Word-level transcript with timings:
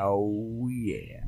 Oh 0.00 0.68
yeah. 0.70 1.18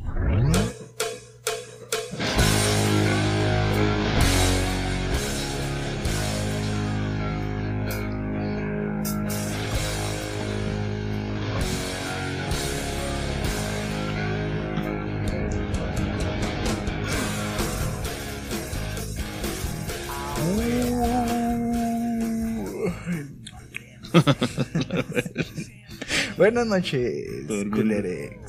Buenas 26.37 26.67
noches, 26.67 27.47
Durmiendo. 27.47 28.40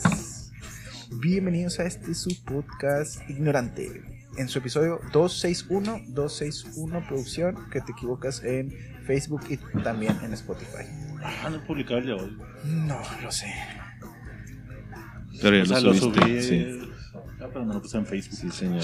Bienvenidos 1.21 1.79
a 1.79 1.83
este 1.83 2.15
su 2.15 2.43
podcast 2.43 3.29
ignorante. 3.29 4.01
En 4.39 4.47
su 4.47 4.57
episodio 4.57 4.99
261, 5.13 6.01
261 6.07 7.07
producción, 7.07 7.69
que 7.69 7.79
te 7.81 7.91
equivocas 7.91 8.43
en 8.43 8.73
Facebook 9.05 9.41
y 9.47 9.57
también 9.83 10.17
en 10.23 10.33
Spotify. 10.33 10.83
Ah, 11.23 11.51
no 11.51 11.57
de 12.01 12.13
hoy. 12.13 12.37
No, 12.65 12.99
lo 13.21 13.31
sé. 13.31 13.53
O 14.01 15.41
Pero 15.43 15.57
ya 15.57 15.65
sea, 15.65 15.81
lo 15.81 15.93
subí. 15.93 16.41
Sí. 16.41 16.79
Ah, 17.39 17.47
pero 17.53 17.65
no 17.65 17.75
lo 17.75 17.81
puse 17.83 17.97
en 17.99 18.07
Facebook. 18.07 18.39
sí, 18.39 18.49
señor. 18.49 18.83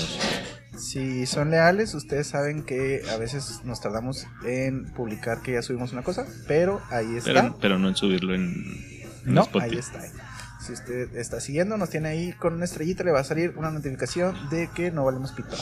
Si 0.78 1.26
son 1.26 1.50
leales, 1.50 1.96
ustedes 1.96 2.28
saben 2.28 2.62
que 2.62 3.02
a 3.12 3.18
veces 3.18 3.62
nos 3.64 3.82
tardamos 3.82 4.28
en 4.46 4.94
publicar 4.94 5.42
que 5.42 5.54
ya 5.54 5.64
subimos 5.64 5.92
una 5.92 6.04
cosa, 6.04 6.28
pero 6.48 6.84
ahí 6.92 7.16
está. 7.16 7.34
Pero, 7.34 7.58
pero 7.60 7.80
no 7.80 7.90
en 7.90 7.96
subirlo 7.96 8.36
en, 8.36 8.64
en 9.26 9.34
No, 9.34 9.42
Spotify. 9.42 9.72
ahí 9.74 9.80
está. 9.80 10.02
Si 10.68 10.74
usted 10.74 11.16
está 11.16 11.40
siguiendo, 11.40 11.78
nos 11.78 11.90
tiene 11.90 12.10
ahí 12.10 12.34
con 12.34 12.54
una 12.54 12.66
estrellita, 12.66 13.06
le 13.06 13.12
va 13.12 13.22
a 13.22 13.24
salir 13.24 13.54
una 13.58 13.72
notificación 13.72 14.36
de 14.50 14.70
que 14.76 14.92
no 14.92 15.06
valemos 15.06 15.32
pito. 15.32 15.56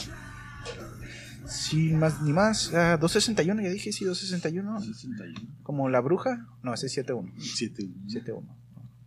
Sin 1.46 2.00
más 2.00 2.20
ni 2.22 2.32
más, 2.32 2.74
ah, 2.74 2.96
261, 2.96 3.62
ya 3.62 3.68
dije, 3.68 3.92
sí, 3.92 4.04
261. 4.04 4.80
61. 4.80 5.40
Como 5.62 5.88
la 5.88 6.00
bruja, 6.00 6.44
no, 6.64 6.74
ese 6.74 6.86
es 6.86 6.94
71. 6.94 7.34
7. 7.38 7.88
71. 8.08 8.56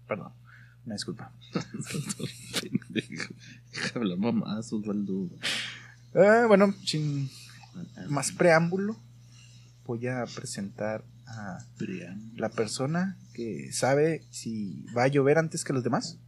Perdón, 0.08 0.32
una 0.86 0.96
disculpa. 0.96 1.34
Deja 2.88 3.30
hablar 3.96 4.18
mamás, 4.20 4.72
Osvaldo. 4.72 5.28
Ah, 6.16 6.46
bueno, 6.48 6.74
sin 6.86 7.30
más 8.08 8.32
preámbulo, 8.32 8.96
voy 9.86 10.08
a 10.08 10.24
presentar 10.34 11.04
a 11.30 11.60
la 12.36 12.50
persona 12.50 13.18
que 13.34 13.72
sabe 13.72 14.24
si 14.30 14.86
va 14.98 15.04
a 15.04 15.08
llover 15.08 15.38
antes 15.38 15.64
que 15.64 15.74
los 15.74 15.84
demás. 15.84 16.20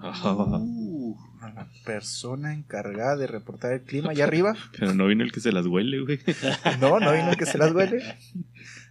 Uh, 0.00 1.16
A 1.40 1.50
la 1.50 1.68
persona 1.84 2.52
encargada 2.52 3.16
de 3.16 3.26
reportar 3.26 3.72
el 3.72 3.82
clima 3.82 4.10
allá 4.10 4.24
arriba. 4.24 4.54
Pero 4.78 4.94
no 4.94 5.06
vino 5.06 5.24
el 5.24 5.32
que 5.32 5.40
se 5.40 5.52
las 5.52 5.66
huele, 5.66 6.00
güey. 6.00 6.20
No, 6.80 7.00
no 7.00 7.12
vino 7.12 7.30
el 7.30 7.36
que 7.36 7.46
se 7.46 7.58
las 7.58 7.72
huele. 7.72 8.02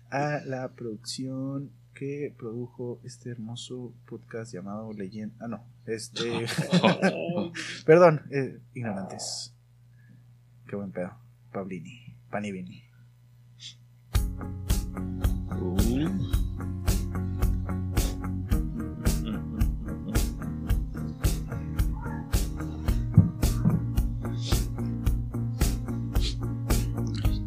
A 0.10 0.42
la 0.46 0.70
producción 0.72 1.72
que 1.94 2.34
produjo 2.38 3.00
este 3.04 3.30
hermoso 3.30 3.94
podcast 4.08 4.52
llamado 4.54 4.92
Leyenda. 4.94 5.36
Ah, 5.40 5.48
no. 5.48 5.64
Este. 5.86 6.46
Perdón, 7.86 8.22
eh, 8.32 8.60
ignorantes. 8.74 9.54
Qué 10.68 10.76
buen 10.76 10.92
pedo. 10.92 11.14
Pablini. 11.52 12.16
Panivini. 12.32 12.84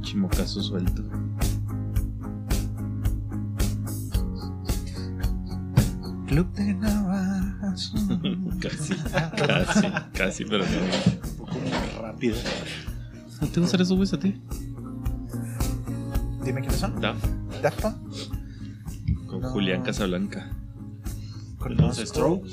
Chimocazo 0.03 0.63
suelto. 0.63 1.03
Club 6.27 6.53
de 6.55 6.75
Navas. 6.75 7.93
Casi, 8.61 8.95
casi, 9.37 9.87
casi, 10.15 10.45
pero 10.45 10.65
no. 10.65 10.71
un 10.73 11.37
poco 11.37 11.59
rápido. 12.03 12.37
¿No 13.41 13.49
te 13.49 13.61
gusta 13.61 13.83
eso, 13.83 13.95
güey, 13.97 14.09
a 14.11 14.19
ti? 14.19 14.41
Dime 16.43 16.61
quiénes 16.61 16.81
son. 16.81 17.01
Da, 17.01 17.15
Daft 17.67 17.97
con 19.27 19.41
No. 19.41 19.49
Julián 19.51 19.83
Casablanca. 19.83 20.53
Con 21.59 21.73
los 21.77 21.81
Conozco 21.81 22.07
Strokes. 22.07 22.53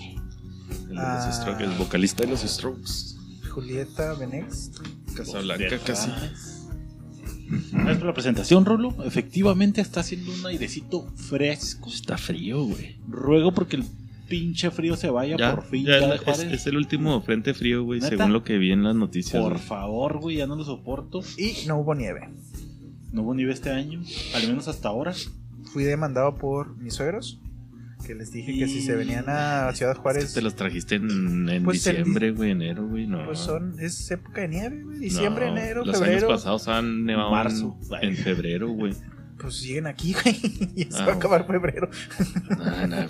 El 0.90 0.96
de 0.96 1.02
Ah. 1.02 1.26
los 1.28 1.36
Strokes, 1.36 1.64
el 1.64 1.72
vocalista 1.78 2.24
de 2.24 2.30
los 2.32 2.42
Strokes. 2.42 3.16
Julieta 3.52 4.14
Venex. 4.16 4.72
Casablanca 5.16 5.78
casi. 5.86 6.10
Gracias 7.72 7.98
por 7.98 8.08
la 8.08 8.14
presentación, 8.14 8.66
Rulo. 8.66 8.96
Efectivamente 9.06 9.82
está 9.82 10.00
haciendo 10.00 10.34
un 10.34 10.46
airecito 10.48 11.06
fresco. 11.16 11.90
Está 11.90 12.18
frío, 12.18 12.64
güey. 12.64 12.96
Ruego 13.08 13.54
porque 13.54 13.76
el 13.76 13.84
pinche 14.28 14.72
frío 14.72 14.96
se 14.98 15.12
vaya 15.12 15.38
Ya, 15.38 15.54
por 15.54 15.64
fin. 15.66 15.86
ya 15.86 16.00
ya 16.00 16.16
es, 16.16 16.40
es 16.40 16.66
el 16.68 16.78
último 16.78 17.22
frente 17.22 17.54
frío, 17.54 17.84
güey, 17.84 18.02
según 18.02 18.34
lo 18.34 18.44
que 18.44 18.58
vi 18.58 18.72
en 18.72 18.84
las 18.84 18.96
noticias. 18.96 19.40
Por 19.44 19.54
güey. 19.54 19.64
favor, 19.64 20.20
güey, 20.20 20.38
ya 20.38 20.48
no 20.48 20.56
lo 20.56 20.64
soporto. 20.66 21.22
Y 21.38 21.68
no 21.68 21.78
hubo 21.78 21.94
nieve. 21.94 22.30
No 23.14 23.22
hubo 23.22 23.34
nieve 23.34 23.54
este 23.54 23.70
año, 23.72 24.02
al 24.36 24.48
menos 24.48 24.68
hasta 24.68 24.90
ahora. 24.90 25.14
Fui 25.72 25.84
demandado 25.86 26.36
por 26.36 26.76
mis 26.78 26.96
suegros. 26.96 27.40
Que 28.06 28.16
les 28.16 28.34
dije 28.34 28.58
que 28.60 28.68
si 28.68 28.82
se 28.82 28.96
venían 28.98 29.24
a 29.30 29.72
Ciudad 29.74 29.96
Juárez. 29.96 30.34
Te 30.34 30.42
los 30.42 30.56
trajiste 30.56 30.96
en, 30.96 31.48
en 31.48 31.64
Pues 31.64 31.86
diciembre, 31.86 32.32
güey, 32.32 32.52
enero, 32.52 32.86
güey, 32.86 33.08
no. 33.08 33.24
Pues 33.26 33.40
son, 33.40 33.80
es 33.80 34.12
época 34.12 34.42
de 34.42 34.48
nieve, 34.50 34.84
güey. 34.84 35.00
Diciembre, 35.00 35.46
No, 35.46 35.58
enero, 35.58 35.86
los 35.86 35.96
febrero. 35.98 36.18
años 36.28 36.30
pasados 36.30 36.68
han 36.68 37.06
nevado 37.06 37.32
Marzo. 37.32 37.78
En, 38.02 38.18
febrero, 38.18 38.68
güey. 38.74 38.94
Pues 39.44 39.56
siguen 39.58 39.88
aquí, 39.88 40.14
güey. 40.14 40.40
Y 40.76 40.88
Ah, 40.94 41.06
va 41.06 41.12
a 41.14 41.16
acabar 41.16 41.46
febrero. 41.46 41.90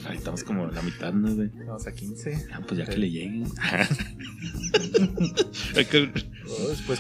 Ahí 0.10 0.18
estamos 0.18 0.44
como 0.44 0.66
la 0.66 0.82
mitad, 0.82 1.14
¿no, 1.14 1.36
güey? 1.36 1.50
Vamos 1.68 1.86
a 1.86 1.94
15. 1.94 2.48
Ah, 2.52 2.62
pues 2.68 2.80
ya 2.80 2.86
que 2.86 2.98
le 2.98 3.12
lleguen. 3.12 3.44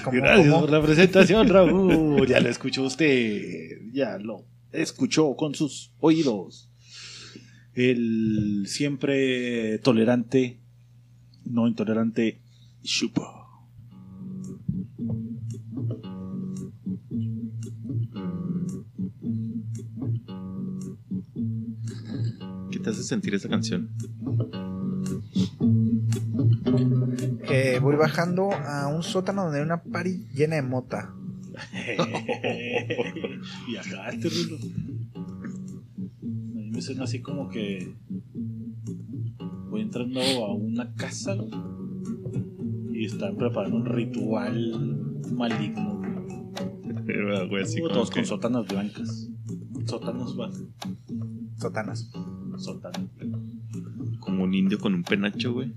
Como. 0.03 0.17
Gracias 0.17 0.53
por 0.53 0.69
la 0.71 0.81
presentación, 0.81 1.49
Raúl. 1.49 2.27
Ya 2.27 2.39
lo 2.39 2.49
escuchó 2.49 2.83
usted. 2.83 3.79
Ya 3.91 4.19
lo 4.19 4.45
escuchó 4.71 5.35
con 5.35 5.55
sus 5.55 5.91
oídos. 6.00 6.69
El 7.73 8.65
siempre 8.67 9.79
tolerante, 9.79 10.59
no 11.44 11.67
intolerante, 11.67 12.39
Chupo. 12.83 13.43
Hace 22.94 23.04
sentir 23.04 23.34
esa 23.36 23.50
canción? 23.50 23.90
que 27.48 27.80
voy 27.80 27.96
bajando 27.96 28.52
a 28.54 28.88
un 28.88 29.04
sótano 29.04 29.44
donde 29.44 29.59
hay 29.59 29.66
una 29.66 29.84
party 29.84 30.28
llena 30.34 30.56
de 30.56 30.62
mota. 30.64 31.14
Viajaste, 33.68 34.30
Rulo. 34.30 34.58
A 35.16 36.28
mí 36.56 36.72
me 36.72 36.81
suena 36.81 37.04
así 37.04 37.22
como 37.22 37.50
que 37.50 37.94
voy 39.70 39.81
entrando 39.81 40.20
a 40.22 40.54
una 40.56 40.94
casa 40.96 41.36
y 42.94 43.06
están 43.06 43.36
preparando 43.38 43.78
un 43.78 43.86
ritual 43.86 45.12
maligno. 45.31 46.02
Pero, 47.06 47.48
güey, 47.50 47.64
así 47.64 47.81
como 47.81 47.94
Todos 47.94 48.10
que- 48.10 48.16
con 48.22 48.25
sótanas 48.25 48.66
blancas. 48.68 49.30
Sótanos 49.86 50.36
blancos. 50.36 50.64
Sótanas. 51.58 52.10
Sótanos. 52.58 53.09
como 54.19 54.44
un 54.44 54.53
indio 54.53 54.80
con 54.80 54.94
un 54.94 55.03
penacho, 55.03 55.53
güey. 55.53 55.74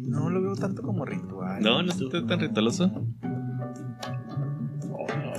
No 0.00 0.30
lo 0.30 0.42
veo 0.42 0.54
tanto 0.54 0.82
como 0.82 1.04
ritual. 1.04 1.62
No, 1.62 1.82
no 1.82 1.92
está 1.92 2.26
tan 2.26 2.40
ritualoso. 2.40 2.90
Oh, 4.90 5.06
no. 5.08 5.32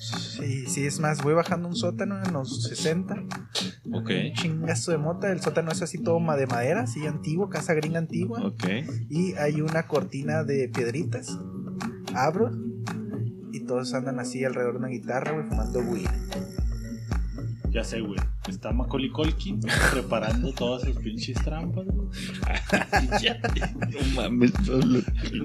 Sí, 0.00 0.66
sí, 0.66 0.86
es 0.86 1.00
más, 1.00 1.22
voy 1.22 1.34
bajando 1.34 1.68
un 1.68 1.76
sótano 1.76 2.22
en 2.22 2.32
los 2.32 2.64
60. 2.64 3.14
Ok, 3.92 4.10
Un 4.10 4.32
chingazo 4.34 4.90
de 4.92 4.98
mota. 4.98 5.30
El 5.30 5.40
sótano 5.40 5.70
es 5.70 5.82
así 5.82 5.98
todo 5.98 6.18
de 6.36 6.46
madera, 6.46 6.82
así 6.82 7.06
antiguo, 7.06 7.48
casa 7.48 7.74
gringa 7.74 7.98
antigua. 7.98 8.40
ok. 8.46 8.64
Y 9.08 9.34
hay 9.34 9.60
una 9.60 9.86
cortina 9.86 10.44
de 10.44 10.68
piedritas. 10.68 11.38
Abro. 12.14 12.50
Y 13.52 13.60
todos 13.66 13.92
andan 13.94 14.20
así 14.20 14.44
alrededor 14.44 14.74
de 14.74 14.78
una 14.78 14.88
guitarra, 14.88 15.32
güey, 15.32 15.46
fumando 15.46 15.80
weed. 15.80 16.08
Ya 17.70 17.84
sé, 17.84 18.00
güey. 18.00 18.18
Está 18.48 18.72
Macaulay 18.72 19.10
Culkin 19.10 19.60
preparando 19.92 20.52
todas 20.52 20.82
sus 20.82 20.96
pinches 20.96 21.36
trampas, 21.44 21.86
güey. 21.86 22.08
Ya, 23.22 23.40
no 23.90 24.14
mames, 24.16 24.50
Pablo. 24.50 25.00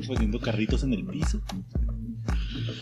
Poniendo 0.08 0.40
carritos 0.40 0.84
en 0.84 0.94
el 0.94 1.06
piso. 1.06 1.40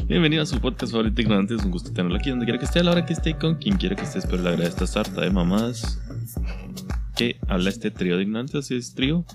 Bienvenido 0.08 0.44
a 0.44 0.46
su 0.46 0.62
podcast 0.62 0.94
favorito 0.94 1.22
ignorante. 1.22 1.56
Es 1.56 1.64
un 1.66 1.72
gusto 1.72 1.92
tenerlo 1.92 2.18
aquí 2.18 2.30
donde 2.30 2.46
quiera 2.46 2.58
que 2.58 2.66
esté, 2.66 2.80
a 2.80 2.84
la 2.84 2.92
hora 2.92 3.06
que 3.06 3.12
esté, 3.12 3.32
y 3.32 3.34
con 3.34 3.56
quien 3.56 3.76
quiera 3.76 3.98
que 3.98 4.04
esté. 4.04 4.20
Espero 4.20 4.42
le 4.42 4.50
agrade 4.50 4.70
esta 4.70 4.88
sarta 4.88 5.20
de 5.20 5.30
mamás. 5.30 6.00
que 7.18 7.38
habla 7.48 7.70
este 7.70 7.92
trío 7.92 8.16
de 8.16 8.24
ignorantes, 8.24 8.56
así 8.56 8.76
es 8.76 8.94
trío. 8.94 9.26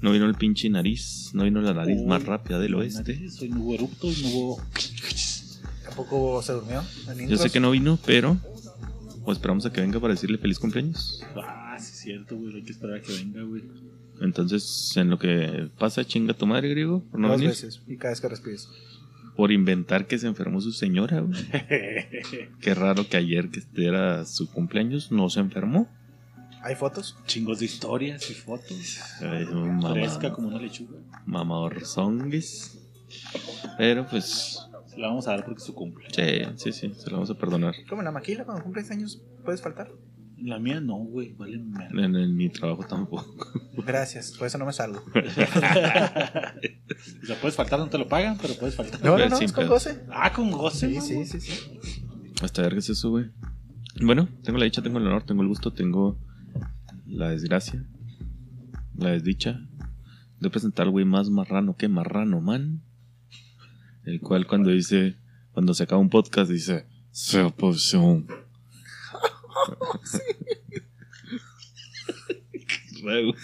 No 0.00 0.12
vino 0.12 0.24
el 0.24 0.34
pinche 0.34 0.70
nariz, 0.70 1.30
no 1.34 1.44
vino 1.44 1.60
la 1.60 1.74
nariz 1.74 2.02
más 2.04 2.24
rápida 2.24 2.58
del 2.58 2.74
oeste. 2.74 3.28
Soy 3.28 3.50
no 3.50 3.60
hubo 3.60 3.74
erupto 3.74 4.10
y 4.10 4.22
no 4.22 4.28
hubo. 4.28 4.62
Tampoco 5.84 6.42
se 6.42 6.52
durmió. 6.52 6.82
Yo 7.28 7.36
sé 7.36 7.50
que 7.50 7.60
no 7.60 7.70
vino, 7.70 7.98
pero 8.06 8.38
pues 9.28 9.36
esperamos 9.36 9.66
a 9.66 9.70
que 9.70 9.82
venga 9.82 10.00
para 10.00 10.14
decirle 10.14 10.38
feliz 10.38 10.58
cumpleaños. 10.58 11.22
Ah, 11.36 11.76
sí, 11.78 11.90
es 11.92 11.98
cierto, 11.98 12.34
güey. 12.38 12.54
Hay 12.56 12.62
que 12.62 12.72
esperar 12.72 12.96
a 12.96 13.02
que 13.02 13.12
venga, 13.12 13.42
güey. 13.42 13.62
Entonces, 14.22 14.96
en 14.96 15.10
lo 15.10 15.18
que 15.18 15.68
pasa, 15.78 16.02
chinga 16.02 16.32
tu 16.32 16.46
madre, 16.46 16.70
griego, 16.70 17.04
por 17.10 17.20
no 17.20 17.28
Dos 17.28 17.36
venir. 17.36 17.50
veces. 17.50 17.82
Y 17.86 17.98
cada 17.98 18.12
vez 18.12 18.22
que 18.22 18.28
respires. 18.30 18.70
Por 19.36 19.52
inventar 19.52 20.06
que 20.06 20.18
se 20.18 20.28
enfermó 20.28 20.62
su 20.62 20.72
señora, 20.72 21.20
güey. 21.20 21.38
Qué 22.62 22.74
raro 22.74 23.06
que 23.06 23.18
ayer, 23.18 23.50
que 23.50 23.60
era 23.76 24.24
su 24.24 24.50
cumpleaños, 24.50 25.12
no 25.12 25.28
se 25.28 25.40
enfermó. 25.40 25.90
¿Hay 26.62 26.74
fotos? 26.76 27.18
Chingos 27.26 27.58
de 27.58 27.66
historias 27.66 28.30
y 28.30 28.32
fotos. 28.32 28.98
Ay, 29.20 29.44
Fresca 29.92 30.32
como 30.32 30.48
una 30.48 30.58
lechuga. 30.58 31.00
Mamadorzongues. 31.26 32.78
Pero 33.76 34.06
pues, 34.06 34.58
Se 34.98 35.02
la 35.02 35.10
vamos 35.10 35.28
a 35.28 35.30
dar 35.30 35.44
porque 35.44 35.58
es 35.58 35.64
su 35.64 35.76
cumple. 35.76 36.08
sí, 36.10 36.42
sí, 36.56 36.72
sí, 36.72 36.92
se 36.92 37.08
lo 37.08 37.18
vamos 37.18 37.30
a 37.30 37.34
perdonar. 37.38 37.72
Como 37.88 38.00
en 38.00 38.06
la 38.06 38.10
maquila, 38.10 38.44
cuando 38.44 38.64
cumples 38.64 38.90
años, 38.90 39.22
puedes 39.44 39.62
faltar. 39.62 39.92
La 40.38 40.58
mía 40.58 40.80
no, 40.80 40.96
güey. 40.96 41.34
Vale. 41.34 41.54
En, 41.54 42.16
en 42.16 42.36
mi 42.36 42.48
trabajo 42.48 42.84
tampoco. 42.84 43.24
Gracias, 43.86 44.32
por 44.36 44.48
eso 44.48 44.58
no 44.58 44.66
me 44.66 44.72
salgo. 44.72 45.00
O 47.22 47.26
sea, 47.26 47.40
puedes 47.40 47.54
faltar, 47.54 47.78
no 47.78 47.88
te 47.88 47.96
lo 47.96 48.08
pagan, 48.08 48.38
pero 48.42 48.54
puedes 48.54 48.74
faltar. 48.74 49.00
No, 49.04 49.16
no, 49.16 49.38
es 49.38 49.52
con 49.52 49.68
goce. 49.68 50.00
Ah, 50.10 50.32
con 50.32 50.50
goce. 50.50 51.00
Sí, 51.00 51.24
sí, 51.24 51.40
sí. 51.40 51.78
Hasta 52.42 52.62
ver 52.62 52.72
qué 52.72 52.78
es 52.80 52.90
eso, 52.90 53.10
güey. 53.10 53.26
Bueno, 54.02 54.28
tengo 54.42 54.58
la 54.58 54.64
dicha, 54.64 54.82
tengo 54.82 54.98
el 54.98 55.06
honor, 55.06 55.22
tengo 55.22 55.42
el 55.42 55.48
gusto, 55.48 55.72
tengo 55.72 56.18
la 57.06 57.28
desgracia, 57.28 57.86
la 58.96 59.10
desdicha 59.10 59.60
de 60.40 60.50
presentar 60.50 60.86
al 60.86 60.90
güey 60.90 61.04
más 61.04 61.30
marrano 61.30 61.76
que 61.76 61.86
marrano, 61.86 62.40
man. 62.40 62.82
El 64.08 64.20
cual 64.20 64.46
cuando 64.46 64.70
dice, 64.70 65.16
cuando 65.52 65.74
se 65.74 65.82
acaba 65.82 66.00
un 66.00 66.08
podcast 66.08 66.50
dice, 66.50 66.86
se 67.10 67.48
posición. 67.50 68.26
Qué 72.52 73.02
raro. 73.04 73.34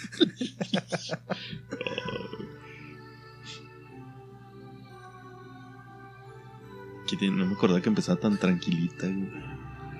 Que 7.07 7.15
tiene- 7.17 7.37
no 7.37 7.45
me 7.45 7.53
acordaba 7.53 7.81
que 7.81 7.89
empezaba 7.89 8.19
tan 8.19 8.37
tranquilita, 8.37 9.07
güey. 9.07 9.29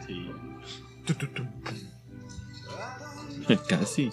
Sí. 0.08 0.30
Casi. 3.70 4.10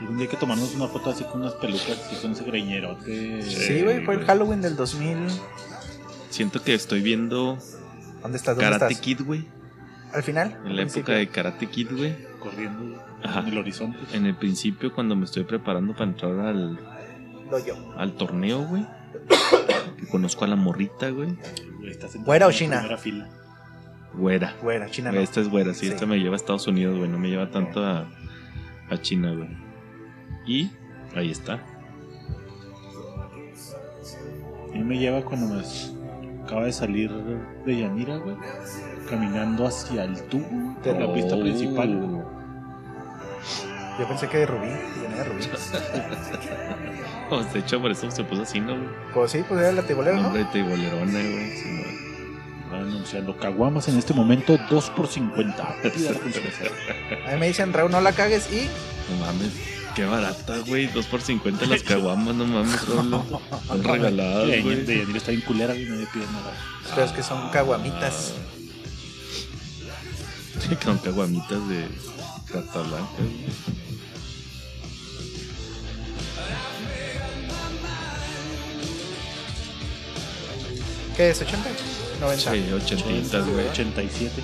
Algún 0.00 0.16
día 0.16 0.24
hay 0.24 0.30
que 0.30 0.36
tomarnos 0.36 0.74
una 0.74 0.88
foto 0.88 1.10
así 1.10 1.24
con 1.24 1.40
unas 1.40 1.54
pelucas 1.54 2.10
y 2.12 2.16
con 2.20 2.32
ese 2.32 2.44
greñerote. 2.44 3.42
Sí, 3.42 3.82
güey, 3.82 4.04
fue 4.04 4.16
el 4.16 4.24
Halloween 4.24 4.60
del 4.60 4.76
2000. 4.76 5.16
Siento 6.30 6.62
que 6.62 6.74
estoy 6.74 7.00
viendo 7.00 7.58
¿Dónde 8.22 8.38
estás? 8.38 8.56
¿Dónde 8.56 8.70
Karate 8.70 8.92
estás? 8.92 9.00
Kid, 9.04 9.22
güey. 9.24 9.46
Al 10.12 10.22
final. 10.22 10.58
En 10.64 10.76
la 10.76 10.82
época 10.82 11.12
de 11.12 11.28
Karate 11.28 11.66
Kid, 11.66 11.88
güey. 11.96 12.14
Corriendo 12.40 13.02
Ajá. 13.22 13.40
en 13.40 13.48
el 13.48 13.58
horizonte. 13.58 13.98
En 14.12 14.26
el 14.26 14.34
principio, 14.34 14.92
cuando 14.92 15.16
me 15.16 15.24
estoy 15.24 15.44
preparando 15.44 15.92
para 15.94 16.10
entrar 16.10 16.38
al, 16.40 16.78
Doyo. 17.50 17.76
al 17.96 18.12
torneo, 18.12 18.62
güey. 18.66 18.86
Que 19.98 20.06
conozco 20.08 20.44
a 20.44 20.48
la 20.48 20.56
morrita, 20.56 21.08
güey. 21.10 21.36
¿Güera 22.24 22.46
o 22.48 22.52
china? 22.52 22.78
primera 22.78 22.98
fila. 22.98 23.28
Güera. 24.14 24.56
Güera, 24.62 24.90
China 24.90 25.12
no. 25.12 25.20
Esta 25.20 25.40
es 25.40 25.48
güera, 25.48 25.74
sí, 25.74 25.86
Sí. 25.86 25.92
Esta 25.92 26.06
me 26.06 26.18
lleva 26.18 26.34
a 26.34 26.36
Estados 26.36 26.66
Unidos, 26.66 26.96
güey. 26.98 27.08
No 27.08 27.18
me 27.18 27.28
lleva 27.28 27.50
tanto 27.50 27.84
a, 27.84 28.06
a 28.90 28.98
China, 29.00 29.32
güey. 29.32 29.48
Y 30.46 30.70
ahí 31.14 31.30
está. 31.30 31.60
Mí 34.72 34.84
me 34.84 34.98
lleva 34.98 35.22
cuando 35.22 35.54
me 35.54 35.62
acaba 36.44 36.64
de 36.66 36.72
salir 36.72 37.10
de 37.64 37.80
Yanira, 37.80 38.16
güey. 38.18 38.36
Caminando 39.08 39.66
hacia 39.66 40.04
el 40.04 40.20
tubo 40.24 40.76
de 40.82 40.92
la 40.98 41.12
pista 41.12 41.34
Oh. 41.36 41.40
principal. 41.40 42.24
Yo 43.98 44.06
pensé 44.08 44.28
que 44.28 44.38
de 44.38 44.46
Rubí. 44.46 44.68
De 44.68 45.24
Rubí. 45.24 45.44
Oh, 47.28 47.42
de 47.42 47.58
hecho, 47.58 47.80
por 47.82 47.90
eso 47.90 48.08
se 48.08 48.22
puso 48.22 48.42
así, 48.42 48.60
¿no, 48.60 48.76
güey? 48.76 48.88
Pues 49.12 49.32
sí, 49.32 49.42
pues 49.48 49.58
era 49.60 49.72
la 49.72 49.82
tibolera, 49.82 50.16
¿no? 50.16 50.28
Hombre, 50.28 50.46
te 50.52 50.62
bolerona, 50.62 51.10
güey. 51.10 51.50
Sí, 51.56 51.68
güey. 51.76 52.70
Van 52.70 52.82
anunciando 52.82 53.36
caguamas 53.36 53.88
en 53.88 53.98
este 53.98 54.14
momento 54.14 54.56
2 54.70 54.90
por 54.90 55.08
50. 55.08 55.74
Pida 55.82 56.12
la 56.12 56.18
conferencia. 56.20 56.70
A 57.26 57.32
mí 57.32 57.40
me 57.40 57.48
dicen, 57.48 57.72
Raúl, 57.72 57.90
no 57.90 58.00
la 58.00 58.12
cagues 58.12 58.48
y. 58.52 58.68
No 59.10 59.26
mames. 59.26 59.50
Qué 59.96 60.04
barata, 60.04 60.58
güey. 60.66 60.88
2 60.88 61.06
por 61.06 61.22
50 61.22 61.64
las 61.64 61.82
caguamas, 61.90 62.34
no 62.34 62.44
mames. 62.46 62.74
Están 62.74 63.82
regaladas, 63.82 64.62
güey. 64.62 64.84
de 64.84 64.98
Yanira 64.98 65.16
está 65.16 65.30
bien 65.30 65.40
culera 65.40 65.74
y 65.74 65.86
nadie 65.86 66.06
pide 66.12 66.26
nada. 66.26 66.52
Pero 66.94 67.06
es 67.06 67.12
que 67.12 67.22
son 67.22 67.48
caguamitas. 67.48 68.34
Con 70.84 70.98
caguamitas 70.98 71.66
de 71.68 71.86
carta 72.52 72.80
blanca, 72.80 73.08
güey. 73.18 73.46
¿Qué 81.16 81.30
es? 81.30 81.40
¿80? 81.40 81.56
90. 82.20 82.52
Sí, 82.52 82.72
ochentitas, 82.72 83.46
güey. 83.48 83.66
87. 83.68 84.42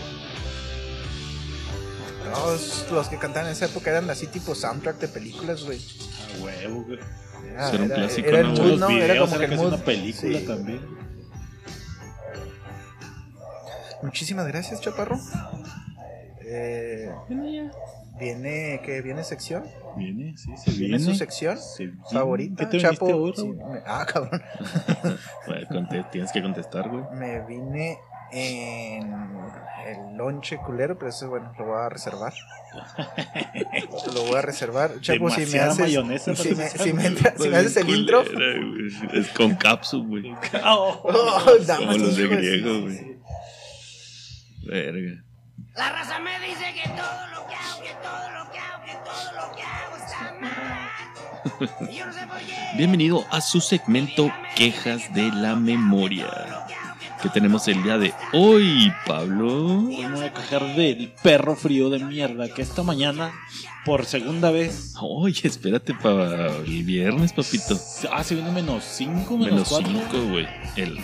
Los, 2.33 2.87
los 2.91 3.09
que 3.09 3.19
cantaban 3.19 3.47
en 3.49 3.53
esa 3.53 3.67
época 3.67 3.91
eran 3.91 4.09
así 4.11 4.27
tipo 4.27 4.55
soundtrack 4.55 4.99
de 4.99 5.09
películas, 5.09 5.65
güey. 5.65 5.79
A 5.79 6.43
huevo, 6.45 6.83
güey. 6.85 6.99
Era, 7.53 7.69
Era 7.69 7.79
un 7.79 7.85
era- 7.85 7.95
clásico, 7.97 8.29
era 8.29 8.39
el 8.41 8.79
¿no? 8.81 8.91
Era 8.91 9.21
como 9.21 9.39
que 9.39 9.45
el 9.45 9.57
mood. 9.57 9.67
una 9.69 9.77
película 9.85 10.39
Sí. 10.39 10.47
también. 10.47 10.81
Muchísimas 14.03 14.47
gracias, 14.49 14.81
Chaparro. 14.81 15.19
Eh, 16.45 17.11
viene, 18.19 18.81
¿qué? 18.85 19.01
¿Viene 19.01 19.23
sección? 19.25 19.65
Viene, 19.97 20.37
sí, 20.37 20.51
se 20.57 20.71
¿Viene 20.73 20.97
viene. 20.97 21.13
su 21.13 21.15
sección 21.15 21.59
Se 21.59 21.87
viene. 21.87 22.03
favorita? 22.11 22.65
¿Qué 22.65 22.67
te 22.67 22.79
Chapo. 22.83 23.33
Sí, 23.35 23.49
me- 23.49 23.81
ah, 23.87 24.05
cabrón. 24.07 24.43
Tienes 26.13 26.33
que 26.33 26.43
contestar, 26.43 26.89
güey. 26.89 27.05
Me 27.15 27.45
vine 27.47 27.99
en 28.33 29.13
el 29.87 30.17
lonche 30.17 30.57
culero, 30.59 30.97
pero 30.99 31.11
eso, 31.11 31.29
bueno, 31.29 31.53
lo 31.59 31.65
voy 31.67 31.79
a 31.81 31.89
reservar. 31.89 32.33
lo 34.15 34.25
voy 34.25 34.37
a 34.37 34.43
reservar. 34.43 35.01
Chapo, 35.01 35.29
si 35.31 35.41
me 35.41 35.47
Demasiada 35.47 35.67
haces. 35.73 35.81
mayonesa, 35.81 36.35
si, 36.37 36.55
me, 36.55 36.69
si, 36.69 36.93
me 36.93 37.07
entra- 37.07 37.35
si 37.39 37.49
me 37.49 37.57
haces 37.57 37.77
el 37.77 37.91
intro. 37.91 38.25
Culera. 38.25 38.61
Es 39.13 39.29
con 39.29 39.55
capsu, 39.57 40.05
güey. 40.07 40.33
Oh, 40.65 41.01
Oh, 41.05 41.57
damas, 41.67 41.87
Como 41.87 41.99
los 41.99 42.17
de 42.17 42.29
griego, 42.29 42.81
güey. 42.83 43.19
Verga. 44.65 45.23
La 45.75 45.91
raza 45.93 46.19
me 46.21 46.39
dice 46.47 46.65
que 46.75 46.89
todo 46.91 47.27
lo 47.35 47.47
que 47.49 47.55
hago, 47.55 47.83
que 47.83 47.95
todo 48.03 48.31
lo 48.31 48.51
que 48.53 48.59
hago, 48.59 48.85
que 48.85 48.93
todo 49.05 49.33
lo 49.33 49.57
que 49.57 49.63
hago 49.63 49.97
está 49.97 50.35
mal. 50.41 51.91
Y 51.91 51.97
yo 51.97 52.07
no 52.07 52.13
sé 52.13 52.27
por 52.27 52.39
qué. 52.39 52.55
Bienvenido 52.77 53.25
a 53.31 53.41
su 53.41 53.61
segmento 53.61 54.31
Quejas 54.55 55.13
de 55.15 55.31
la 55.33 55.57
Memoria. 55.57 56.29
Que 57.23 57.29
tenemos 57.29 57.69
el 57.69 57.83
día 57.85 57.99
de 57.99 58.13
hoy, 58.33 58.93
Pablo. 59.07 59.79
Hoy 59.87 60.07
me 60.07 60.17
voy 60.17 60.25
a 60.25 60.33
quejar 60.35 60.75
del 60.75 61.13
perro 61.23 61.55
frío 61.55 61.89
de 61.89 62.01
mierda 62.05 62.53
que 62.53 62.63
esta 62.63 62.83
mañana, 62.83 63.31
por 63.85 64.07
segunda 64.07 64.51
vez, 64.51 64.95
Oye, 65.01 65.43
espérate 65.45 65.95
para 65.95 66.49
el 66.57 66.83
viernes, 66.83 67.33
papito. 67.33 67.79
ah, 68.11 68.25
se 68.25 68.35
viene 68.35 68.51
menos 68.51 68.83
5, 68.85 69.37
menos 69.39 69.53
Menos 69.53 69.69
4. 69.69 69.89
5, 70.11 70.29
güey. 70.31 70.47
El, 70.77 70.99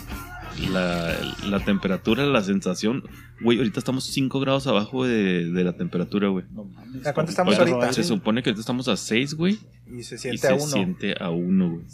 la, 0.72 1.14
la 1.46 1.60
temperatura, 1.64 2.26
la 2.26 2.42
sensación. 2.42 3.04
Güey, 3.40 3.58
ahorita 3.58 3.78
estamos 3.78 4.02
5 4.06 4.40
grados 4.40 4.66
abajo 4.66 5.04
de, 5.04 5.52
de 5.52 5.64
la 5.64 5.74
temperatura, 5.74 6.28
güey. 6.28 6.44
No 6.50 6.64
mames, 6.64 7.06
¿A 7.06 7.14
cuánto 7.14 7.30
estamos 7.30 7.56
Ahorita 7.56 7.76
ahorita? 7.76 7.92
Se 7.92 8.02
supone 8.02 8.42
que 8.42 8.50
ahorita 8.50 8.60
estamos 8.60 8.88
a 8.88 8.96
6, 8.96 9.34
güey. 9.34 9.56
Y 9.86 10.02
se 10.02 10.16
Y 10.16 10.18
siente 10.18 10.38
se 10.38 10.48
a 10.48 10.54
uno. 10.54 10.66
siente 10.66 11.14
a 11.20 11.30
1, 11.30 11.70
güey. 11.70 11.84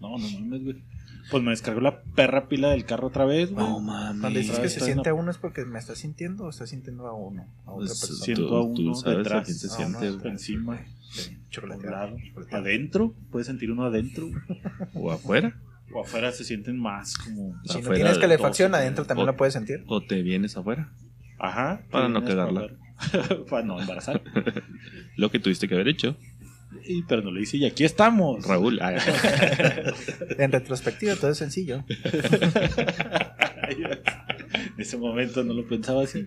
No, 0.00 0.10
no 0.16 0.18
mames, 0.40 0.62
güey. 0.64 0.89
Pues 1.30 1.42
me 1.42 1.50
descargó 1.50 1.80
la 1.80 2.02
perra 2.02 2.48
pila 2.48 2.70
del 2.70 2.84
carro 2.84 3.08
otra 3.08 3.24
vez, 3.24 3.52
güey. 3.52 3.64
No 3.66 3.80
mames. 3.80 4.20
Cuando 4.20 4.38
dices 4.38 4.58
que 4.58 4.68
se 4.68 4.74
Está 4.78 4.84
siente 4.86 5.10
en 5.10 5.16
a 5.16 5.18
uno 5.18 5.30
es 5.30 5.38
porque 5.38 5.64
me 5.64 5.78
estás 5.78 5.98
sintiendo 5.98 6.44
o 6.44 6.50
estás 6.50 6.70
sintiendo 6.70 7.06
a 7.06 7.12
uno, 7.14 7.46
a 7.66 7.70
otra 7.72 7.86
Pues, 7.86 8.00
persona. 8.00 8.24
siento 8.24 8.58
a 8.58 8.74
tú 8.74 8.82
uno 8.82 8.94
sabes 8.94 9.18
detrás. 9.18 9.44
quién 9.44 9.56
se 9.58 9.68
siente, 9.68 10.10
güey. 10.10 10.28
encima, 10.32 10.80
Sí, 11.10 11.30
a 11.30 11.32
un 11.38 11.48
chocolateado, 11.50 11.90
lado, 11.96 12.16
chocolateado. 12.26 12.64
adentro, 12.64 13.14
puedes 13.30 13.46
sentir 13.46 13.70
uno 13.70 13.84
adentro, 13.84 14.28
O 14.94 15.10
afuera. 15.12 15.56
o 15.92 16.02
afuera 16.02 16.30
se 16.32 16.44
sienten 16.44 16.78
más 16.78 17.16
como... 17.18 17.54
Si 17.64 17.74
no 17.74 17.78
afuera 17.80 17.94
tienes 17.96 18.14
de 18.14 18.20
calefacción, 18.20 18.70
todo, 18.72 18.80
adentro 18.80 19.04
también 19.06 19.28
o- 19.28 19.32
lo 19.32 19.36
puedes 19.36 19.54
sentir. 19.54 19.84
O 19.86 20.00
te 20.02 20.22
vienes 20.22 20.56
afuera. 20.56 20.92
Ajá. 21.38 21.82
Para 21.90 22.08
no 22.08 22.20
vienes 22.20 22.36
cagarla. 22.36 22.60
ver- 22.60 22.76
Para 23.48 23.64
no 23.66 23.80
embarazar. 23.80 24.20
Lo 25.16 25.30
que 25.30 25.38
tuviste 25.38 25.66
que 25.68 25.74
haber 25.74 25.88
hecho, 25.88 26.16
Y, 26.90 27.02
pero 27.02 27.22
no 27.22 27.30
lo 27.30 27.40
hice 27.40 27.56
y 27.58 27.64
aquí 27.66 27.84
estamos. 27.84 28.44
Raúl. 28.44 28.80
Ah, 28.82 28.94
En 30.38 30.50
retrospectiva, 30.52 31.14
todo 31.16 31.30
es 31.30 31.38
sencillo. 31.38 31.84
en 33.70 34.78
ese 34.78 34.96
momento 34.96 35.44
no 35.44 35.54
lo 35.54 35.66
pensaba 35.66 36.02
así. 36.04 36.26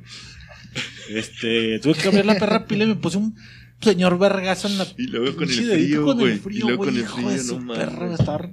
Este, 1.10 1.79
tuve 1.79 1.93
que 1.96 2.01
cambiar 2.03 2.25
la 2.25 2.36
perra 2.36 2.65
pila 2.65 2.86
y 2.86 2.88
me 2.88 2.96
puse 2.96 3.17
un 3.17 3.36
señor 3.82 4.17
vergazo 4.17 4.67
en 4.67 4.77
la 4.77 4.88
Y 4.98 5.08
luego 5.08 5.36
con 5.36 5.50
el 5.50 5.55
frío, 5.55 6.05
con 6.05 6.20
el 6.22 6.24
güey. 6.24 6.36
Y 6.36 6.39
frío, 6.39 6.65
luego 6.67 6.84
con 6.86 6.93
güey, 6.93 7.03
el 7.03 7.10
frío, 7.10 7.53
no 7.53 7.60
mames. 7.60 7.77
perro, 7.86 8.13
estar 8.13 8.51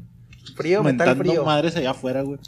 Frío, 0.57 0.83
metal 0.83 1.07
mentando 1.09 1.25
frío. 1.25 1.45
madres 1.45 1.77
allá 1.77 1.91
afuera, 1.93 2.23
güey. 2.23 2.39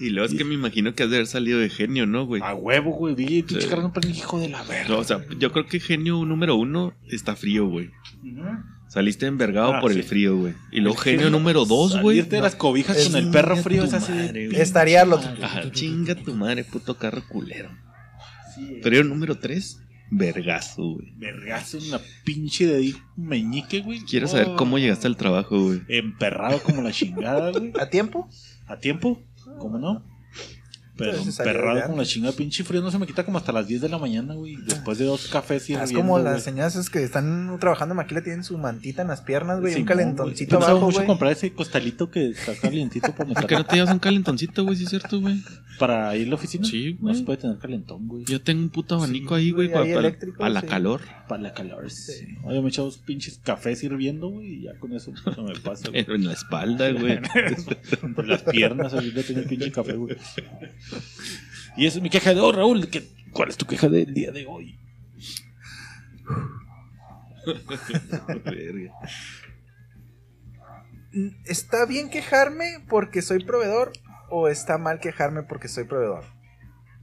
Y 0.00 0.10
luego 0.10 0.26
es 0.26 0.34
que 0.36 0.44
me 0.44 0.54
imagino 0.54 0.94
que 0.94 1.04
has 1.04 1.10
de 1.10 1.16
haber 1.16 1.26
salido 1.28 1.58
de 1.60 1.68
genio, 1.70 2.06
¿no, 2.06 2.26
güey? 2.26 2.42
A 2.42 2.54
huevo, 2.54 2.90
güey. 2.92 3.14
Vi 3.14 3.42
tu 3.44 3.60
Sí. 3.60 3.68
un 3.72 4.10
hijo 4.10 4.40
de 4.40 4.48
la 4.48 4.62
verga. 4.64 4.88
No, 4.88 4.98
o 4.98 5.04
sea, 5.04 5.24
yo 5.38 5.52
creo 5.52 5.66
que 5.66 5.78
genio 5.80 6.24
número 6.24 6.56
uno 6.56 6.94
está 7.08 7.36
frío, 7.36 7.68
güey. 7.68 7.90
Ujú. 8.22 8.42
Saliste 8.88 9.26
envergado 9.26 9.74
Ah, 9.74 9.80
por 9.80 9.92
sí. 9.92 9.98
el 9.98 10.04
frío, 10.04 10.36
güey. 10.36 10.54
Y 10.72 10.80
luego 10.80 10.96
genio 10.98 11.24
que 11.26 11.30
número 11.30 11.64
dos, 11.64 12.00
güey. 12.00 12.16
Salirte 12.18 12.36
de 12.36 12.42
las 12.42 12.54
cobijas 12.56 12.96
Es 12.96 13.08
con 13.08 13.16
el 13.16 13.30
perro 13.30 13.54
chinga 13.54 13.62
frío 13.64 13.80
tu 13.82 13.86
es 13.88 13.94
así. 13.94 14.12
de- 14.12 14.48
güey. 14.48 14.60
Estaríalo. 14.60 15.16
Ajá, 15.42 15.70
chinga 15.72 16.14
tu 16.16 16.34
madre, 16.34 16.64
puto 16.64 16.96
carro 16.96 17.22
culero. 17.28 17.70
Sí, 18.54 18.78
Pero 18.82 19.02
número 19.04 19.36
tres, 19.38 19.80
vergazo, 20.10 20.82
güey. 20.94 21.12
Vergazo 21.16 21.78
en 21.78 21.90
la 21.90 22.00
pinche 22.24 22.66
de 22.66 22.94
meñique, 23.16 23.80
güey. 23.80 24.00
Quiero 24.00 24.28
saber 24.28 24.50
cómo 24.56 24.78
llegaste 24.78 25.06
al 25.08 25.16
trabajo, 25.16 25.60
güey. 25.60 25.80
Emperrado 25.88 26.60
como 26.62 26.82
la 26.82 26.92
chingada, 26.92 27.50
güey. 27.50 27.72
¿A 27.80 27.90
tiempo? 27.90 28.28
¿A 28.66 28.78
tiempo? 28.78 29.20
¿Cómo 29.58 29.78
no? 29.78 30.13
Pero 30.96 31.18
emperrado 31.18 31.76
de 31.76 31.82
como 31.84 31.96
la 31.98 32.04
chingada, 32.04 32.36
pinche 32.36 32.62
frío 32.62 32.80
no 32.80 32.90
se 32.90 32.98
me 32.98 33.06
quita 33.06 33.24
como 33.24 33.38
hasta 33.38 33.50
las 33.52 33.66
10 33.66 33.80
de 33.82 33.88
la 33.88 33.98
mañana, 33.98 34.34
güey. 34.34 34.56
Después 34.64 34.98
de 34.98 35.06
dos 35.06 35.26
cafés 35.26 35.68
y 35.68 35.74
Es 35.74 35.92
como 35.92 36.18
las 36.20 36.42
señoras 36.44 36.88
que 36.88 37.02
están 37.02 37.56
trabajando 37.58 37.94
en 37.94 37.96
maquila, 37.96 38.22
tienen 38.22 38.44
su 38.44 38.56
mantita 38.58 39.02
en 39.02 39.08
las 39.08 39.20
piernas, 39.20 39.60
güey, 39.60 39.74
y 39.74 39.80
un 39.80 39.84
calentoncito. 39.86 40.50
Pensaba 40.56 40.72
abajo, 40.72 40.86
mucho 40.86 40.98
güey. 40.98 41.06
comprar 41.08 41.32
ese 41.32 41.52
costalito 41.52 42.10
que 42.10 42.28
está 42.30 42.54
calientito 42.54 43.08
para 43.16 43.16
¿Por 43.16 43.28
meter 43.28 43.46
qué 43.46 43.54
no 43.56 43.66
te 43.66 43.76
llevas 43.76 43.92
un 43.92 43.98
calentoncito, 43.98 44.64
güey? 44.64 44.76
Sí, 44.76 44.84
es 44.84 44.90
cierto, 44.90 45.20
güey. 45.20 45.42
para 45.80 46.16
ir 46.16 46.26
a 46.26 46.30
la 46.30 46.34
oficina. 46.36 46.64
Sí, 46.64 46.94
No 46.94 47.00
güey. 47.08 47.14
se 47.16 47.22
puede 47.24 47.38
tener 47.38 47.58
calentón, 47.58 48.06
güey. 48.06 48.24
Yo 48.26 48.40
tengo 48.40 48.62
un 48.62 48.70
puto 48.70 48.94
abanico 48.94 49.34
Sí, 49.36 49.40
ahí, 49.42 49.50
güey, 49.50 49.72
para, 49.72 49.84
eléctrico, 49.86 50.48
la 50.48 50.60
sí. 50.60 50.66
calor. 50.68 51.00
Para 51.28 51.42
la 51.42 51.52
calor. 51.54 51.90
Sí. 51.90 52.36
Oye, 52.44 52.60
me 52.60 52.66
he 52.66 52.68
echado 52.68 52.86
dos 52.86 52.98
pinches 52.98 53.40
cafés 53.42 53.82
hirviendo, 53.82 54.28
güey, 54.28 54.46
y 54.46 54.62
ya 54.62 54.78
con 54.78 54.92
eso 54.92 55.12
no 55.36 55.42
me 55.42 55.58
pasa, 55.58 55.88
güey. 55.90 56.04
Pero 56.04 56.14
en 56.16 56.26
la 56.26 56.34
espalda, 56.34 56.90
güey. 56.92 57.18
Por 58.14 58.28
las 58.28 58.42
piernas, 58.44 58.94
ahorita 58.94 59.22
tengo 59.22 59.40
el 59.40 59.46
pinche 59.46 59.72
café, 59.72 59.94
güey. 59.94 60.16
Y 61.76 61.86
esa 61.86 61.98
es 61.98 62.02
mi 62.02 62.10
queja 62.10 62.32
de 62.34 62.40
hoy, 62.40 62.52
Raúl. 62.52 62.88
¿Qué- 62.88 63.08
¿Cuál 63.32 63.48
es 63.48 63.56
tu 63.56 63.66
queja 63.66 63.88
del 63.88 64.14
día 64.14 64.30
de 64.30 64.46
hoy? 64.46 64.78
¿Está 71.44 71.86
bien 71.86 72.10
quejarme 72.10 72.84
porque 72.88 73.22
soy 73.22 73.44
proveedor 73.44 73.92
o 74.30 74.48
está 74.48 74.78
mal 74.78 74.98
quejarme 75.00 75.42
porque 75.44 75.68
soy 75.68 75.84
proveedor? 75.84 76.24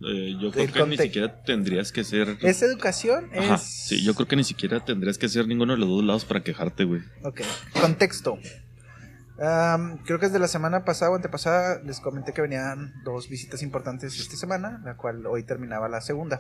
Eh, 0.04 0.36
yo 0.42 0.52
creo 0.52 0.66
que 0.72 0.86
ni 0.88 0.98
siquiera 0.98 1.44
tendrías 1.44 1.92
que 1.92 2.04
ser. 2.04 2.38
¿Es 2.42 2.62
educación? 2.64 3.30
Ajá, 3.38 3.56
es... 3.56 3.62
sí, 3.62 4.04
yo 4.04 4.16
creo 4.16 4.28
que 4.28 4.36
ni 4.36 4.44
siquiera 4.44 4.84
tendrías 4.84 5.18
que 5.18 5.30
ser 5.30 5.48
ninguno 5.48 5.74
de 5.74 5.80
los 5.80 5.88
dos 5.88 6.04
lados 6.04 6.26
para 6.26 6.42
quejarte, 6.44 6.84
güey. 6.86 7.02
Ok, 7.24 7.42
contexto. 7.80 8.38
Am, 9.40 9.98
creo 10.04 10.20
que 10.20 10.28
desde 10.28 10.40
la 10.40 10.48
semana 10.48 10.86
pasada 10.86 11.12
o 11.12 11.16
antepasada 11.16 11.82
les 11.84 12.00
comenté 12.00 12.34
que 12.34 12.42
venían 12.42 12.94
dos 13.04 13.30
visitas 13.30 13.64
importantes 13.64 14.20
esta 14.20 14.36
semana, 14.36 14.82
la 14.84 14.98
cual 14.98 15.26
hoy 15.26 15.44
terminaba 15.44 15.90
la 15.90 16.02
segunda. 16.02 16.38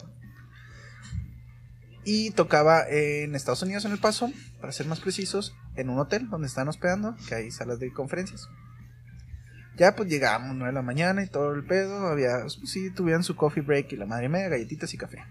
Y 2.03 2.31
tocaba 2.31 2.83
en 2.89 3.35
Estados 3.35 3.61
Unidos, 3.61 3.85
en 3.85 3.91
El 3.91 3.99
Paso, 3.99 4.31
para 4.59 4.71
ser 4.71 4.87
más 4.87 4.99
precisos, 4.99 5.55
en 5.75 5.89
un 5.89 5.99
hotel 5.99 6.29
donde 6.29 6.47
están 6.47 6.67
hospedando, 6.67 7.15
que 7.27 7.35
hay 7.35 7.51
salas 7.51 7.79
de 7.79 7.93
conferencias. 7.93 8.49
Ya 9.77 9.95
pues 9.95 10.09
llegamos 10.09 10.55
9 10.55 10.67
de 10.67 10.73
la 10.73 10.81
mañana 10.81 11.23
y 11.23 11.27
todo 11.27 11.53
el 11.53 11.65
pedo, 11.65 12.07
había, 12.07 12.41
pues, 12.41 12.59
sí, 12.65 12.91
tuvieron 12.91 13.23
su 13.23 13.35
coffee 13.35 13.63
break 13.63 13.93
y 13.93 13.95
la 13.97 14.05
madre 14.05 14.29
media, 14.29 14.49
galletitas 14.49 14.93
y 14.93 14.97
café. 14.97 15.23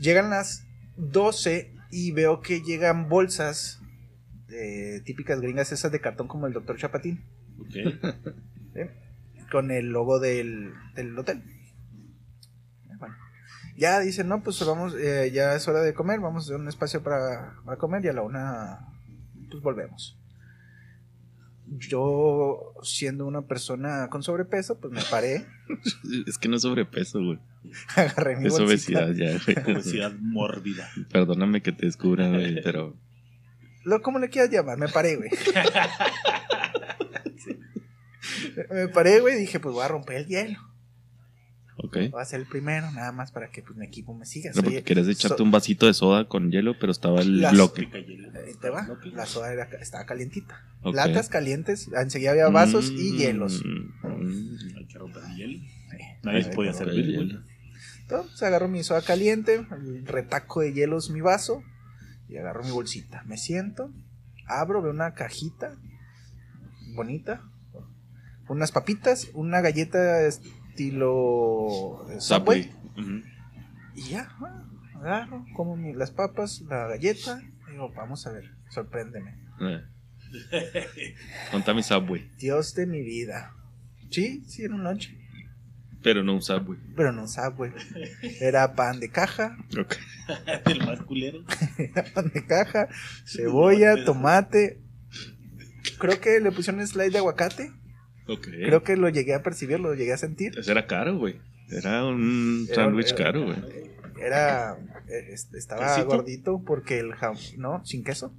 Llegan 0.00 0.30
las 0.30 0.64
12 0.96 1.72
y 1.90 2.12
veo 2.12 2.40
que 2.40 2.62
llegan 2.62 3.08
bolsas 3.08 3.79
eh, 4.52 5.00
típicas 5.04 5.40
gringas 5.40 5.72
esas 5.72 5.92
de 5.92 6.00
cartón 6.00 6.28
como 6.28 6.46
el 6.46 6.52
Dr. 6.52 6.76
Chapatín, 6.76 7.24
Ok. 7.58 7.74
¿eh? 8.74 8.90
con 9.50 9.70
el 9.70 9.86
logo 9.88 10.20
del, 10.20 10.72
del 10.94 11.18
hotel. 11.18 11.42
Bueno, 12.98 13.16
ya 13.76 13.98
dicen, 14.00 14.28
no, 14.28 14.42
pues 14.42 14.64
vamos, 14.64 14.94
eh, 14.96 15.30
ya 15.32 15.54
es 15.56 15.66
hora 15.66 15.80
de 15.82 15.92
comer, 15.94 16.20
vamos 16.20 16.44
a 16.44 16.46
hacer 16.46 16.56
un 16.60 16.68
espacio 16.68 17.02
para, 17.02 17.56
para 17.64 17.76
comer 17.76 18.04
y 18.04 18.08
a 18.08 18.12
la 18.12 18.22
una, 18.22 18.78
pues 19.50 19.62
volvemos. 19.62 20.16
Yo, 21.72 22.74
siendo 22.82 23.26
una 23.26 23.42
persona 23.42 24.08
con 24.10 24.22
sobrepeso, 24.24 24.80
pues 24.80 24.92
me 24.92 25.02
paré, 25.08 25.46
Es 26.26 26.36
que 26.38 26.48
no 26.48 26.56
es 26.56 26.62
sobrepeso, 26.62 27.20
güey. 27.22 27.38
agarré 27.96 28.36
mi 28.36 28.46
Es 28.48 28.58
bolsita. 28.58 29.04
obesidad 29.06 29.12
ya, 29.12 29.38
güey. 29.64 29.76
Obesidad 29.76 30.12
mórbida. 30.18 30.88
Perdóname 31.12 31.62
que 31.62 31.70
te 31.72 31.86
descubra, 31.86 32.28
güey, 32.28 32.60
pero. 32.62 32.96
Lo, 33.90 34.02
como 34.02 34.18
le 34.20 34.28
quieras 34.30 34.50
llamar, 34.50 34.78
me 34.78 34.88
paré, 34.88 35.16
güey. 35.16 35.30
Me 38.70 38.88
paré, 38.88 39.20
güey, 39.20 39.36
y 39.36 39.40
dije, 39.40 39.60
pues 39.60 39.74
voy 39.74 39.84
a 39.84 39.88
romper 39.88 40.16
el 40.16 40.26
hielo. 40.26 40.58
Ok. 41.76 41.96
Voy 42.10 42.20
a 42.20 42.24
ser 42.24 42.40
el 42.40 42.46
primero, 42.46 42.90
nada 42.92 43.10
más 43.10 43.32
para 43.32 43.50
que 43.50 43.62
pues, 43.62 43.76
mi 43.76 43.86
equipo 43.86 44.12
me 44.14 44.26
siga. 44.26 44.50
Pero 44.52 44.64
porque 44.64 44.82
querías 44.82 45.08
echarte 45.08 45.38
so- 45.38 45.42
un 45.44 45.50
vasito 45.50 45.86
de 45.86 45.94
soda 45.94 46.28
con 46.28 46.50
hielo, 46.50 46.78
pero 46.78 46.92
estaba 46.92 47.20
el 47.22 47.40
Las- 47.40 47.52
bloque. 47.52 47.88
Ahí 47.92 48.54
te 48.60 48.68
va. 48.68 48.86
La 49.14 49.24
soda 49.26 49.52
era, 49.52 49.64
estaba 49.80 50.04
calientita. 50.04 50.62
Ok. 50.82 50.94
Latas 50.94 51.28
calientes, 51.30 51.88
enseguida 51.98 52.32
había 52.32 52.48
vasos 52.48 52.90
y 52.90 53.12
Mm, 53.12 53.16
hielos. 53.16 53.62
mm, 53.64 54.76
Hay 54.76 54.86
que 54.86 54.98
romper 54.98 55.22
el 55.30 55.36
hielo. 55.36 55.58
Eh, 55.94 56.18
Nadie 56.22 56.44
ahí 56.44 56.50
podía 56.54 56.72
servir. 56.74 57.40
Entonces 58.02 58.42
agarro 58.42 58.68
mi 58.68 58.82
soda 58.82 59.00
caliente, 59.02 59.54
el 59.70 60.06
retaco 60.06 60.60
de 60.60 60.72
hielos 60.74 61.08
mi 61.10 61.20
vaso 61.22 61.62
y 62.30 62.36
agarro 62.38 62.62
mi 62.64 62.70
bolsita. 62.70 63.22
Me 63.26 63.36
siento, 63.36 63.92
abro, 64.46 64.80
veo 64.82 64.92
una 64.92 65.14
cajita 65.14 65.74
bonita, 66.94 67.42
unas 68.48 68.72
papitas, 68.72 69.28
una 69.34 69.60
galleta 69.60 70.22
estilo 70.26 72.06
Subway. 72.18 72.72
Y 73.94 74.02
ya, 74.10 74.28
agarro, 74.94 75.44
como 75.54 75.76
mi- 75.76 75.92
las 75.92 76.10
papas, 76.10 76.60
la 76.62 76.86
galleta. 76.88 77.40
y 77.68 77.72
Digo, 77.72 77.92
vamos 77.94 78.26
a 78.26 78.32
ver, 78.32 78.44
sorpréndeme. 78.70 79.36
Eh. 79.60 79.82
Contá 81.50 81.74
mi 81.74 81.82
Subway. 81.82 82.30
Dios 82.38 82.74
de 82.74 82.86
mi 82.86 83.02
vida. 83.02 83.52
Sí, 84.10 84.44
sí, 84.46 84.62
era 84.64 84.74
un 84.74 84.82
lunch, 84.84 85.08
Pero 86.02 86.22
no 86.24 86.32
un 86.34 86.42
Subway. 86.42 86.78
pero 86.96 87.12
no 87.12 87.22
un 87.22 87.28
Subway. 87.28 87.72
Era 88.40 88.74
pan 88.74 89.00
de 89.00 89.10
caja, 89.10 89.56
Ok. 89.78 89.96
El 90.66 90.78
más 90.86 91.00
culero. 91.02 91.44
era 91.78 92.04
pan 92.14 92.30
de 92.32 92.46
caja, 92.46 92.88
cebolla, 93.26 94.04
tomate. 94.04 94.80
Creo 95.98 96.20
que 96.20 96.40
le 96.40 96.52
pusieron 96.52 96.80
un 96.80 96.86
slide 96.86 97.10
de 97.10 97.18
aguacate. 97.18 97.72
Ok. 98.28 98.48
Creo 98.50 98.82
que 98.82 98.96
lo 98.96 99.08
llegué 99.08 99.34
a 99.34 99.42
percibir, 99.42 99.80
lo 99.80 99.94
llegué 99.94 100.12
a 100.12 100.16
sentir. 100.18 100.58
Ese 100.58 100.70
era 100.70 100.86
caro, 100.86 101.18
güey. 101.18 101.40
Era 101.70 102.04
un 102.04 102.66
sándwich 102.74 103.14
caro, 103.14 103.44
güey. 103.44 103.58
Era. 104.20 104.76
eh, 105.08 105.34
Estaba 105.54 105.86
¿Quesito? 105.94 106.06
gordito 106.16 106.62
porque 106.66 106.98
el 106.98 107.14
jamón. 107.14 107.38
No, 107.58 107.84
sin 107.84 108.04
queso. 108.04 108.34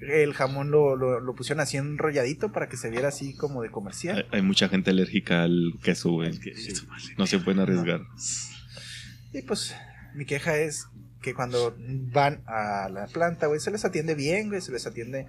El 0.00 0.32
jamón 0.32 0.70
lo, 0.70 0.96
lo, 0.96 1.20
lo 1.20 1.34
pusieron 1.34 1.60
así 1.60 1.76
enrolladito 1.76 2.52
para 2.52 2.68
que 2.68 2.76
se 2.76 2.90
viera 2.90 3.08
así 3.08 3.34
como 3.34 3.62
de 3.62 3.70
comercial. 3.70 4.26
Hay, 4.30 4.38
hay 4.38 4.42
mucha 4.42 4.68
gente 4.68 4.90
alérgica 4.90 5.42
al 5.42 5.74
queso, 5.82 6.10
güey. 6.10 6.38
No 7.16 7.26
se 7.26 7.38
pueden 7.38 7.60
arriesgar. 7.60 8.02
Y 9.32 9.42
pues 9.42 9.74
mi 10.14 10.24
queja 10.24 10.56
es 10.56 10.86
que 11.20 11.34
cuando 11.34 11.76
van 11.78 12.42
a 12.46 12.88
la 12.88 13.06
planta, 13.06 13.46
güey, 13.46 13.60
se 13.60 13.70
les 13.70 13.84
atiende 13.84 14.14
bien, 14.14 14.48
güey, 14.48 14.60
se 14.60 14.72
les 14.72 14.86
atiende 14.86 15.26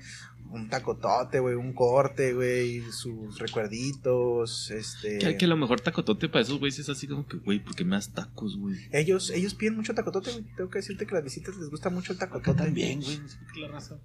un 0.51 0.69
tacotote, 0.69 1.39
güey, 1.39 1.55
un 1.55 1.73
corte, 1.73 2.33
güey, 2.33 2.81
sus 2.91 3.37
recuerditos, 3.39 4.71
este... 4.71 5.19
Que, 5.19 5.37
que 5.37 5.45
a 5.45 5.47
lo 5.47 5.57
mejor 5.57 5.81
tacotote 5.81 6.29
para 6.29 6.41
esos 6.41 6.59
güeyes 6.59 6.79
es 6.79 6.89
así 6.89 7.07
como 7.07 7.27
que, 7.27 7.37
güey, 7.37 7.59
¿por 7.63 7.75
qué 7.75 7.85
me 7.85 7.95
das 7.95 8.13
tacos, 8.13 8.57
güey? 8.57 8.75
Ellos, 8.91 9.29
ellos 9.29 9.53
piden 9.53 9.75
mucho 9.75 9.93
tacotote, 9.93 10.31
güey. 10.31 10.43
Tengo 10.55 10.69
que 10.69 10.79
decirte 10.79 11.05
que 11.05 11.15
las 11.15 11.23
visitas 11.23 11.55
les 11.57 11.69
gusta 11.69 11.89
mucho 11.89 12.13
el 12.13 12.17
Acá 12.17 12.27
tacotote. 12.27 12.63
también, 12.63 13.01
güey. 13.01 13.17
No 13.19 13.27
sé 13.27 13.37
por 13.37 13.53
qué 13.53 13.59
la 13.61 13.67
raza. 13.69 13.99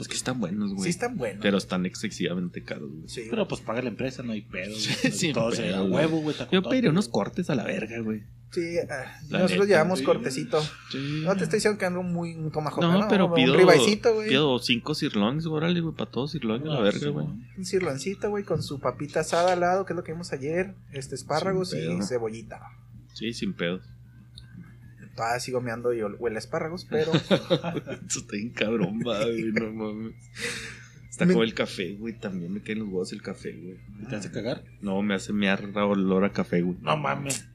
Es 0.00 0.08
que 0.08 0.14
están 0.16 0.40
buenos, 0.40 0.72
güey. 0.72 0.82
Sí 0.82 0.88
están 0.90 1.16
buenos. 1.16 1.40
Pero 1.42 1.58
están 1.58 1.86
excesivamente 1.86 2.64
caros, 2.64 2.90
güey. 2.90 3.08
Sí. 3.08 3.22
Pero 3.30 3.46
pues 3.46 3.60
paga 3.60 3.82
la 3.82 3.88
empresa, 3.88 4.22
no 4.24 4.32
hay 4.32 4.42
pedo. 4.42 4.72
güey. 4.72 5.12
Sí, 5.12 5.32
Todo 5.32 5.52
se 5.52 5.68
da 5.68 5.82
huevo, 5.84 6.20
güey. 6.20 6.34
Yo 6.50 6.62
pediría 6.62 6.90
unos 6.90 7.08
cortes 7.08 7.50
a 7.50 7.54
la 7.54 7.62
verga, 7.64 8.00
güey. 8.00 8.24
Sí, 8.52 8.76
La 9.28 9.40
nosotros 9.40 9.50
neta, 9.50 9.64
llevamos 9.66 9.98
sí. 9.98 10.04
cortecito. 10.04 10.60
Sí. 10.90 11.22
No 11.24 11.36
te 11.36 11.44
estoy 11.44 11.58
diciendo 11.58 11.78
que 11.78 11.84
ando 11.84 12.02
muy 12.02 12.34
un 12.36 12.50
tomahawk, 12.50 12.80
No, 12.80 13.06
pero 13.08 13.26
Un 13.26 13.34
pido, 13.34 13.54
ribaicito, 13.56 14.14
güey. 14.14 14.28
pido 14.28 14.58
cinco 14.60 14.94
sirloins, 14.94 15.44
órale, 15.46 15.80
güey, 15.80 15.94
para 15.94 16.10
todos 16.10 16.30
sirloins 16.30 16.64
a 16.64 16.68
la 16.68 16.78
Ah, 16.78 16.80
verga, 16.80 17.10
güey. 17.10 17.26
Un 17.26 17.64
cirloncito, 17.64 18.30
güey, 18.30 18.44
con 18.44 18.62
su 18.62 18.80
papita 18.80 19.20
asada 19.20 19.52
al 19.52 19.60
lado, 19.60 19.84
que 19.84 19.92
es 19.92 19.96
lo 19.96 20.04
que 20.04 20.12
vimos 20.12 20.32
ayer. 20.32 20.74
Este, 20.92 21.14
espárragos 21.16 21.74
y 21.74 22.02
cebollita. 22.02 22.60
Sí, 23.14 23.32
sin 23.34 23.52
pedos. 23.52 23.82
Todavía 25.16 25.40
sigo 25.40 25.60
meando 25.60 25.92
y 25.94 26.02
huele 26.02 26.36
a 26.36 26.38
espárragos, 26.38 26.84
pero... 26.90 27.12
Eso 27.14 28.20
está 28.20 28.32
bien 28.36 28.50
cabrón, 28.50 29.00
va, 29.06 29.24
güey, 29.24 29.44
no 29.52 29.72
mames. 29.72 30.14
Está 31.10 31.24
Me- 31.24 31.32
como 31.32 31.42
el 31.44 31.54
café, 31.54 31.94
güey, 31.94 32.18
también 32.18 32.52
me 32.52 32.60
caen 32.62 32.78
los 32.80 32.88
huevos 32.88 33.12
el 33.12 33.22
café, 33.22 33.52
güey. 33.52 33.78
¿Y 34.02 34.06
¿Te 34.08 34.16
hace 34.16 34.30
cagar? 34.30 34.62
No, 34.82 35.00
me 35.02 35.14
hace 35.14 35.32
mear 35.32 35.64
olor 35.74 36.24
a 36.24 36.32
café, 36.32 36.60
güey. 36.62 36.76
No 36.82 36.96
mames. 36.96 37.46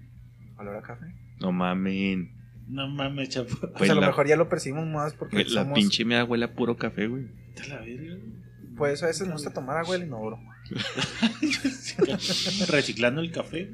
Olor 0.62 0.78
a 0.78 0.82
café. 0.82 1.06
No 1.40 1.52
mamen. 1.52 2.32
No 2.68 2.88
mames, 2.88 3.30
chapo. 3.30 3.54
Pues 3.78 3.90
a 3.90 3.96
lo 3.96 4.02
la- 4.02 4.08
mejor 4.08 4.28
ya 4.28 4.36
lo 4.38 4.48
percibimos 4.50 4.88
más 4.88 5.14
porque 5.14 5.44
La 5.44 5.50
somos... 5.50 5.74
pinche 5.76 6.06
me 6.06 6.22
huele 6.24 6.46
a 6.46 6.54
puro 6.54 6.78
café, 6.78 7.08
güey. 7.08 7.28
A 7.64 7.68
la 7.68 7.80
verga. 7.82 8.16
Pues 8.78 9.04
a 9.04 9.08
veces 9.08 9.28
nos 9.28 9.44
gusta 9.44 9.54
tomar 9.54 9.78
agua 9.78 9.98
del 9.98 10.08
inodoro. 10.08 10.40
Reciclando 12.68 13.22
el 13.22 13.32
café. 13.32 13.70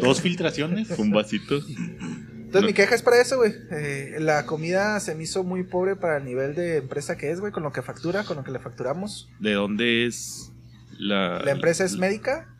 Dos 0.00 0.20
filtraciones. 0.20 0.90
Un 0.98 1.10
vasito. 1.10 1.56
Entonces 1.56 2.60
No. 2.62 2.66
mi 2.66 2.72
queja 2.74 2.94
es 2.94 3.02
para 3.02 3.20
eso, 3.20 3.36
güey. 3.38 3.52
Eh, 3.70 4.16
la 4.20 4.44
comida 4.46 5.00
se 5.00 5.14
me 5.14 5.22
hizo 5.24 5.44
muy 5.44 5.62
pobre 5.64 5.96
para 5.96 6.18
el 6.18 6.24
nivel 6.24 6.54
de 6.54 6.76
empresa 6.78 7.16
que 7.16 7.30
es, 7.30 7.40
güey, 7.40 7.52
con 7.52 7.62
lo 7.62 7.72
que 7.72 7.82
factura, 7.82 8.24
con 8.24 8.36
lo 8.36 8.44
que 8.44 8.50
le 8.50 8.58
facturamos. 8.58 9.30
¿De 9.40 9.52
dónde 9.52 10.06
es 10.06 10.52
la. 10.98 11.40
La 11.42 11.52
empresa 11.52 11.84
es 11.84 11.96
médica, 11.96 12.51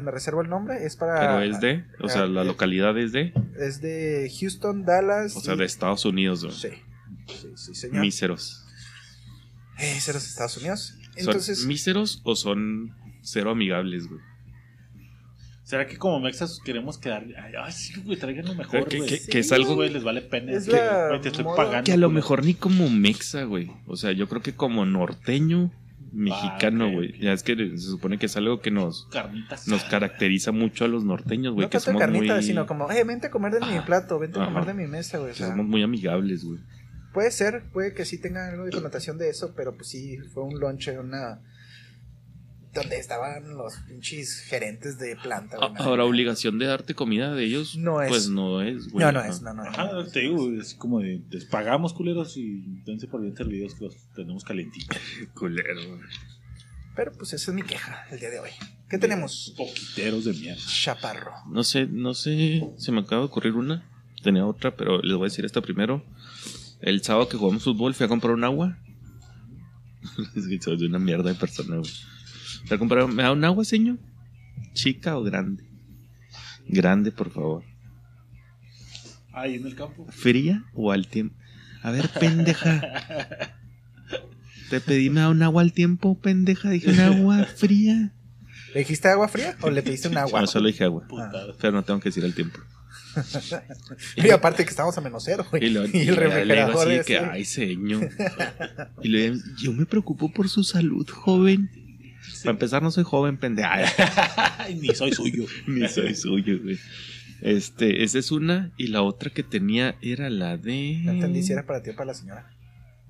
me 0.00 0.10
reservo 0.10 0.42
el 0.42 0.48
nombre, 0.48 0.84
es 0.86 0.96
para... 0.96 1.18
Pero 1.20 1.40
es 1.42 1.60
de. 1.60 1.84
O 2.00 2.08
sea, 2.08 2.26
la 2.26 2.42
eh, 2.42 2.44
localidad 2.44 2.96
es 2.98 3.12
de. 3.12 3.32
Es 3.58 3.80
de 3.80 4.30
Houston, 4.40 4.84
Dallas. 4.84 5.36
O 5.36 5.40
sea, 5.40 5.54
y- 5.54 5.58
de 5.58 5.64
Estados 5.64 6.04
Unidos, 6.04 6.44
güey. 6.44 6.54
Sí, 6.56 6.68
sí, 7.28 7.48
sí, 7.56 7.74
señor. 7.74 8.00
Míseros. 8.00 8.64
Eh, 9.78 9.98
de 10.06 10.12
los 10.12 10.24
Estados 10.28 10.56
Unidos. 10.58 10.94
¿Son 10.98 11.12
Entonces, 11.16 11.64
míseros 11.66 12.20
o 12.24 12.34
son 12.36 12.94
cero 13.22 13.50
amigables, 13.50 14.06
güey? 14.08 14.20
¿Será 15.62 15.86
que 15.86 15.96
como 15.96 16.20
mexas 16.20 16.60
queremos 16.62 16.98
quedar? 16.98 17.24
Ay, 17.42 17.52
ay, 17.58 17.72
sí, 17.72 17.94
güey, 18.02 18.18
traigan 18.18 18.44
lo 18.44 18.54
mejor, 18.54 18.86
Que- 18.86 18.98
güey. 18.98 19.08
que- 19.08 19.16
Sí, 19.16 19.30
que 19.30 19.38
es 19.38 19.50
algo- 19.50 19.74
güey, 19.76 19.88
les 19.90 20.04
vale 20.04 20.20
pena. 20.20 20.52
Es 20.52 20.66
que, 20.66 20.72
la 20.72 21.08
güey, 21.08 21.20
te 21.22 21.28
estoy 21.28 21.44
moda. 21.44 21.56
pagando. 21.56 21.84
Que 21.84 21.92
a 21.92 21.96
lo 21.96 22.08
güey. 22.08 22.16
mejor 22.16 22.44
ni 22.44 22.52
como 22.54 22.90
mexa, 22.90 23.44
güey. 23.44 23.70
O 23.86 23.96
sea, 23.96 24.12
yo 24.12 24.28
creo 24.28 24.42
que 24.42 24.54
como 24.54 24.84
norteño, 24.84 25.72
mexicano, 26.14 26.86
Ah, 26.86 26.92
güey. 26.92 27.18
Ya 27.20 27.32
es 27.32 27.42
que 27.42 27.54
se 27.56 27.78
supone 27.78 28.18
que 28.18 28.26
es 28.26 28.36
algo 28.36 28.60
que 28.60 28.70
nos, 28.70 29.06
Carnitas. 29.10 29.68
nos 29.68 29.84
caracteriza 29.84 30.52
mucho 30.52 30.84
a 30.84 30.88
los 30.88 31.04
norteños, 31.04 31.54
güey. 31.54 31.66
no 31.66 31.70
que 31.70 31.78
tanto 31.78 31.84
somos 31.86 32.00
carnita, 32.00 32.34
muy, 32.34 32.42
sino 32.42 32.66
como, 32.66 32.90
eh, 32.90 33.04
vente 33.04 33.26
a 33.26 33.30
comer 33.30 33.52
de 33.52 33.60
mi 33.60 33.80
plato, 33.80 34.18
vente 34.18 34.38
a 34.38 34.42
Ajá. 34.42 34.52
comer 34.52 34.66
de 34.66 34.74
mi 34.74 34.86
mesa, 34.86 35.18
güey. 35.18 35.30
O 35.30 35.32
que 35.32 35.38
sea, 35.38 35.48
somos 35.48 35.66
muy 35.66 35.82
amigables, 35.82 36.44
güey. 36.44 36.60
puede 37.12 37.30
ser, 37.30 37.64
puede 37.72 37.94
que 37.94 38.04
sí 38.04 38.18
tenga 38.18 38.48
algo 38.48 38.64
de 38.64 38.72
connotación 38.72 39.18
de 39.18 39.28
eso, 39.28 39.52
pero 39.56 39.74
pues 39.76 39.88
sí, 39.88 40.18
fue 40.32 40.42
un 40.44 40.58
lunch 40.58 40.88
una... 40.98 41.40
Donde 42.74 42.96
estaban 42.96 43.56
los 43.56 43.74
pinches 43.86 44.40
gerentes 44.40 44.98
de 44.98 45.16
planta, 45.16 45.56
güey. 45.56 45.70
Ahora, 45.76 46.04
obligación 46.04 46.58
de 46.58 46.66
darte 46.66 46.94
comida 46.94 47.32
de 47.34 47.44
ellos, 47.44 47.76
No 47.76 48.02
es. 48.02 48.08
pues 48.08 48.28
no 48.28 48.62
es, 48.62 48.88
güey. 48.88 49.04
No, 49.04 49.12
no 49.12 49.20
es, 49.22 49.42
no, 49.42 49.54
no 49.54 49.62
es. 49.62 49.68
Ajá, 49.70 50.04
te 50.12 50.20
digo, 50.20 50.50
es 50.52 50.74
como 50.74 51.00
de, 51.00 51.22
les 51.30 51.44
pagamos 51.44 51.92
culeros 51.92 52.36
y 52.36 52.62
dense 52.84 53.06
por 53.06 53.20
bien 53.22 53.36
servidos 53.36 53.74
que 53.74 53.84
los 53.84 53.96
tenemos 54.14 54.42
calentitos. 54.44 54.98
Culero, 55.34 55.86
güey. 55.86 56.00
Pero 56.96 57.12
pues 57.12 57.32
esa 57.32 57.50
es 57.50 57.54
mi 57.54 57.62
queja 57.62 58.06
el 58.10 58.20
día 58.20 58.30
de 58.30 58.40
hoy. 58.40 58.50
¿Qué 58.88 58.98
tenemos? 58.98 59.54
Poquiteros 59.56 60.24
de 60.24 60.32
mierda. 60.32 60.62
Chaparro. 60.66 61.32
No 61.50 61.64
sé, 61.64 61.86
no 61.86 62.14
sé, 62.14 62.68
se 62.76 62.92
me 62.92 63.00
acaba 63.00 63.22
de 63.22 63.26
ocurrir 63.26 63.54
una. 63.54 63.88
Tenía 64.22 64.46
otra, 64.46 64.76
pero 64.76 65.02
les 65.02 65.16
voy 65.16 65.26
a 65.26 65.30
decir 65.30 65.44
esta 65.44 65.60
primero. 65.60 66.04
El 66.80 67.02
sábado 67.02 67.28
que 67.28 67.36
jugamos 67.36 67.64
fútbol 67.64 67.94
fui 67.94 68.06
a 68.06 68.08
comprar 68.08 68.32
un 68.34 68.44
agua. 68.44 68.78
es 70.36 70.46
que 70.46 70.60
soy 70.60 70.84
una 70.86 70.98
mierda 70.98 71.30
de 71.30 71.34
persona, 71.34 71.76
güey. 71.76 71.90
Fui 72.66 72.74
a 72.74 72.78
comprar, 72.78 73.06
¿me 73.08 73.22
da 73.22 73.32
un 73.32 73.44
agua, 73.44 73.64
señor? 73.64 73.98
¿Chica 74.72 75.16
o 75.16 75.22
grande? 75.22 75.64
Grande, 76.66 77.12
por 77.12 77.30
favor. 77.30 77.62
Ahí 79.32 79.56
en 79.56 79.66
el 79.66 79.74
campo. 79.74 80.06
¿Fría 80.10 80.64
o 80.74 80.92
al 80.92 81.06
tiempo? 81.08 81.36
A 81.82 81.90
ver, 81.90 82.08
pendeja. 82.08 82.80
Te 84.70 84.80
pedí 84.80 85.10
me 85.10 85.20
da 85.20 85.28
un 85.28 85.42
agua 85.42 85.62
al 85.62 85.72
tiempo, 85.72 86.18
pendeja. 86.18 86.70
Dije 86.70 86.90
un 86.90 87.00
agua 87.00 87.44
fría. 87.44 88.12
¿Le 88.72 88.80
dijiste 88.80 89.08
agua 89.08 89.28
fría 89.28 89.56
o 89.60 89.70
le 89.70 89.82
pediste 89.82 90.08
un 90.08 90.16
agua? 90.16 90.40
No, 90.40 90.46
solo 90.46 90.66
dije 90.68 90.84
agua. 90.84 91.06
Pero 91.60 91.72
no 91.72 91.84
tengo 91.84 92.00
que 92.00 92.08
decir 92.08 92.24
el 92.24 92.34
tiempo. 92.34 92.58
Y 94.16 94.30
aparte 94.30 94.64
que 94.64 94.70
estamos 94.70 94.96
a 94.98 95.00
menos 95.00 95.22
cero, 95.24 95.46
güey. 95.48 95.62
Y, 95.64 95.66
Y, 95.66 95.70
lo, 95.70 95.84
el 95.84 95.90
y 95.90 95.92
le 95.92 96.00
digo 96.04 96.16
refrigerador 96.16 96.88
así 96.88 96.96
es... 96.96 97.06
que, 97.06 97.18
ay, 97.18 97.44
señor. 97.44 98.10
Y 99.02 99.08
le 99.08 99.34
yo 99.62 99.72
me 99.72 99.86
preocupo 99.86 100.32
por 100.32 100.48
su 100.48 100.64
salud, 100.64 101.08
joven. 101.08 101.70
Para 102.44 102.52
empezar, 102.52 102.82
no 102.82 102.90
soy 102.90 103.04
joven, 103.04 103.36
pendeja. 103.38 103.74
Ay, 104.58 104.74
ni 104.76 104.94
soy 104.94 105.12
suyo. 105.12 105.44
Ni 105.66 105.88
soy 105.88 106.14
suyo, 106.14 106.60
güey. 106.62 106.78
Este, 107.40 108.04
esa 108.04 108.18
es 108.18 108.30
una. 108.30 108.70
Y 108.76 108.86
la 108.88 109.02
otra 109.02 109.30
que 109.30 109.42
tenía 109.42 109.96
era 110.00 110.30
la 110.30 110.56
de. 110.56 111.00
No 111.02 111.12
entendí 111.12 111.42
si 111.42 111.52
era 111.52 111.66
para 111.66 111.82
ti 111.82 111.90
o 111.90 111.94
para 111.94 112.06
la 112.06 112.14
señora. 112.14 112.50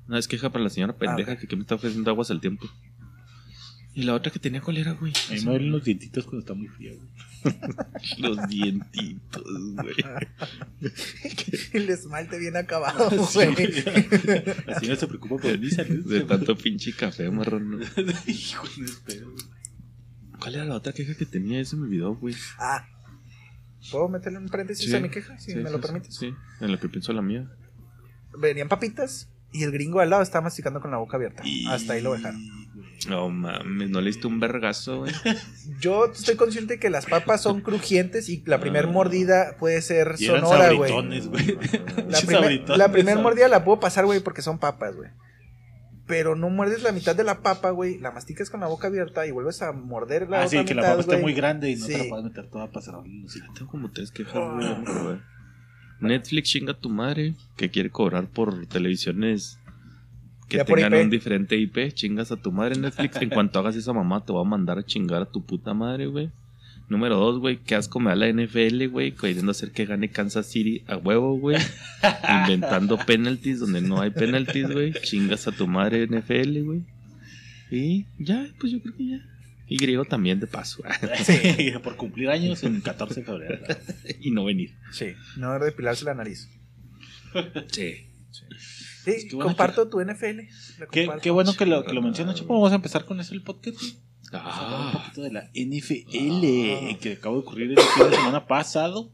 No, 0.08 0.16
es 0.18 0.26
queja 0.28 0.50
para 0.50 0.64
la 0.64 0.70
señora 0.70 0.96
pendeja 0.96 1.32
Ah, 1.32 1.34
ok. 1.34 1.40
que, 1.40 1.46
que 1.46 1.56
me 1.56 1.62
está 1.62 1.74
ofreciendo 1.76 2.10
aguas 2.10 2.30
al 2.30 2.40
tiempo. 2.40 2.66
Y 3.94 4.02
la 4.02 4.14
otra 4.14 4.32
que 4.32 4.38
tenía, 4.40 4.60
¿cuál 4.60 4.78
era, 4.78 4.92
güey? 4.92 5.12
A 5.30 5.32
mí 5.34 5.38
me 5.40 5.50
duelen 5.52 5.70
los 5.70 5.84
dientitos 5.84 6.24
cuando 6.24 6.40
está 6.40 6.54
muy 6.54 6.66
frío. 6.68 6.94
güey. 6.96 7.08
Los 8.18 8.48
dientitos, 8.48 9.44
güey. 9.74 9.94
El 11.72 11.90
esmalte 11.90 12.38
bien 12.38 12.56
acabado, 12.56 13.10
Sí, 13.26 13.38
güey. 13.46 13.84
La 14.66 14.78
señora 14.80 14.96
se 15.00 15.06
preocupa 15.06 15.36
por 15.38 15.58
mi 15.58 15.70
salud. 15.70 16.04
De 16.10 16.20
tanto 16.22 16.56
pinche 16.56 16.92
café, 16.92 17.30
marrón. 17.30 17.70
¿no? 17.70 17.78
Hijo 18.26 18.66
de 18.78 18.84
espero. 18.84 19.34
¿Cuál 20.38 20.54
era 20.56 20.64
la 20.64 20.74
otra 20.74 20.92
queja 20.92 21.14
que 21.14 21.26
tenía? 21.26 21.60
Ese 21.60 21.76
me 21.76 21.84
olvidó, 21.84 22.16
güey. 22.16 22.34
Ah. 22.58 22.86
¿Puedo 23.90 24.08
meterle 24.08 24.38
un 24.38 24.48
paréntesis 24.48 24.88
Sí, 24.90 24.96
a 24.96 25.00
mi 25.00 25.10
queja? 25.10 25.38
Si 25.38 25.52
Sí, 25.52 25.56
me 25.58 25.70
lo 25.70 25.80
permites. 25.80 26.14
Sí, 26.16 26.32
en 26.60 26.72
lo 26.72 26.78
que 26.78 26.88
pienso 26.88 27.12
la 27.12 27.22
mía. 27.22 27.50
Venían 28.38 28.68
papitas 28.68 29.30
y 29.52 29.62
el 29.62 29.70
gringo 29.72 30.00
al 30.00 30.10
lado 30.10 30.22
estaba 30.22 30.44
masticando 30.44 30.80
con 30.80 30.90
la 30.90 30.96
boca 30.96 31.16
abierta. 31.16 31.42
Hasta 31.68 31.92
ahí 31.92 32.02
lo 32.02 32.12
dejaron. 32.14 32.42
No 33.08 33.28
mames, 33.28 33.90
no 33.90 34.00
le 34.00 34.06
diste 34.06 34.26
un 34.26 34.40
vergazo, 34.40 35.00
güey. 35.00 35.12
Yo 35.80 36.06
estoy 36.06 36.36
consciente 36.36 36.78
que 36.78 36.88
las 36.90 37.06
papas 37.06 37.42
son 37.42 37.60
crujientes 37.60 38.28
y 38.28 38.42
la 38.46 38.60
primera 38.60 38.88
Ah. 38.88 38.92
mordida 38.92 39.56
puede 39.58 39.82
ser 39.82 40.14
Y 40.18 40.26
eran 40.26 40.40
sonora, 40.42 40.72
güey. 40.72 40.92
La, 42.08 42.20
primer- 42.26 42.68
la 42.78 42.92
primera 42.92 43.20
mordida 43.20 43.48
la 43.48 43.64
puedo 43.64 43.80
pasar, 43.80 44.06
güey, 44.06 44.20
porque 44.20 44.40
son 44.42 44.58
papas, 44.58 44.94
güey. 44.96 45.10
Pero 46.06 46.36
no 46.36 46.50
muerdes 46.50 46.82
la 46.82 46.92
mitad 46.92 47.16
de 47.16 47.24
la 47.24 47.40
papa, 47.40 47.70
güey. 47.70 47.98
La 47.98 48.10
masticas 48.10 48.50
con 48.50 48.60
la 48.60 48.66
boca 48.66 48.88
abierta 48.88 49.26
y 49.26 49.30
vuelves 49.30 49.62
a 49.62 49.72
morder 49.72 50.28
la 50.28 50.42
Ah, 50.42 50.46
otra 50.46 50.60
sí, 50.60 50.64
que 50.66 50.74
la 50.74 50.82
mitad, 50.82 50.96
papa 50.96 51.00
esté 51.12 51.16
muy 51.22 51.32
grande 51.34 51.70
y 51.70 51.76
no 51.76 51.86
te 51.86 51.98
la 51.98 52.04
puedes 52.08 52.24
meter 52.24 52.50
toda 52.50 52.70
para 52.70 52.86
hijos. 53.06 53.38
Tengo 53.54 53.70
como 53.70 53.90
tres 53.90 54.10
quejas, 54.10 54.34
güey. 54.34 55.18
Netflix 56.00 56.50
chinga 56.50 56.74
tu 56.74 56.90
madre 56.90 57.34
que 57.56 57.70
quiere 57.70 57.88
cobrar 57.90 58.26
por 58.26 58.66
televisiones 58.66 59.58
que 60.48 60.58
Ya 60.58 60.64
tengan 60.64 60.94
un 60.94 61.10
diferente 61.10 61.56
IP. 61.56 61.92
Chingas 61.92 62.32
a 62.32 62.36
tu 62.36 62.52
madre 62.52 62.78
Netflix. 62.78 63.16
En 63.20 63.30
cuanto 63.30 63.58
hagas 63.58 63.76
esa 63.76 63.92
mamá, 63.92 64.24
te 64.24 64.32
va 64.32 64.40
a 64.40 64.44
mandar 64.44 64.78
a 64.78 64.84
chingar 64.84 65.22
a 65.22 65.26
tu 65.26 65.44
puta 65.44 65.74
madre, 65.74 66.06
güey. 66.06 66.30
Número 66.88 67.16
dos, 67.16 67.38
güey, 67.38 67.56
qué 67.56 67.76
asco 67.76 67.98
me 67.98 68.10
da 68.10 68.16
la 68.16 68.28
NFL, 68.28 68.88
güey, 68.88 69.12
queriendo 69.12 69.52
hacer 69.52 69.70
que 69.72 69.86
gane 69.86 70.10
Kansas 70.10 70.46
City 70.46 70.82
a 70.86 70.98
huevo, 70.98 71.38
güey. 71.38 71.56
Inventando 72.42 72.98
penalties 72.98 73.60
donde 73.60 73.80
no 73.80 74.00
hay 74.02 74.10
penalties, 74.10 74.70
güey. 74.70 74.92
Chingas 74.92 75.48
a 75.48 75.52
tu 75.52 75.66
madre 75.66 76.06
NFL, 76.06 76.60
güey. 76.62 76.82
Y 77.70 78.04
ya, 78.18 78.46
pues 78.60 78.70
yo 78.72 78.82
creo 78.82 78.94
que 78.94 79.06
ya. 79.06 79.20
Y 79.66 79.78
griego 79.78 80.04
también 80.04 80.40
de 80.40 80.46
paso. 80.46 80.82
Sí. 81.24 81.72
por 81.82 81.96
cumplir 81.96 82.28
años 82.28 82.62
en 82.64 82.82
14 82.82 83.20
de 83.20 83.26
febrero. 83.26 83.58
y 84.20 84.30
no 84.30 84.44
venir. 84.44 84.74
Sí, 84.92 85.14
no 85.36 85.58
depilarse 85.58 86.04
la 86.04 86.14
nariz. 86.14 86.50
Sí. 87.70 88.08
Sí, 88.30 88.44
Pues 89.04 89.24
qué 89.24 89.36
buena 89.36 89.48
comparto 89.50 89.88
tu 89.88 90.00
NFL. 90.00 90.40
Qué, 90.90 91.30
bueno 91.30 91.54
que 91.54 91.66
lo, 91.66 91.84
que 91.84 91.92
lo 91.92 92.02
mencionas, 92.02 92.36
Chapo. 92.36 92.54
Vamos 92.54 92.72
a 92.72 92.76
empezar 92.76 93.04
con 93.04 93.20
eso 93.20 93.34
el 93.34 93.42
podcast. 93.42 93.78
güey. 93.78 93.96
Vamos 94.32 94.54
a 94.54 94.64
hablar 94.64 94.80
un 94.80 94.86
Ah, 94.86 94.92
poquito 95.04 95.22
de 95.22 95.30
la 95.32 95.50
NFL 95.54 96.98
que 97.00 97.16
acabo 97.18 97.36
de 97.36 97.42
ocurrir 97.42 97.70
el 97.70 97.78
fin 97.78 98.10
de 98.10 98.16
semana 98.16 98.46
pasado. 98.46 99.10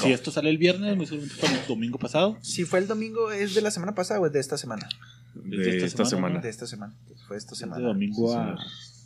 Si 0.00 0.12
esto 0.12 0.30
sale 0.30 0.50
el 0.50 0.58
viernes, 0.58 0.96
muy 0.96 1.06
seguramente 1.06 1.34
fue 1.40 1.48
el 1.60 1.66
domingo 1.66 1.98
pasado. 1.98 2.38
Si 2.42 2.64
fue 2.64 2.78
el 2.80 2.86
domingo, 2.88 3.30
¿es 3.32 3.54
de 3.54 3.60
la 3.60 3.70
semana 3.70 3.94
pasada 3.94 4.20
o 4.20 4.26
es 4.26 4.32
de 4.32 4.40
esta 4.40 4.56
semana? 4.56 4.88
de 5.34 5.84
esta 5.84 6.04
semana. 6.04 6.40
De 6.40 6.48
esta 6.48 6.66
semana. 6.66 6.94
Fue 7.26 7.36
esta 7.36 7.50
De 7.52 7.56
semana. 7.56 7.86
domingo 7.86 8.32
a. 8.34 8.56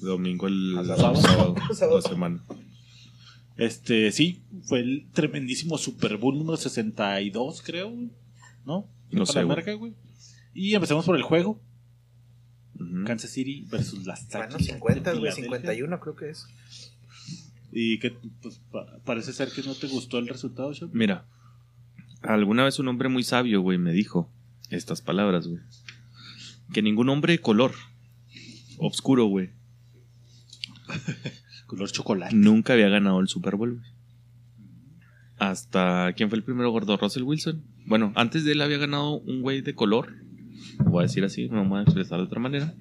Domingo 0.00 0.46
el 0.48 0.76
Al 0.78 0.86
sábado, 0.86 1.16
sábado. 1.16 1.54
sábado, 1.74 2.00
la 2.02 2.08
semana. 2.08 2.44
Este, 3.56 4.10
sí, 4.12 4.42
fue 4.64 4.80
el 4.80 5.06
tremendísimo 5.12 5.76
Super 5.78 6.16
Bowl 6.16 6.36
número 6.38 6.56
62, 6.56 7.62
creo. 7.62 7.90
güey. 7.90 8.10
¿No? 8.64 8.86
No 9.10 9.24
Para 9.24 9.26
sé, 9.26 9.32
güey. 9.44 9.52
América, 9.52 9.72
güey. 9.74 9.92
Y 10.54 10.74
empezamos 10.74 11.04
por 11.06 11.16
el 11.16 11.22
juego. 11.22 11.60
Kansas 13.06 13.30
City 13.30 13.64
versus 13.70 14.06
las 14.06 14.28
Bueno, 14.28 14.44
Águilas 14.46 14.64
50, 14.66 15.12
de 15.12 15.18
güey, 15.18 15.32
Filadelfia. 15.32 15.42
51 15.72 16.00
creo 16.00 16.16
que 16.16 16.30
es. 16.30 16.46
Y 17.70 17.98
que 18.00 18.10
pues, 18.42 18.60
pa- 18.70 18.98
parece 19.04 19.32
ser 19.32 19.50
que 19.50 19.62
no 19.62 19.74
te 19.74 19.86
gustó 19.86 20.18
el 20.18 20.26
resultado. 20.28 20.72
Mira, 20.92 21.24
alguna 22.22 22.64
vez 22.64 22.78
un 22.78 22.88
hombre 22.88 23.08
muy 23.08 23.22
sabio, 23.22 23.60
güey, 23.60 23.78
me 23.78 23.92
dijo 23.92 24.30
estas 24.70 25.00
palabras, 25.00 25.46
güey. 25.46 25.60
Que 26.72 26.82
ningún 26.82 27.08
hombre 27.08 27.34
de 27.34 27.38
color 27.40 27.72
obscuro, 28.78 29.26
güey, 29.26 29.50
Color 31.66 31.90
chocolate. 31.90 32.34
nunca 32.34 32.72
había 32.74 32.88
ganado 32.88 33.20
el 33.20 33.28
Super 33.28 33.56
Bowl, 33.56 33.74
güey. 33.78 33.92
Hasta, 35.38 36.12
¿quién 36.16 36.28
fue 36.28 36.38
el 36.38 36.44
primero 36.44 36.70
gordo? 36.70 36.96
Russell 36.96 37.22
Wilson. 37.22 37.62
Bueno, 37.86 38.12
antes 38.16 38.44
de 38.44 38.52
él 38.52 38.60
había 38.60 38.78
ganado 38.78 39.18
un 39.20 39.40
güey 39.42 39.60
de 39.60 39.74
color. 39.74 40.14
Voy 40.84 41.00
a 41.00 41.06
decir 41.06 41.24
así, 41.24 41.48
no 41.48 41.64
me 41.64 41.70
voy 41.70 41.78
a 41.80 41.82
expresar 41.82 42.18
de 42.18 42.24
otra 42.24 42.40
manera. 42.40 42.74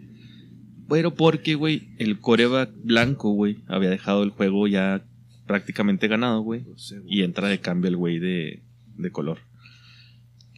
Pero 0.89 1.13
porque, 1.15 1.56
güey, 1.56 1.89
el 1.98 2.20
coreback 2.20 2.72
blanco, 2.84 3.32
güey, 3.32 3.60
había 3.67 3.89
dejado 3.89 4.24
el 4.24 4.32
juego 4.32 4.67
ya 4.67 5.06
prácticamente 5.48 6.08
ganado, 6.08 6.41
güey. 6.41 6.65
Y 7.08 7.24
entra 7.24 7.48
de 7.48 7.60
cambio 7.60 7.89
el 7.89 7.98
güey 7.98 8.20
de, 8.20 8.63
de 8.98 9.12
color. 9.12 9.39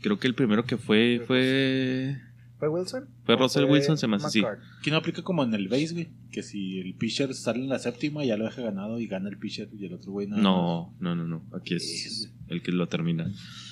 Creo 0.02 0.20
que 0.20 0.28
el 0.28 0.36
primero 0.36 0.66
que 0.66 0.78
fue 0.78 1.22
fue 1.26 2.18
¿Fue 2.64 2.70
Wilson? 2.70 3.10
Fue 3.26 3.36
¿O 3.36 3.38
Russell 3.38 3.66
Wilson, 3.66 3.98
se 3.98 4.08
me 4.08 4.16
hace 4.16 4.26
así. 4.26 4.44
Que 4.82 4.90
no 4.90 4.96
aplica 4.96 5.22
como 5.22 5.44
en 5.44 5.54
el 5.54 5.68
base, 5.68 5.92
güey. 5.92 6.08
Que 6.32 6.44
si 6.44 6.80
el 6.80 6.96
pitcher 6.96 7.34
sale 7.34 7.60
en 7.60 7.68
la 7.68 7.78
séptima, 7.78 8.24
ya 8.24 8.38
lo 8.38 8.46
deja 8.46 8.62
ganado 8.62 9.02
y 9.02 9.08
gana 9.08 9.28
el 9.28 9.38
pitcher 9.38 9.70
y 9.78 9.86
el 9.86 9.94
otro 9.94 10.14
güey 10.14 10.28
nada 10.28 10.42
más. 10.42 10.44
No, 10.44 10.96
no, 11.00 11.16
no, 11.16 11.28
no. 11.28 11.46
Aquí 11.54 11.76
es 11.76 12.34
el 12.48 12.62
que 12.62 12.72
lo 12.72 12.88
termina. 12.88 13.30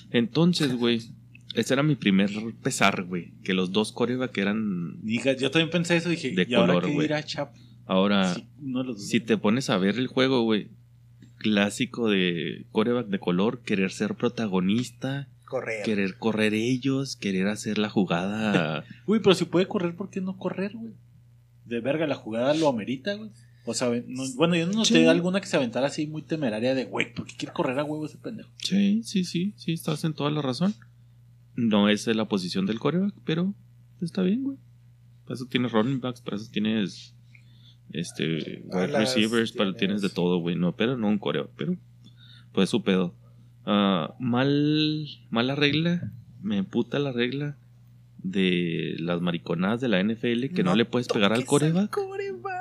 Entonces, 0.09 0.75
güey, 0.75 1.01
ese 1.55 1.73
era 1.73 1.83
mi 1.83 1.95
primer 1.95 2.29
pesar, 2.63 3.03
güey. 3.03 3.33
Que 3.43 3.53
los 3.53 3.71
dos 3.71 3.91
coreback 3.91 4.37
eran. 4.37 5.01
Diga, 5.01 5.33
yo 5.35 5.51
también 5.51 5.69
pensé 5.69 5.97
eso, 5.97 6.09
dije, 6.09 6.31
De 6.31 6.45
¿y 6.49 6.53
ahora 6.53 6.73
color, 6.73 6.85
qué 6.85 6.93
güey. 6.93 7.07
dirá 7.07 7.23
Chap? 7.23 7.53
Ahora, 7.85 8.33
Sí, 8.35 8.45
si 8.97 9.19
te 9.19 9.37
pones 9.37 9.69
a 9.69 9.77
ver 9.77 9.97
el 9.97 10.07
juego, 10.07 10.43
güey, 10.43 10.69
clásico 11.37 12.09
de 12.09 12.65
coreback 12.71 13.07
de 13.07 13.19
color, 13.19 13.61
querer 13.63 13.91
ser 13.91 14.15
protagonista, 14.15 15.27
querer 15.83 16.17
correr 16.17 16.53
ellos, 16.53 17.15
querer 17.15 17.47
hacer 17.47 17.77
la 17.77 17.89
jugada. 17.89 18.85
Güey, 19.05 19.21
pero 19.21 19.35
si 19.35 19.45
puede 19.45 19.67
correr, 19.67 19.95
¿por 19.95 20.09
qué 20.09 20.21
no 20.21 20.37
correr, 20.37 20.71
güey? 20.73 20.93
De 21.65 21.79
verga, 21.81 22.07
la 22.07 22.15
jugada 22.15 22.53
lo 22.53 22.69
amerita, 22.69 23.13
güey. 23.15 23.31
O 23.65 23.73
sea, 23.73 23.89
no- 24.07 24.23
bueno, 24.35 24.55
yo 24.55 24.65
no 24.67 24.73
noté 24.73 24.87
Sí. 25.01 25.05
alguna 25.05 25.41
que 25.41 25.47
se 25.47 25.55
aventara 25.57 25.87
así 25.87 26.07
muy 26.07 26.21
temeraria 26.21 26.73
de, 26.73 26.85
güey, 26.85 27.13
¿por 27.13 27.25
qué 27.27 27.35
quiere 27.35 27.53
correr 27.53 27.77
a 27.79 27.83
huevo 27.83 28.05
ese 28.05 28.17
pendejo? 28.17 28.49
sí, 28.57 29.01
sí, 29.03 29.23
sí, 29.25 29.53
sí, 29.57 29.73
estás 29.73 30.03
en 30.03 30.13
toda 30.13 30.31
la 30.31 30.41
razón. 30.41 30.73
No 31.55 31.89
es 31.89 32.07
la 32.07 32.25
posición 32.25 32.65
del 32.65 32.79
coreback, 32.79 33.13
pero 33.25 33.53
está 34.01 34.21
bien, 34.21 34.43
güey. 34.43 34.57
Para 35.25 35.35
eso 35.35 35.45
tienes 35.45 35.71
running 35.71 35.99
backs, 36.01 36.21
para 36.21 36.37
eso 36.37 36.49
tienes 36.51 37.13
este 37.91 38.61
wide 38.65 38.87
receivers, 38.87 39.51
para 39.51 39.71
tienes- 39.71 39.77
tienes 39.79 40.01
de 40.01 40.09
todo, 40.09 40.37
güey. 40.39 40.55
No, 40.55 40.75
pero 40.75 40.97
no 40.97 41.07
un 41.07 41.19
coreback, 41.19 41.51
pero 41.57 41.75
pues 42.53 42.69
su 42.69 42.83
pedo. 42.83 43.13
Ah, 43.65 44.15
mal, 44.19 45.07
mala 45.29 45.55
regla, 45.55 46.11
me 46.41 46.57
emputa 46.57 46.99
la 46.99 47.11
regla 47.11 47.57
de 48.23 48.95
las 48.99 49.21
mariconadas 49.21 49.81
de 49.81 49.87
la 49.87 49.99
NFL 49.99 50.49
que 50.53 50.63
no, 50.63 50.75
le 50.75 50.85
puedes 50.85 51.07
pegar 51.07 51.33
al 51.33 51.45
coreback. 51.45 51.89
coreback, 51.91 52.60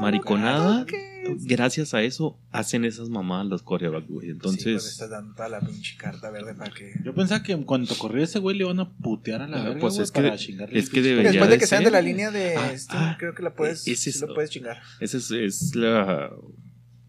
Mariconada. 0.00 0.80
toques. 0.80 1.10
Gracias 1.44 1.92
a 1.94 2.02
eso 2.02 2.40
hacen 2.50 2.84
esas 2.84 3.08
mamadas 3.10 3.46
los 3.46 3.62
corebacks, 3.62 4.08
güey. 4.08 4.26
Sí, 4.26 4.32
Entonces, 4.32 4.64
pues 4.72 4.86
estás 4.86 5.10
dando 5.10 5.34
toda 5.34 5.48
la 5.50 5.60
pinche 5.60 5.96
carta 5.96 6.30
verde 6.30 6.54
para 6.54 6.72
que. 6.72 6.92
Yo 7.04 7.14
pensaba 7.14 7.42
que 7.42 7.52
en 7.52 7.62
cuanto 7.64 7.94
corría 7.96 8.24
ese 8.24 8.38
güey 8.38 8.56
le 8.56 8.64
iban 8.64 8.80
a 8.80 8.90
putear 8.96 9.42
a 9.42 9.46
la 9.46 9.58
Ah, 9.60 9.64
verga, 9.64 9.80
pues 9.80 9.98
es 9.98 10.10
que- 10.10 10.22
para 10.22 10.36
chingarle 10.36 10.78
es 10.78 10.88
que 10.90 11.02
debería 11.02 11.30
Después 11.30 11.50
de 11.50 11.58
que 11.58 11.66
sean 11.66 11.84
de 11.84 11.90
la 11.90 12.00
línea 12.00 12.30
de 12.30 12.56
Ah, 12.56 12.72
ah, 12.90 13.16
creo 13.18 13.34
que 13.34 13.42
la 13.42 13.54
puedes, 13.54 13.86
eso. 13.86 14.26
lo 14.26 14.34
puedes 14.34 14.50
chingar. 14.50 14.78
esa 15.00 15.18
es, 15.18 15.74
la. 15.76 16.30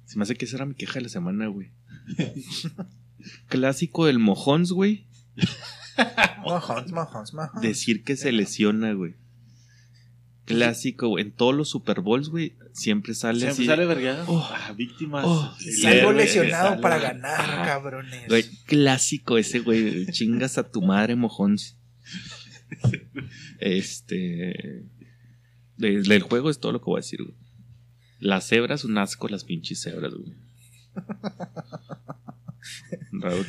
Se 0.06 0.18
me 0.18 0.24
hace 0.24 0.36
que 0.36 0.46
esa 0.46 0.58
era 0.58 0.66
mi 0.66 0.76
queja 0.76 0.96
de 0.96 1.02
la 1.02 1.10
semana, 1.10 1.48
güey. 1.48 1.72
Clásico 3.48 4.06
del 4.06 4.20
mojons, 4.20 4.72
güey. 4.72 5.08
Mahomes, 6.46 6.92
Mahomes, 6.92 7.34
Mahomes. 7.34 7.62
Decir 7.62 8.04
que 8.04 8.16
se 8.18 8.32
lesiona, 8.32 8.94
güey. 8.94 9.16
Clásico, 10.56 11.08
güey. 11.10 11.26
En 11.26 11.32
todos 11.32 11.56
los 11.56 11.70
Super 11.70 12.02
Bowls, 12.02 12.30
güey, 12.30 12.54
siempre 12.74 13.14
sale 13.14 13.40
Siempre 13.40 13.54
así. 13.54 13.66
sale 13.66 13.86
verga. 13.86 14.24
Oh. 14.28 14.50
ah, 14.54 14.74
víctimas. 14.78 15.24
Oh. 15.28 15.54
El 15.66 15.74
Salgo 15.78 16.14
lesionado 16.14 16.70
sale- 16.70 16.82
para 16.82 17.00
ganar, 17.00 17.40
Ah. 17.60 17.64
cabrones. 17.66 18.28
Güey, 18.28 18.44
clásico 18.66 19.38
ese, 19.38 19.60
güey. 19.60 20.06
Chingas 20.08 20.58
a 20.58 20.70
tu 20.70 20.82
madre, 20.82 21.16
mojons. 21.16 21.78
Este. 23.60 24.86
de- 25.78 26.02
del 26.04 26.22
juego 26.22 26.50
es 26.50 26.60
todo 26.60 26.72
lo 26.72 26.80
que 26.80 26.86
voy 26.86 27.00
a 27.00 27.02
decir, 27.02 27.22
güey. 27.24 27.36
Las 28.20 28.48
cebras, 28.48 28.86
un 28.86 28.98
asco, 28.98 29.28
las 29.28 29.44
pinches 29.46 29.82
cebras, 29.82 30.14
güey. 30.14 30.34
Raúl. 33.12 33.46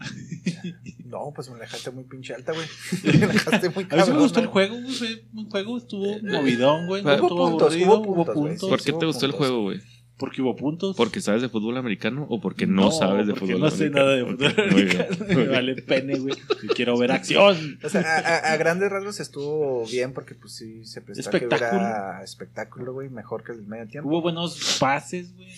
No, 1.08 1.32
pues 1.34 1.48
me 1.48 1.54
la 1.56 1.62
dejaste 1.62 1.90
muy 1.90 2.04
pinche 2.04 2.34
alta, 2.34 2.52
güey. 2.52 2.66
me 3.04 3.26
la 3.26 3.32
dejaste 3.32 3.68
muy 3.70 3.84
A 3.84 3.86
mí 3.86 3.90
sí 3.90 3.96
me 3.96 3.96
cabrón, 3.98 4.18
gustó 4.18 4.40
el 4.40 4.46
¿no? 4.46 4.52
juego, 4.52 4.74
güey. 4.80 5.22
Un 5.34 5.50
juego, 5.50 5.78
estuvo 5.78 6.18
movidón, 6.22 6.86
güey. 6.86 7.02
No 7.02 7.08
Hubo 7.10 7.14
estuvo 7.22 7.48
puntos, 7.50 7.68
aburrido, 7.72 8.00
hubo 8.00 8.24
puntos, 8.24 8.60
güey. 8.60 8.70
¿Por 8.70 8.82
qué 8.82 8.92
te 8.92 9.06
gustó 9.06 9.26
el 9.26 9.32
juego, 9.32 9.62
güey? 9.62 9.80
Porque 10.18 10.40
hubo 10.40 10.56
puntos. 10.56 10.96
¿Porque 10.96 11.20
sabes 11.20 11.42
de 11.42 11.50
fútbol 11.50 11.76
americano 11.76 12.26
o 12.30 12.40
porque 12.40 12.66
no, 12.66 12.90
sabes 12.90 13.26
de 13.26 13.34
fútbol 13.34 13.60
no 13.60 13.70
sé 13.70 13.88
americano? 13.88 14.04
nada 14.06 14.16
de 14.16 14.24
fútbol 14.24 14.46
Ok, 14.46 14.72
muy 14.72 14.82
bien, 14.84 15.00
americano. 15.02 15.26
Me 15.40 15.46
vale 15.48 15.74
pene, 15.82 16.18
güey. 16.18 16.34
Quiero 16.74 16.96
ver 16.96 17.12
acción. 17.12 17.78
O 17.84 17.88
sea, 17.90 18.00
a, 18.00 18.18
a- 18.18 18.52
a 18.52 18.56
grandes 18.56 18.90
rasgos 18.90 19.20
estuvo 19.20 19.84
bien 19.86 20.14
porque 20.14 20.34
pues 20.34 20.54
sí 20.54 20.86
se 20.86 21.02
prestó 21.02 21.28
a 21.28 21.30
que 21.32 21.36
Espectáculo. 21.36 21.82
hubiera 21.82 22.24
espectáculo, 22.24 22.92
güey, 22.94 23.10
mejor 23.10 23.44
que 23.44 23.52
el 23.52 23.66
medio 23.66 23.86
tiempo. 23.88 24.08
Hubo 24.08 24.22
buenos 24.22 24.78
pases, 24.80 25.36
güey. 25.36 25.52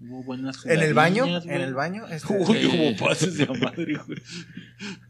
Hubo 0.00 0.22
buenas 0.24 0.64
En 0.66 0.80
el 0.80 0.92
baño, 0.92 1.24
en 1.26 1.60
el 1.60 1.72
baño, 1.74 2.06
este, 2.08 2.36
Uy, 2.36 2.56
Eh. 2.58 2.94
hubo 2.98 3.06
pases 3.06 3.36
de 3.38 3.46
madre, 3.46 3.94
güey. 4.06 4.18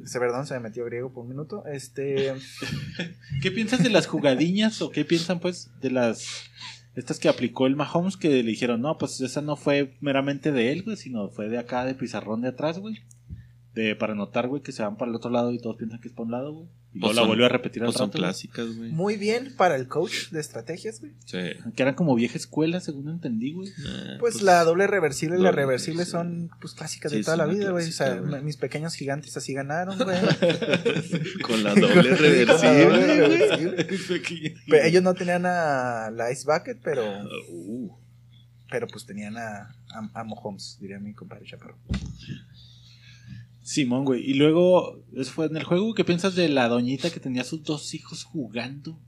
este, 0.05 0.18
perdón, 0.20 0.47
se 0.47 0.55
me 0.55 0.61
metió 0.61 0.85
griego 0.85 1.12
por 1.12 1.25
un 1.25 1.31
minuto. 1.31 1.64
Este, 1.66 2.35
¿Qué 3.42 3.51
piensas 3.51 3.83
de 3.83 3.90
las 3.90 4.07
jugadiñas 4.07 4.81
o 4.83 4.90
qué 4.90 5.05
piensan, 5.05 5.40
pues, 5.40 5.70
de 5.81 5.90
las. 5.90 6.27
Estas 6.94 7.18
que 7.18 7.29
aplicó 7.29 7.66
el 7.66 7.75
Mahomes 7.75 8.16
que 8.16 8.29
le 8.29 8.42
dijeron, 8.44 8.81
no, 8.81 8.97
pues 8.99 9.20
esa 9.20 9.40
no 9.42 9.57
fue 9.57 9.97
meramente 10.01 10.53
de 10.53 10.70
él, 10.70 10.85
güey, 10.85 10.97
sino 10.97 11.29
fue 11.29 11.49
de 11.49 11.59
acá, 11.59 11.85
de 11.85 11.94
pizarrón 11.97 12.42
de 12.42 12.49
atrás, 12.51 12.79
güey. 12.79 13.03
De, 13.75 13.97
para 13.97 14.15
notar, 14.15 14.47
güey, 14.47 14.63
que 14.63 14.71
se 14.71 14.83
van 14.85 14.97
para 14.97 15.11
el 15.11 15.17
otro 15.17 15.31
lado 15.33 15.51
y 15.53 15.59
todos 15.59 15.77
piensan 15.77 16.01
que 16.01 16.07
es 16.07 16.15
para 16.15 16.27
un 16.27 16.31
lado, 16.31 16.53
güey. 16.53 16.69
Y 16.93 16.99
luego 17.01 17.09
Pues 17.09 17.17
la 17.17 17.23
son- 17.23 17.29
volvió 17.29 17.47
a 17.47 17.49
repetir 17.49 17.83
al 17.83 17.87
Pues 17.89 17.97
son 17.97 18.07
rato, 18.11 18.19
clásicas, 18.19 18.77
güey. 18.77 18.93
muy 18.93 19.17
bien 19.17 19.53
para 19.57 19.75
el 19.75 19.89
coach 19.89 20.31
de 20.31 20.39
estrategias, 20.39 21.01
güey. 21.01 21.11
Sí. 21.25 21.39
Que 21.75 21.83
eran 21.83 21.97
como 21.97 22.15
vieja 22.15 22.39
escuela, 22.39 22.79
según 22.79 23.09
entendí, 23.09 23.53
güey. 23.53 23.69
Eh, 23.71 24.17
Pues, 24.21 24.43
la 24.43 24.63
doble 24.63 24.87
reversible 24.87 25.37
y 25.41 25.43
la 25.43 25.51
reversible 25.51 26.05
son 26.05 26.51
pues 26.61 26.75
clásicas 26.75 27.11
Sí, 27.11 27.19
de 27.19 27.25
toda 27.25 27.37
la 27.37 27.47
vida, 27.47 27.73
güey. 27.73 27.89
O 27.89 27.93
sea, 27.93 28.15
mis 28.21 28.57
pequeños 28.57 28.95
gigantes 28.95 29.37
así 29.37 29.53
ganaron, 29.55 29.99
güey. 29.99 30.19
Con 31.43 31.65
la 31.65 31.75
doble 31.75 32.15
reversible. 32.15 33.67
güey. 34.69 34.81
ellos 34.87 35.03
no 35.03 35.15
tenían 35.15 35.47
a 35.47 36.13
la 36.13 36.31
Ice 36.31 36.45
Bucket, 36.47 36.79
pero, 36.81 37.03
Uh, 37.51 37.91
pero 38.71 38.87
pues 38.87 39.05
tenían 39.05 39.37
a, 39.37 39.75
a, 39.91 40.11
a 40.21 40.23
Mahomes, 40.23 40.79
diría 40.81 41.01
mi 41.01 41.13
compadre 41.13 41.45
Chaparro. 41.45 41.77
Simón, 43.64 44.05
güey. 44.05 44.22
Y 44.31 44.35
luego, 44.35 45.03
eso 45.14 45.33
fue 45.33 45.46
en 45.46 45.57
el 45.57 45.64
juego. 45.64 45.94
¿Qué 45.94 46.05
piensas 46.05 46.35
de 46.37 46.48
la 46.50 46.68
doñita 46.68 47.11
que 47.11 47.18
tenía 47.18 47.44
sus 47.44 47.62
dos 47.64 47.94
hijos 47.94 48.22
jugando? 48.22 49.00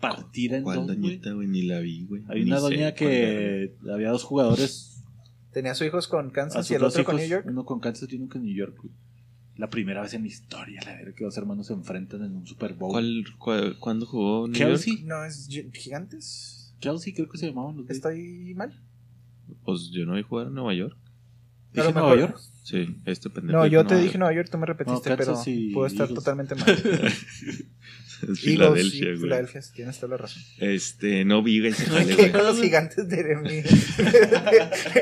Partida 0.00 0.56
en 0.56 0.62
¿Cuál 0.64 0.78
dos, 0.78 0.86
doñita, 0.86 1.32
güey? 1.32 1.48
Ni 1.48 1.62
la 1.62 1.80
vi, 1.80 2.04
güey. 2.06 2.22
Hay 2.28 2.42
una 2.42 2.58
doña 2.60 2.94
que 2.94 3.74
había 3.92 4.10
dos 4.10 4.24
jugadores. 4.24 5.02
Tenía 5.52 5.72
a 5.72 5.74
sus 5.74 5.86
hijos 5.86 6.08
con 6.08 6.30
Kansas 6.30 6.70
y 6.70 6.74
el 6.74 6.82
otro 6.84 7.04
con 7.04 7.16
New 7.16 7.28
York. 7.28 7.44
Uno 7.48 7.64
con 7.64 7.80
Kansas 7.80 8.10
y 8.12 8.16
uno 8.16 8.28
con 8.28 8.42
New 8.44 8.54
York, 8.54 8.76
güey. 8.80 8.94
La 9.56 9.68
primera 9.68 10.00
vez 10.00 10.14
en 10.14 10.22
la 10.22 10.28
historia, 10.28 10.80
la 10.86 10.94
verdad, 10.94 11.14
que 11.14 11.24
dos 11.24 11.36
hermanos 11.36 11.66
se 11.66 11.74
enfrentan 11.74 12.24
en 12.24 12.34
un 12.36 12.46
Super 12.46 12.72
Bowl. 12.74 12.90
¿Cuál, 12.92 13.24
cuál- 13.38 13.78
¿Cuándo 13.78 14.06
jugó 14.06 14.46
New 14.48 14.56
Kelsey. 14.56 14.94
York? 14.94 15.06
No, 15.06 15.24
es 15.24 15.46
Gi- 15.48 15.70
Gigantes. 15.74 16.74
Kelsey, 16.80 17.12
creo 17.12 17.28
que 17.28 17.36
se 17.36 17.46
llamaban 17.48 17.76
los. 17.76 17.90
¿Estoy 17.90 18.54
mal? 18.56 18.80
Pues 19.64 19.90
yo 19.92 20.06
no 20.06 20.14
vi 20.14 20.22
jugar 20.22 20.46
en 20.46 20.54
Nueva 20.54 20.72
York. 20.74 20.96
¿Dije 21.72 21.86
mejor- 21.88 21.94
Nueva 21.94 22.16
York? 22.20 22.38
Sí, 22.64 22.96
este 23.06 23.28
pendejo. 23.28 23.58
No, 23.58 23.66
yo 23.66 23.80
te 23.84 23.94
Nueva 23.94 24.04
dije 24.06 24.18
Nueva 24.18 24.34
York, 24.34 24.48
tú 24.50 24.56
me 24.58 24.66
repetiste, 24.66 25.10
No, 25.10 25.16
pero 25.16 25.42
y 25.46 25.72
puedo 25.72 25.86
estar 25.86 26.02
Eagles. 26.08 26.14
totalmente 26.24 26.54
mal. 26.56 26.70
Es 28.22 28.28
Eagles 28.28 28.38
Filadelfia, 28.38 28.98
y 29.00 29.04
güey. 29.06 29.18
Filadelfia, 29.18 29.60
tienes 29.74 29.96
toda 29.98 30.10
la 30.10 30.16
razón. 30.18 30.42
Este, 30.58 31.24
no 31.24 31.42
vi 31.42 31.66
ese 31.66 31.86
jale, 31.86 32.06
¿Qué 32.06 32.14
güey. 32.14 32.32
con 32.32 32.44
los 32.44 32.60
gigantes 32.60 33.08
de 33.08 33.36
mi... 33.36 33.62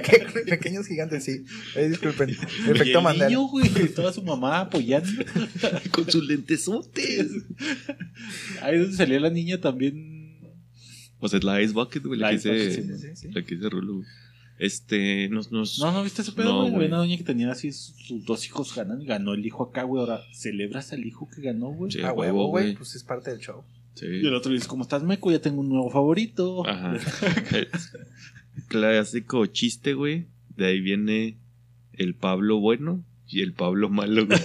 ¿Qué 0.02 0.24
con 0.24 0.35
los 0.37 0.44
pequeños 0.48 0.87
gigantes? 0.87 1.24
Sí. 1.24 1.44
Eh, 1.76 1.88
disculpen. 1.90 2.30
Y 2.30 2.70
Efecto 2.70 2.98
el 2.98 3.04
Mandela. 3.04 3.26
niño, 3.28 3.42
güey, 3.48 3.68
toda 3.94 4.11
su 4.14 4.22
mamá 4.22 4.61
apoyando. 4.61 5.11
Con 5.90 6.11
sus 6.11 6.24
lentesotes. 6.26 7.26
Ahí 8.62 8.76
es 8.76 8.80
donde 8.83 8.96
salió 8.96 9.20
la 9.20 9.28
niña 9.30 9.61
también. 9.61 10.38
Pues 11.18 11.35
es 11.35 11.44
la 11.44 11.61
Ice 11.61 11.74
Bucket, 11.74 12.02
güey. 12.02 12.18
La 12.18 12.28
La 12.28 12.30
que 12.30 12.37
Ice 12.38 12.48
hice. 12.56 12.80
Bucket, 12.80 12.96
Sí, 12.96 13.09
sí, 13.09 13.16
sí. 13.16 13.28
La 13.33 13.42
que 13.42 13.54
hice 13.54 13.68
Rulo, 13.68 13.94
güey. 13.96 14.06
Este, 14.60 15.30
nos, 15.30 15.50
nos. 15.50 15.78
No, 15.78 15.90
no, 15.90 16.04
¿viste 16.04 16.20
ese 16.20 16.32
pedo, 16.32 16.52
No, 16.52 16.60
güey? 16.64 16.74
Había 16.74 16.88
una 16.88 16.96
doña 16.98 17.16
que 17.16 17.24
tenía 17.24 17.50
así 17.50 17.72
sus 17.72 18.26
dos 18.26 18.44
hijos 18.44 18.74
ganan. 18.74 19.02
Ganó 19.06 19.32
el 19.32 19.44
hijo 19.44 19.64
acá, 19.64 19.84
güey. 19.84 20.02
Ahora, 20.02 20.20
¿celebras 20.34 20.92
al 20.92 21.06
hijo 21.06 21.30
que 21.34 21.40
ganó, 21.40 21.70
güey? 21.70 21.90
Sí. 21.90 22.02
A 22.02 22.12
huevo, 22.12 22.46
güey. 22.48 22.76
Pues 22.76 22.94
es 22.94 23.02
parte 23.02 23.30
del 23.30 23.40
show. 23.40 23.64
Sí. 23.94 24.04
Y 24.06 24.26
el 24.26 24.34
otro 24.34 24.52
le 24.52 24.58
dice, 24.58 24.68
como 24.68 24.82
estás 24.82 25.02
meco, 25.02 25.30
ya 25.30 25.40
tengo 25.40 25.60
un 25.62 25.70
nuevo 25.70 25.88
favorito. 25.88 26.68
Ajá. 26.68 26.94
Clásico 28.68 29.46
chiste, 29.46 29.94
güey. 29.94 30.26
De 30.56 30.66
ahí 30.66 30.80
viene 30.80 31.38
el 31.94 32.14
Pablo 32.14 32.60
bueno 32.60 33.02
y 33.30 33.42
el 33.42 33.52
Pablo 33.54 33.88
malo. 33.88 34.26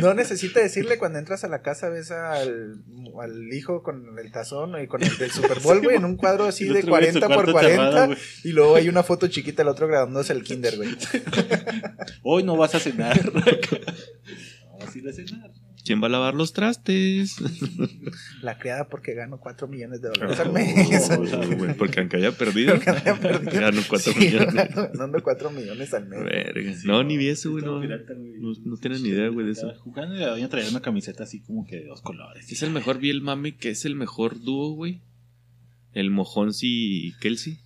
No 0.00 0.14
necesita 0.14 0.60
decirle 0.60 0.98
cuando 0.98 1.18
entras 1.18 1.42
a 1.42 1.48
la 1.48 1.62
casa, 1.62 1.88
ves 1.88 2.12
al, 2.12 2.80
al 3.20 3.52
hijo 3.52 3.82
con 3.82 4.18
el 4.18 4.30
tazón 4.30 4.80
y 4.80 4.86
con 4.86 5.02
el 5.02 5.18
del 5.18 5.32
Super 5.32 5.58
Bowl, 5.58 5.82
güey, 5.82 5.96
en 5.96 6.04
un 6.04 6.16
cuadro 6.16 6.44
así 6.44 6.64
de 6.68 6.78
otro 6.78 6.90
güey 6.90 7.06
en 7.06 7.14
su 7.14 7.20
40 7.20 7.26
por 7.26 7.36
cuarto 7.36 7.52
40. 7.52 7.84
cerrado, 7.84 8.06
güey. 8.06 8.18
y 8.44 8.52
luego 8.52 8.76
hay 8.76 8.88
una 8.88 9.02
foto 9.02 9.26
chiquita, 9.26 9.62
el 9.62 9.68
otro 9.68 9.88
graduándose 9.88 10.32
el 10.32 10.44
kinder, 10.44 10.76
güey. 10.76 10.90
Hoy 12.22 12.44
no 12.44 12.56
vas 12.56 12.76
a 12.76 12.80
cenar. 12.80 13.20
Vamos 13.32 14.94
a 14.94 14.98
ir 14.98 15.08
a 15.08 15.12
cenar. 15.12 15.50
¿Quién 15.90 16.00
va 16.00 16.06
a 16.06 16.10
lavar 16.10 16.34
los 16.34 16.52
trastes? 16.52 17.34
La 18.42 18.60
criada 18.60 18.88
porque 18.88 19.12
gano 19.12 19.40
4 19.40 19.66
millones 19.66 20.00
de 20.00 20.10
dólares 20.10 20.38
al 20.38 20.52
mes. 20.52 21.10
Oh, 21.10 21.74
porque 21.76 21.98
aunque 21.98 22.18
haya 22.18 22.30
perdido, 22.30 22.74
Porque 22.76 22.90
haya 22.90 23.18
perdido. 23.18 23.60
ganó 23.60 23.82
4 23.88 24.12
Sí, 24.12 24.18
millones. 24.20 24.54
Ganando 24.54 25.20
4 25.20 25.50
millones 25.50 25.92
al 25.92 26.06
mes. 26.06 26.22
Verga. 26.22 26.72
No, 26.84 27.02
ni 27.02 27.16
vi 27.16 27.26
eso, 27.26 27.50
güey. 27.50 27.64
No, 27.64 27.80
pirata, 27.80 28.14
güey. 28.14 28.34
no, 28.38 28.52
no 28.66 28.76
tienen 28.76 29.02
ni 29.02 29.08
idea, 29.08 29.30
güey, 29.30 29.46
de 29.46 29.50
eso. 29.50 29.74
Jugando 29.80 30.14
y 30.14 30.20
la 30.20 30.28
doña 30.28 30.48
traía 30.48 30.70
una 30.70 30.80
camiseta 30.80 31.24
así 31.24 31.40
como 31.40 31.66
que 31.66 31.80
de 31.80 31.86
dos 31.86 32.02
colores. 32.02 32.52
Es 32.52 32.62
el 32.62 32.70
mejor, 32.70 32.98
vi 33.00 33.10
el 33.10 33.20
mame 33.20 33.56
que 33.56 33.70
es 33.70 33.84
el 33.84 33.96
mejor 33.96 34.40
dúo, 34.40 34.70
güey. 34.74 35.00
El 35.92 36.12
Mojonsi 36.12 37.08
y 37.08 37.12
Kelsey. 37.14 37.58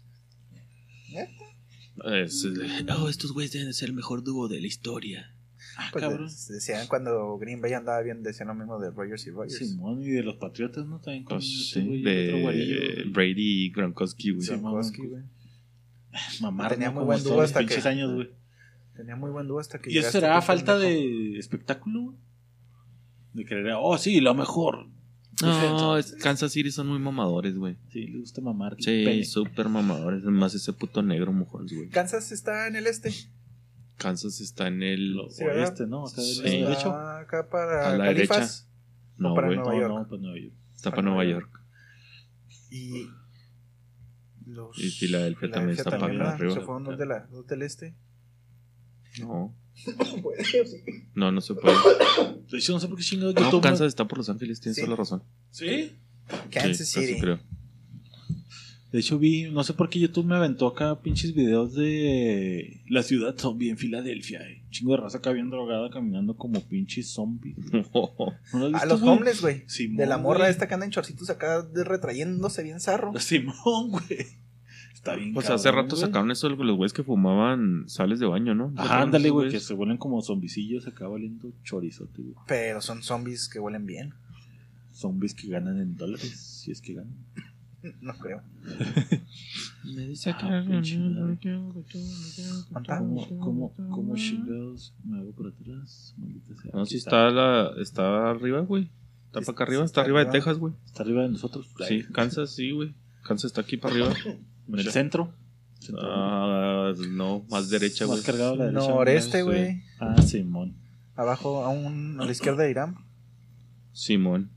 Es, 2.06 2.44
eh, 2.46 2.86
oh, 2.96 3.10
estos 3.10 3.32
güeyes 3.32 3.52
deben 3.52 3.68
de 3.68 3.74
ser 3.74 3.90
el 3.90 3.94
mejor 3.94 4.24
dúo 4.24 4.48
de 4.48 4.62
la 4.62 4.66
historia. 4.66 5.30
Ah, 5.76 5.88
Pues 5.92 6.02
cabrón. 6.04 6.28
decían 6.50 6.86
cuando 6.86 7.36
Green 7.38 7.60
Bay 7.60 7.72
andaba 7.72 8.00
bien, 8.02 8.22
decían 8.22 8.48
lo 8.48 8.54
mismo 8.54 8.78
de 8.78 8.90
Rogers 8.90 9.26
y 9.26 9.30
Rogers. 9.30 9.56
Simón 9.58 10.02
y 10.02 10.10
de 10.10 10.22
los 10.22 10.36
Patriotas, 10.36 10.86
¿no? 10.86 11.00
También 11.00 11.24
con 11.24 11.38
Pues, 11.38 11.70
sí, 11.70 12.02
de. 12.02 13.04
Brady 13.12 13.64
y 13.66 13.70
Gronkowski, 13.72 14.30
güey. 14.30 14.42
Sí. 14.46 14.50
Gronkowski, 14.52 15.06
güey. 15.06 15.22
Mamar, 16.40 16.70
Tenía 16.72 16.90
muy 16.90 17.04
buen 17.04 17.22
dúo 17.24 17.40
hasta 17.40 17.64
que- 17.66 17.88
años, 17.88 18.14
güey. 18.14 18.30
Tenía 18.96 19.16
muy 19.16 19.30
buen 19.32 19.48
dúo 19.48 19.58
hasta 19.58 19.80
que 19.80 19.90
¿Y 19.92 19.98
eso 19.98 20.12
será 20.12 20.40
falta 20.40 20.78
de 20.78 21.36
espectáculo, 21.38 22.02
güey? 22.02 22.16
De 23.32 23.44
querer, 23.44 23.72
oh, 23.76 23.98
sí, 23.98 24.20
lo 24.20 24.32
mejor. 24.34 24.86
No, 25.42 25.98
es- 25.98 26.12
Kansas 26.12 26.52
City 26.52 26.70
son 26.70 26.86
muy 26.86 27.00
mamadores, 27.00 27.56
güey. 27.56 27.76
Sí, 27.90 28.06
le 28.06 28.20
gusta 28.20 28.40
mamar. 28.40 28.76
Sí, 28.78 29.24
súper 29.24 29.68
mamadores. 29.68 30.22
Más 30.22 30.54
ese 30.54 30.72
puto 30.72 31.02
negro 31.02 31.32
mojón, 31.32 31.66
güey. 31.66 31.88
Kansas 31.88 32.30
está 32.30 32.68
en 32.68 32.76
el 32.76 32.86
este. 32.86 33.12
Kansas 33.96 34.40
está 34.40 34.66
en 34.68 34.82
el. 34.82 35.16
Sí, 35.30 35.44
oeste, 35.44 35.86
¿no? 35.86 36.06
Acá 36.06 36.20
del 36.20 36.34
Sí. 36.34 36.42
de 36.42 36.60
hecho. 36.72 36.88
Está 36.88 37.18
acá 37.20 37.48
para 37.48 37.88
A 37.92 37.96
la 37.96 38.04
Califas 38.06 38.68
No, 39.16 39.34
para 39.34 39.46
güey. 39.48 39.58
Nueva 39.58 39.72
No, 39.74 39.80
York. 39.80 39.94
no, 39.94 40.08
pues 40.08 40.20
Nueva 40.20 40.38
York. 40.40 40.54
Está 40.74 40.90
para 40.90 41.02
Nueva 41.02 41.24
York. 41.24 41.60
y 42.70 43.06
los 44.46 44.76
Y 44.78 44.90
Filadelfia 44.90 45.50
también 45.50 45.78
está 45.78 45.90
para 45.98 46.06
arriba. 46.32 46.54
Se 46.54 46.60
fueron 46.60 46.84
dos, 46.84 46.98
de 46.98 47.06
la, 47.06 47.20
dos 47.30 47.46
del 47.46 47.62
este. 47.62 47.94
No, 49.20 49.54
Puede, 50.22 50.44
sí. 50.44 50.82
no, 51.14 51.30
no 51.32 51.40
se 51.40 51.54
puede. 51.54 51.76
De 52.50 52.58
hecho, 52.58 52.72
no 52.72 52.80
sé 52.80 52.88
por 52.88 52.96
qué 52.98 53.02
chingados 53.04 53.34
No. 53.34 53.60
Kansas 53.60 53.86
está 53.88 54.06
por 54.06 54.18
Los 54.18 54.28
Ángeles, 54.28 54.60
tienes 54.60 54.76
Sí. 54.76 54.82
toda 54.82 54.90
la 54.90 54.96
razón. 54.96 55.22
¿Sí? 55.50 55.96
Kansas 56.50 56.88
Sí, 56.88 57.06
City. 57.06 57.20
creo. 57.20 57.38
De 58.94 59.00
hecho, 59.00 59.18
vi, 59.18 59.50
no 59.50 59.64
sé 59.64 59.74
por 59.74 59.90
qué 59.90 59.98
YouTube 59.98 60.24
me 60.24 60.36
aventó 60.36 60.68
acá 60.68 61.02
pinches 61.02 61.34
videos 61.34 61.74
de 61.74 62.80
la 62.88 63.02
ciudad 63.02 63.34
zombie 63.36 63.68
en 63.68 63.76
Filadelfia. 63.76 64.48
Eh. 64.48 64.62
Chingo 64.70 64.92
de 64.92 64.98
raza 64.98 65.18
acá 65.18 65.32
bien 65.32 65.50
drogada 65.50 65.90
caminando 65.90 66.36
como 66.36 66.60
pinches 66.60 67.08
zombies. 67.08 67.56
¿No 67.72 68.68
lo 68.68 68.76
has 68.76 68.84
A 68.84 68.86
los 68.86 69.00
güey? 69.00 69.12
homeless, 69.12 69.40
güey. 69.40 69.64
De 69.96 70.06
la 70.06 70.16
morra 70.16 70.42
güey. 70.42 70.50
esta 70.52 70.68
que 70.68 70.74
anda 70.74 70.86
en 70.86 70.92
chorcitos 70.92 71.28
acá 71.28 71.66
retrayéndose 71.74 72.62
bien 72.62 72.78
zarro. 72.78 73.12
Simón, 73.18 73.90
güey. 73.90 74.26
Está 74.92 75.16
bien. 75.16 75.34
Pues 75.34 75.50
hace 75.50 75.64
cabrón, 75.64 75.86
rato 75.86 75.96
güey. 75.96 76.06
sacaron 76.06 76.30
eso 76.30 76.48
los 76.48 76.76
güeyes 76.76 76.92
que 76.92 77.02
fumaban 77.02 77.88
sales 77.88 78.20
de 78.20 78.26
baño, 78.26 78.54
¿no? 78.54 78.72
Ajá, 78.76 79.02
ándale, 79.02 79.30
güey, 79.30 79.50
que 79.50 79.58
se 79.58 79.74
vuelven 79.74 79.98
como 79.98 80.22
zombicillos 80.22 80.86
acá 80.86 81.08
valiendo 81.08 81.50
chorizote, 81.64 82.22
güey. 82.22 82.36
Pero 82.46 82.80
son 82.80 83.02
zombies 83.02 83.48
que 83.48 83.58
huelen 83.58 83.86
bien. 83.86 84.14
Zombies 84.92 85.34
que 85.34 85.48
ganan 85.48 85.80
en 85.80 85.96
dólares, 85.96 86.60
si 86.62 86.70
es 86.70 86.80
que 86.80 86.94
ganan. 86.94 87.16
No 88.00 88.14
creo. 88.14 88.42
Me 89.84 90.06
dice 90.06 90.30
Ah. 90.30 90.64
¿Cuánta? 92.72 92.98
¿Cómo, 92.98 93.28
cómo, 93.38 93.74
cómo 93.90 94.14
chingados 94.16 94.94
me 95.04 95.18
hago 95.18 95.32
por 95.32 95.48
atrás? 95.48 96.14
Maldita 96.16 96.54
sea. 96.54 96.70
No, 96.72 96.86
sí 96.86 96.96
está, 96.96 97.30
la, 97.30 97.72
está 97.80 98.30
arriba, 98.30 98.60
güey. 98.60 98.90
Está 99.26 99.40
para 99.40 99.52
acá 99.52 99.64
arriba, 99.64 99.84
está 99.84 100.00
está 100.00 100.00
arriba 100.02 100.24
de. 100.24 100.30
Texas, 100.30 100.58
güey. 100.58 100.74
Está 100.86 101.02
arriba 101.02 101.22
de 101.22 101.28
nosotros. 101.30 101.68
Sí, 101.86 102.04
Kansas, 102.12 102.50
sí, 102.50 102.70
güey. 102.70 102.94
Kansas 103.22 103.46
está 103.50 103.60
aquí 103.60 103.76
para 103.76 103.94
arriba. 103.94 104.14
En 104.66 104.78
el 104.78 104.90
centro. 104.90 105.30
Ah, 106.00 106.94
no, 107.10 107.44
más 107.50 107.68
derecha, 107.68 108.06
güey. 108.06 108.16
Más 108.16 108.24
cargado 108.24 108.54
a 108.54 108.56
la 108.56 108.64
derecha. 108.66 108.88
Noreste, 108.88 109.42
güey. 109.42 109.82
Ah, 110.00 110.22
Simón. 110.22 110.74
Abajo, 111.16 111.64
a, 111.64 111.68
un, 111.68 112.18
a 112.18 112.24
la 112.24 112.32
izquierda 112.32 112.62
de 112.62 112.70
Irán. 112.70 112.96
Simón. 113.92 114.50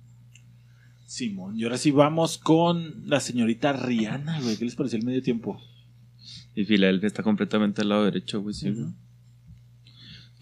Simón. 1.08 1.58
Y 1.58 1.63
ahora 1.63 1.78
sí 1.78 1.89
vamos 1.91 2.38
con 2.38 3.08
la 3.08 3.20
señorita 3.22 3.72
Rihanna, 3.74 4.41
güey. 4.41 4.58
¿Qué 4.58 4.65
les 4.65 4.76
pareció 4.76 5.00
el 5.00 5.06
medio 5.06 5.24
tiempo? 5.24 5.60
Y 6.54 6.65
Filadelfia 6.65 7.08
está 7.08 7.24
completamente 7.24 7.82
al 7.82 7.89
lado 7.89 8.04
derecho, 8.06 8.41
güey, 8.41 8.54
sí. 8.54 8.70
güey. 8.72 8.88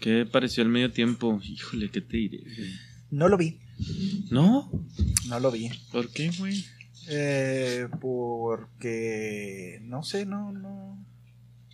¿Qué 0.00 0.26
pareció 0.26 0.62
el 0.64 0.68
medio 0.68 0.90
tiempo? 0.92 1.40
Híjole, 1.42 1.88
¿qué 1.90 2.00
te 2.00 2.16
diré? 2.16 2.38
güey? 2.42 2.70
No 3.10 3.28
lo 3.28 3.38
vi. 3.38 3.60
¿No? 4.30 4.70
No 5.28 5.38
lo 5.40 5.52
vi. 5.52 5.70
¿Por 5.92 6.10
qué, 6.10 6.30
güey? 6.38 6.64
Eh, 7.08 7.86
porque. 8.00 9.78
No 9.84 10.02
sé, 10.02 10.26
no, 10.26 10.50
no. 10.52 11.02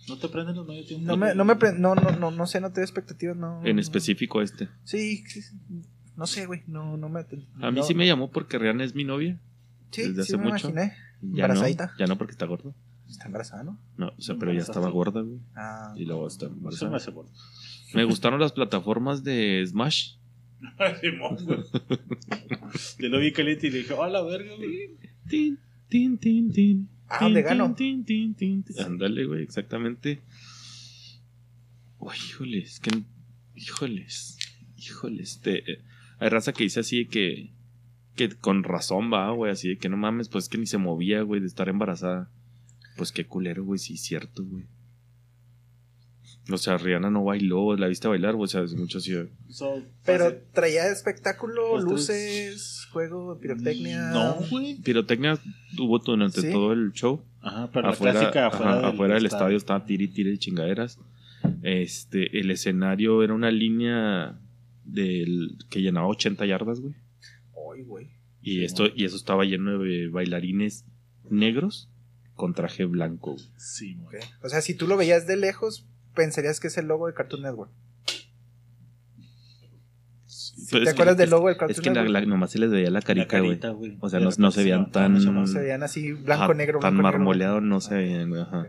¿No 0.07 0.17
te 0.17 0.27
prenden 0.27 0.55
los 0.55 0.67
medio 0.67 0.85
tiempo? 0.85 1.05
No 1.07 1.17
me, 1.17 1.33
no 1.33 1.45
me 1.45 1.55
pre- 1.55 1.73
no, 1.73 1.95
no, 1.95 2.11
no, 2.11 2.29
no 2.29 2.45
sé, 2.45 2.59
no 2.61 2.69
te 2.69 2.81
doy 2.81 2.83
expectativas, 2.83 3.35
no. 3.37 3.65
En 3.65 3.77
no. 3.77 3.81
específico 3.81 4.41
este. 4.41 4.67
Sí, 4.83 5.23
sí, 5.27 5.41
no 6.15 6.27
sé, 6.27 6.45
güey. 6.45 6.63
No, 6.67 6.97
no 6.97 7.09
me. 7.09 7.21
A 7.21 7.71
mí 7.71 7.79
no- 7.79 7.83
sí 7.83 7.93
me 7.93 8.05
llamó 8.07 8.31
porque 8.31 8.57
Rihanna 8.59 8.83
es 8.83 8.95
mi 8.95 9.03
novia. 9.03 9.39
Sí, 9.91 10.01
desde 10.03 10.13
sí 10.15 10.21
hace 10.33 10.37
me 10.37 10.51
mucho. 10.51 10.69
imaginé. 10.69 10.93
Ya 11.21 11.47
no, 11.47 11.67
ya 11.67 12.07
no 12.07 12.17
porque 12.17 12.31
está 12.31 12.45
gorda. 12.45 12.73
Está 13.07 13.25
embarazada, 13.25 13.63
¿no? 13.63 13.79
No, 13.97 14.07
o 14.17 14.21
sea, 14.21 14.35
pero 14.39 14.51
ya 14.53 14.61
estaba 14.61 14.89
gorda, 14.89 15.21
güey. 15.21 15.39
Ah, 15.55 15.93
Y 15.95 16.05
luego 16.05 16.27
está 16.27 16.45
Eso 16.45 16.53
me 16.53 16.57
embarazada. 16.59 16.97
hace 16.97 17.11
gordo. 17.11 17.31
Me 17.93 18.03
gustaron 18.05 18.39
las 18.39 18.51
plataformas 18.53 19.23
de 19.23 19.63
Smash. 19.67 20.15
Simón, 21.01 21.37
güey. 21.45 21.59
Yo 22.99 23.09
lo 23.09 23.19
vi 23.19 23.31
caliente 23.31 23.67
y 23.67 23.69
le 23.69 23.77
dije, 23.79 23.93
hola, 23.93 24.21
verga, 24.23 24.55
güey. 24.55 24.97
Tin, 25.29 25.59
tin, 25.89 26.17
tin, 26.17 26.51
tin. 26.51 26.89
Ah, 27.07 27.19
Tin, 27.19 27.25
¿dónde 27.27 27.41
tin, 27.41 27.47
gano? 27.49 27.75
tin, 27.75 28.03
tin, 28.05 28.33
tin, 28.33 28.63
tin. 28.63 28.79
Ándale, 28.81 29.25
güey, 29.25 29.43
exactamente. 29.43 30.21
Uy, 31.99 32.15
híjoles, 32.15 32.79
que. 32.79 33.03
Híjoles. 33.55 34.37
Híjoles. 34.77 35.39
Te, 35.41 35.63
hay 36.23 36.29
raza 36.29 36.53
que 36.53 36.63
dice 36.63 36.79
así 36.81 37.03
de 37.03 37.07
que. 37.09 37.51
Que 38.15 38.29
con 38.29 38.63
razón 38.63 39.11
va, 39.11 39.31
güey, 39.31 39.51
así 39.51 39.69
de 39.69 39.77
que 39.77 39.89
no 39.89 39.97
mames, 39.97 40.29
pues 40.29 40.47
que 40.47 40.59
ni 40.59 40.67
se 40.67 40.77
movía, 40.77 41.21
güey, 41.23 41.41
de 41.41 41.47
estar 41.47 41.67
embarazada. 41.67 42.29
Pues 42.95 43.11
qué 43.11 43.25
culero, 43.25 43.63
güey, 43.63 43.79
sí, 43.79 43.95
es 43.95 44.01
cierto, 44.01 44.43
güey. 44.45 44.65
O 46.51 46.57
sea, 46.57 46.77
Rihanna 46.77 47.09
no 47.09 47.23
bailó, 47.23 47.75
la 47.77 47.87
viste 47.87 48.07
bailar, 48.07 48.35
güey, 48.35 48.43
o 48.45 48.47
sea, 48.47 48.61
es 48.63 48.75
mucho 48.75 48.97
así. 48.99 49.13
de- 49.13 49.29
So, 49.49 49.81
Pero 50.05 50.35
traía 50.53 50.87
espectáculo, 50.91 51.71
Pues, 51.71 51.83
luces, 51.85 52.87
juego, 52.91 53.39
pirotecnia. 53.39 54.11
No, 54.11 54.35
güey. 54.51 54.75
Pirotecnia 54.81 55.39
hubo 55.79 55.97
durante 55.99 56.41
Sí. 56.41 56.51
todo 56.51 56.73
el 56.73 56.91
show. 56.91 57.23
Ajá, 57.41 57.69
pero 57.71 57.89
afuera, 57.89 58.13
la 58.13 58.19
clásica 58.19 58.47
afuera, 58.47 58.71
ajá, 58.71 58.75
del, 58.81 58.85
afuera 58.89 59.15
del 59.15 59.25
estadio 59.25 59.57
estaba 59.57 59.85
tiri 59.85 60.07
tiri 60.09 60.31
de 60.31 60.37
chingaderas. 60.37 60.99
Este, 61.61 62.39
el 62.39 62.51
escenario 62.51 63.23
era 63.23 63.33
una 63.33 63.49
línea 63.49 64.37
del 64.85 65.57
que 65.69 65.81
llenaba 65.81 66.07
80 66.07 66.45
yardas, 66.45 66.79
güey. 66.81 66.95
Ay, 67.75 67.83
güey. 67.83 68.09
Y 68.41 68.55
Sí, 68.59 68.65
esto 68.65 68.85
y 68.93 69.05
eso 69.05 69.15
estaba 69.15 69.45
lleno 69.45 69.79
de 69.79 70.07
bailarines 70.09 70.85
negros 71.29 71.89
con 72.35 72.53
traje 72.53 72.85
blanco. 72.85 73.33
güey. 73.33 73.45
Sí, 73.57 73.95
güey. 73.95 74.17
Ok. 74.17 74.23
O 74.45 74.49
sea, 74.49 74.61
si 74.61 74.73
tú 74.75 74.87
lo 74.87 74.97
veías 74.97 75.25
de 75.27 75.37
lejos, 75.37 75.87
pensarías 76.15 76.59
que 76.59 76.67
es 76.67 76.77
el 76.77 76.87
logo 76.87 77.07
de 77.07 77.13
Cartoon 77.13 77.43
Network. 77.43 77.71
Pero 80.71 80.83
¿Te 80.85 80.89
acuerdas 80.91 81.17
del 81.17 81.29
logo 81.29 81.49
de 81.49 81.53
Cartoon 81.57 81.71
Es 81.71 81.81
que 81.81 81.89
Network? 81.89 82.09
la- 82.11 82.25
nomás 82.25 82.51
se 82.51 82.59
les 82.59 82.71
veía 82.71 82.89
la 82.89 83.01
carita, 83.01 83.39
güey. 83.39 83.97
O 83.99 84.09
sea, 84.09 84.19
no- 84.19 84.51
se 84.51 84.63
veían 84.63 84.91
tan- 84.91 85.13
no 85.23 85.31
No 85.31 85.47
se 85.47 85.59
veían. 85.59 85.83
así 85.83 86.11
blanco, 86.13 86.43
Ajá, 86.45 86.53
negro, 86.53 86.79
Tan 86.79 86.93
blanco, 86.95 87.07
negro, 87.07 87.19
marmoleado 87.19 87.61
no 87.61 87.81
se 87.81 87.93
Ah, 87.93 87.97
veían, 87.97 88.29
güey, 88.29 88.41
ajá. 88.41 88.67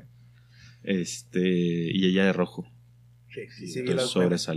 Este, 0.82 1.40
y 1.92 2.04
ella 2.06 2.24
de 2.26 2.32
rojo. 2.32 2.66
Sí, 3.32 3.40
sí, 3.48 3.66
sí, 3.66 3.72
Sí, 3.72 3.78
Entonces 3.80 4.16
memes. 4.16 4.48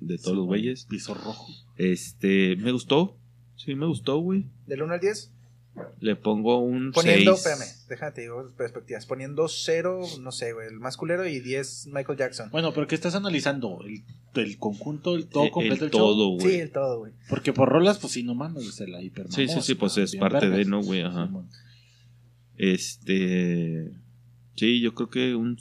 De 0.00 0.18
todos 0.18 0.36
los 0.36 0.46
güeyes. 0.46 0.86
Piso 0.86 1.14
rojo. 1.14 1.46
Este, 1.76 2.56
me 2.56 2.72
gustó. 2.72 3.16
Sí, 3.56 3.74
me 3.74 3.86
gustó, 3.86 4.18
güey. 4.18 4.46
Del 4.66 4.82
1 4.82 4.94
al 4.94 5.00
10, 5.00 5.32
Le 6.00 6.16
pongo 6.16 6.58
un 6.58 6.92
poniendo, 6.92 7.36
6. 7.36 7.46
espérame, 7.46 7.88
déjate 7.88 8.20
digo 8.22 8.50
perspectivas. 8.56 9.04
Poniendo 9.04 9.48
0, 9.48 10.00
no 10.20 10.32
sé, 10.32 10.52
güey, 10.54 10.68
el 10.68 10.80
más 10.80 10.96
culero 10.96 11.26
y 11.26 11.40
10 11.40 11.88
Michael 11.92 12.18
Jackson. 12.18 12.50
Bueno, 12.50 12.72
pero 12.72 12.86
¿qué 12.86 12.94
estás 12.94 13.14
analizando? 13.14 13.80
¿El, 13.84 14.02
el 14.34 14.58
conjunto, 14.58 15.14
el 15.14 15.26
todo 15.26 15.44
El, 15.44 15.50
completo 15.50 15.84
del 15.84 15.90
todo, 15.90 16.38
sí, 16.38 16.44
güey. 16.44 16.60
el 16.60 16.72
todo, 16.72 16.98
güey. 17.00 17.12
Porque 17.28 17.52
por 17.52 17.68
rolas, 17.68 17.98
pues 17.98 18.14
sí, 18.14 18.22
no 18.22 18.34
mames, 18.34 18.74
se 18.74 18.88
la 18.88 19.00
Sí, 19.28 19.48
sí, 19.48 19.60
sí, 19.60 19.74
pues 19.74 19.98
es 19.98 20.16
parte 20.16 20.48
de, 20.48 20.64
¿no, 20.64 20.82
güey? 20.82 21.02
Ajá. 21.02 21.30
Este. 22.56 23.92
Sí, 24.56 24.80
yo 24.80 24.94
creo 24.94 25.10
que 25.10 25.34
un. 25.34 25.58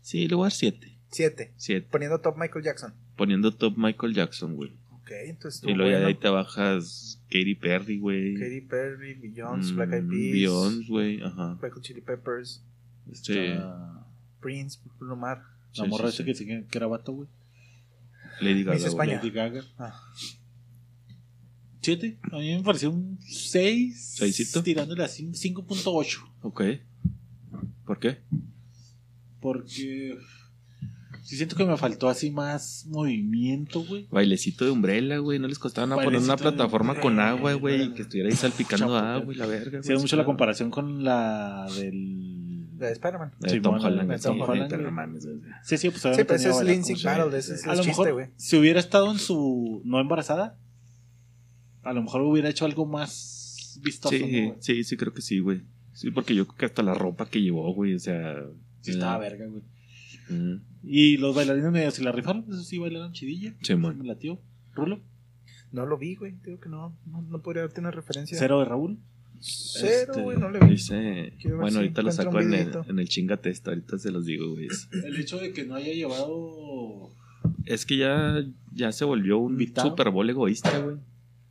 Sí, 0.00 0.26
le 0.26 0.34
voy 0.34 0.44
a 0.44 0.46
dar 0.46 0.52
7. 0.52 0.97
7. 1.10 1.52
7. 1.56 1.86
Poniendo 1.90 2.20
top 2.20 2.36
Michael 2.36 2.64
Jackson. 2.64 2.94
Poniendo 3.16 3.52
top 3.54 3.74
Michael 3.76 4.14
Jackson, 4.14 4.54
güey. 4.56 4.72
Ok, 4.92 5.10
entonces 5.26 5.62
Y 5.64 5.72
luego 5.72 5.90
ya 5.90 6.00
de 6.00 6.06
ahí 6.06 6.14
te 6.14 6.28
bajas 6.28 7.20
Katy 7.30 7.54
Perry, 7.54 7.98
güey. 7.98 8.34
Katy 8.34 8.60
Perry, 8.62 9.14
Beyoncé, 9.14 9.72
Mm, 9.72 9.76
Black 9.76 9.92
Eyed 9.94 10.08
Peas, 10.08 10.32
Beyoncé, 10.32 10.86
güey, 10.88 11.22
ajá. 11.22 11.58
Hot 11.60 11.80
Chili 11.82 12.00
Peppers, 12.02 12.62
Sí. 13.12 13.38
Está 13.38 14.06
Prince, 14.40 14.78
Bruno 14.98 15.16
Mars. 15.16 15.42
La 15.76 15.84
Sí, 15.84 15.90
morra 15.90 16.10
sí, 16.10 16.14
esa 16.14 16.16
sí. 16.38 16.46
que, 16.46 16.68
se- 16.78 16.84
vato, 16.86 17.12
güey. 17.12 17.28
Lady 18.40 18.62
Gaga. 18.64 18.76
Miss. 18.76 18.86
España. 18.86 19.16
Lady 19.16 19.30
Gaga. 19.30 19.62
Ah. 19.78 19.98
7. 21.80 22.18
A 22.32 22.36
mí 22.38 22.56
me 22.56 22.62
pareció 22.62 22.90
un 22.90 23.18
6. 23.22 24.16
¿Seisito? 24.16 24.62
Tirándole 24.62 25.04
a 25.04 25.08
5.8. 25.08 26.18
Ok. 26.42 26.62
¿Por 27.86 27.98
qué? 27.98 28.18
Porque. 29.40 30.18
Sí 31.28 31.36
siento 31.36 31.56
que 31.56 31.66
me 31.66 31.76
faltó 31.76 32.08
así 32.08 32.30
más 32.30 32.86
movimiento, 32.86 33.84
güey. 33.84 34.06
Bailecito 34.10 34.64
de 34.64 34.70
umbrella, 34.70 35.18
güey. 35.18 35.38
No 35.38 35.46
les 35.46 35.58
costaba 35.58 35.86
nada 35.86 36.02
poner 36.02 36.22
una 36.22 36.36
de 36.36 36.40
plataforma 36.42 36.98
con 36.98 37.20
agua, 37.20 37.52
güey. 37.52 37.82
Y 37.82 37.92
que 37.92 38.00
estuviera 38.00 38.30
ahí 38.30 38.34
salpicando 38.34 38.96
agua 38.96 39.34
y 39.34 39.36
la 39.36 39.44
verga. 39.44 39.82
Sí, 39.82 39.88
güey, 39.88 39.96
hace 39.96 40.02
mucho 40.02 40.16
la 40.16 40.24
comparación 40.24 40.70
con 40.70 41.04
la 41.04 41.66
del. 41.76 42.78
De 42.78 42.92
Spider-Man. 42.92 43.32
De 43.40 43.50
Sí, 43.50 43.60
Tom 43.60 43.72
bueno, 43.74 43.88
Holland. 43.88 44.10
de 44.10 44.16
sí, 44.18 44.24
Tom 44.24 44.38
güey, 44.38 44.50
Holland, 44.50 44.72
güey. 45.20 45.36
güey. 45.40 45.52
Sí, 45.64 45.76
sí, 45.76 45.90
pues 45.90 46.00
Sí, 46.16 46.24
pues 46.24 46.44
es 46.46 46.62
Lindsay 46.62 46.96
Battle, 47.04 47.36
ese 47.38 47.54
es 47.56 47.66
A 47.66 47.72
el 47.72 47.76
lo 47.78 47.84
chiste, 47.84 48.00
mejor, 48.00 48.12
güey. 48.14 48.26
si 48.36 48.56
hubiera 48.56 48.80
estado 48.80 49.10
en 49.12 49.18
su. 49.18 49.82
no 49.84 50.00
embarazada, 50.00 50.56
a 51.82 51.92
lo 51.92 52.02
mejor 52.02 52.22
hubiera 52.22 52.48
hecho 52.48 52.64
algo 52.64 52.86
más 52.86 53.78
vistoso. 53.82 54.14
¿no, 54.14 54.24
Sí, 54.26 54.30
güey? 54.30 54.54
sí, 54.60 54.82
sí, 54.84 54.96
creo 54.96 55.12
que 55.12 55.20
sí, 55.20 55.40
güey. 55.40 55.60
Sí, 55.92 56.10
porque 56.10 56.34
yo 56.34 56.46
creo 56.46 56.56
que 56.56 56.64
hasta 56.66 56.82
la 56.82 56.94
ropa 56.94 57.26
que 57.28 57.42
llevó, 57.42 57.70
güey, 57.74 57.94
o 57.94 57.98
sea. 57.98 58.34
Sí, 58.80 58.92
estaba 58.92 59.18
verga, 59.18 59.44
güey. 59.46 59.62
Mm, 60.28 60.54
Y 60.84 61.16
los 61.16 61.34
bailarines 61.34 61.70
medio 61.70 61.90
se 61.90 62.02
la 62.02 62.12
rifaron, 62.12 62.44
eso 62.48 62.62
sí, 62.62 62.78
bailaron 62.78 63.12
chidilla. 63.12 63.54
Sí, 63.62 63.74
man. 63.74 63.98
Me 63.98 64.06
latió. 64.06 64.38
Rulo. 64.74 65.00
No 65.72 65.86
lo 65.86 65.98
vi, 65.98 66.14
güey. 66.14 66.34
Digo 66.44 66.60
que 66.60 66.68
no, 66.68 66.96
no, 67.06 67.22
no 67.22 67.42
podría 67.42 67.62
darte 67.62 67.80
una 67.80 67.90
referencia. 67.90 68.38
Cero 68.38 68.60
de 68.60 68.64
Raúl. 68.64 68.98
Cero, 69.40 70.12
Este, 70.12 70.22
güey, 70.22 70.38
no 70.38 70.50
le 70.50 70.58
vi. 70.60 70.70
Dice. 70.70 71.32
Bueno, 71.44 71.70
si 71.70 71.76
ahorita 71.76 72.02
lo 72.02 72.10
un 72.30 72.42
en 72.42 72.54
el, 72.54 72.70
en 72.88 72.98
el 72.98 73.08
chinga 73.08 73.36
testa, 73.36 73.70
ahorita 73.70 73.98
se 73.98 74.10
los 74.10 74.24
digo, 74.26 74.50
güey. 74.50 74.68
El 75.04 75.16
hecho 75.16 75.38
de 75.38 75.52
que 75.52 75.64
no 75.64 75.74
haya 75.74 75.92
llevado. 75.92 77.10
Es 77.64 77.86
que 77.86 77.96
ya, 77.98 78.44
ya 78.72 78.92
se 78.92 79.04
volvió 79.04 79.38
un. 79.38 79.58
Super 79.76 80.10
Bowl 80.10 80.28
egoísta, 80.28 80.78
güey. 80.78 80.96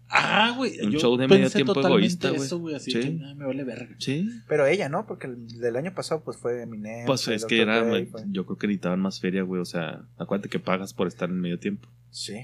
Ah, 0.09 0.53
güey. 0.55 0.79
Un 0.79 0.91
yo 0.91 0.99
show 0.99 1.17
de 1.17 1.27
medio 1.27 1.49
tiempo 1.49 1.77
egoísta, 1.79 2.29
güey. 2.29 2.41
eso, 2.41 2.59
güey. 2.59 2.75
Así 2.75 2.91
Sí. 2.91 2.99
que 3.01 3.09
me 3.35 3.45
vale 3.45 3.63
verga. 3.63 3.95
Sí. 3.99 4.29
Pero 4.47 4.65
ella, 4.65 4.87
¿no? 4.89 5.05
Porque 5.05 5.27
el 5.27 5.47
del 5.59 5.75
año 5.75 5.93
pasado, 5.93 6.23
pues 6.23 6.37
fue 6.37 6.61
Eminem. 6.63 7.05
Pues 7.05 7.27
es 7.27 7.45
que 7.45 7.61
era, 7.61 7.81
güey, 7.81 8.05
fue- 8.05 8.23
yo 8.29 8.45
creo 8.45 8.57
que 8.57 8.67
necesitaban 8.67 8.99
más 9.01 9.19
feria, 9.19 9.43
güey. 9.43 9.61
O 9.61 9.65
sea, 9.65 10.05
acuérdate 10.17 10.49
que 10.49 10.59
pagas 10.59 10.93
por 10.93 11.07
estar 11.07 11.29
en 11.29 11.39
medio 11.41 11.59
tiempo. 11.59 11.89
Sí. 12.09 12.35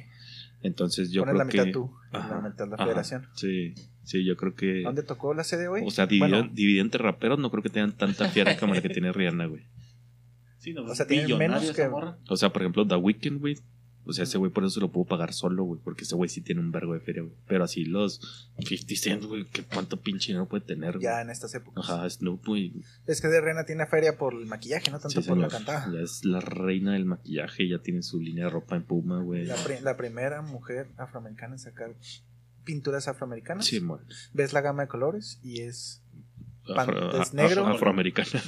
Entonces 0.62 1.12
yo 1.12 1.22
Pones 1.22 1.34
creo 1.34 1.40
la 1.40 1.46
mitad 1.46 1.64
que. 1.66 1.72
tú, 1.72 1.94
y 2.10 2.14
la 2.14 2.20
Ajá, 2.20 2.42
mitad 2.42 2.68
la 2.68 2.76
ajá. 2.76 2.86
federación. 2.86 3.28
Sí, 3.36 3.74
sí, 4.04 4.26
yo 4.26 4.36
creo 4.38 4.56
que. 4.56 4.82
¿Dónde 4.84 5.04
tocó 5.04 5.34
la 5.34 5.44
sede, 5.44 5.68
güey? 5.68 5.86
O 5.86 5.92
sea, 5.92 6.06
dividido, 6.08 6.40
Bueno, 6.40 6.54
dividido 6.54 6.84
entre 6.84 7.02
raperos, 7.04 7.38
no 7.40 7.50
creo 7.52 7.64
que 7.64 7.70
tengan 7.70 7.92
tanta 7.98 8.30
fiera 8.30 8.58
como 8.58 8.74
la 8.74 8.82
que 8.82 8.90
tiene 8.90 9.12
Rihanna, 9.12 9.46
güey. 9.48 9.64
Sí, 10.58 10.74
no, 10.74 10.84
O 10.86 10.96
sea, 10.96 11.06
tiene 11.06 11.26
billonaria 11.26 11.58
menos 11.58 11.76
que-. 11.76 11.90
O 12.30 12.38
sea, 12.38 12.54
por 12.54 12.62
ejemplo, 12.62 12.88
The 12.88 12.96
Weeknd, 12.96 13.40
güey. 13.42 13.58
O 14.06 14.14
sea, 14.14 14.24
ese 14.26 14.38
güey 14.38 14.52
por 14.52 14.64
eso 14.64 14.76
se 14.76 14.80
lo 14.82 14.92
pudo 14.92 15.06
pagar 15.06 15.34
solo, 15.34 15.64
güey. 15.64 15.80
Porque 15.84 16.04
ese 16.04 16.16
güey 16.16 16.30
sí 16.30 16.42
tiene 16.42 16.62
un 16.62 16.72
vergo 16.72 16.94
de 16.94 17.00
feria, 17.00 17.22
güey. 17.22 17.34
Pero 17.48 17.64
así 17.64 17.86
los 17.86 18.50
50 18.60 18.96
Cent, 18.96 19.24
güey, 19.24 19.46
que 19.46 19.64
cuánto 19.64 20.02
pinche 20.02 20.28
dinero 20.28 20.48
puede 20.48 20.66
tener, 20.66 20.94
güey. 20.94 21.04
ya 21.04 21.22
en 21.22 21.30
estas 21.30 21.56
épocas. 21.56 21.90
Ajá, 21.90 22.10
Snoop, 22.10 22.46
güey. 22.46 22.74
Es 23.08 23.22
que 23.22 23.28
de 23.30 23.40
Reina 23.42 23.64
tiene 23.66 23.86
feria 23.88 24.18
por 24.18 24.34
el 24.34 24.46
maquillaje, 24.46 24.92
no 24.92 25.00
tanto 25.00 25.22
Sí, 25.22 25.28
por 25.28 25.38
la 25.38 25.48
cantada. 25.48 25.90
Ya 25.94 26.00
es 26.02 26.26
la 26.26 26.40
reina 26.42 26.94
del 26.94 27.06
maquillaje, 27.06 27.68
ya 27.70 27.80
tiene 27.80 28.02
su 28.04 28.20
línea 28.20 28.46
de 28.46 28.50
ropa 28.50 28.76
en 28.76 28.84
Puma, 28.84 29.22
güey. 29.22 29.46
La, 29.46 29.56
pri- 29.56 29.80
la 29.82 29.96
primera 29.98 30.42
mujer 30.42 30.88
afroamericana 30.98 31.54
en 31.56 31.60
sacar 31.60 31.96
pinturas 32.66 33.08
afroamericanas. 33.08 33.66
Sí, 33.66 33.80
mon. 33.80 34.00
Ves 34.34 34.54
la 34.54 34.62
gama 34.62 34.84
de 34.84 34.88
colores 34.88 35.40
y 35.44 35.62
es 35.62 36.02
Afro- 36.68 37.22
es 37.22 37.34
negro. 37.34 37.64
afro- 37.66 37.76
afroamericana. 37.76 38.42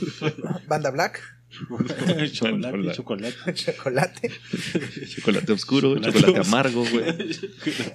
banda 0.67 0.89
black, 0.91 1.21
chocolate, 2.31 2.91
chocolate. 2.93 3.53
chocolate. 3.53 4.29
chocolate 5.15 5.51
oscuro, 5.53 5.95
Chocolate 5.95 6.19
chocolate 6.19 6.47
amargo, 6.47 6.83
güey. 6.89 7.05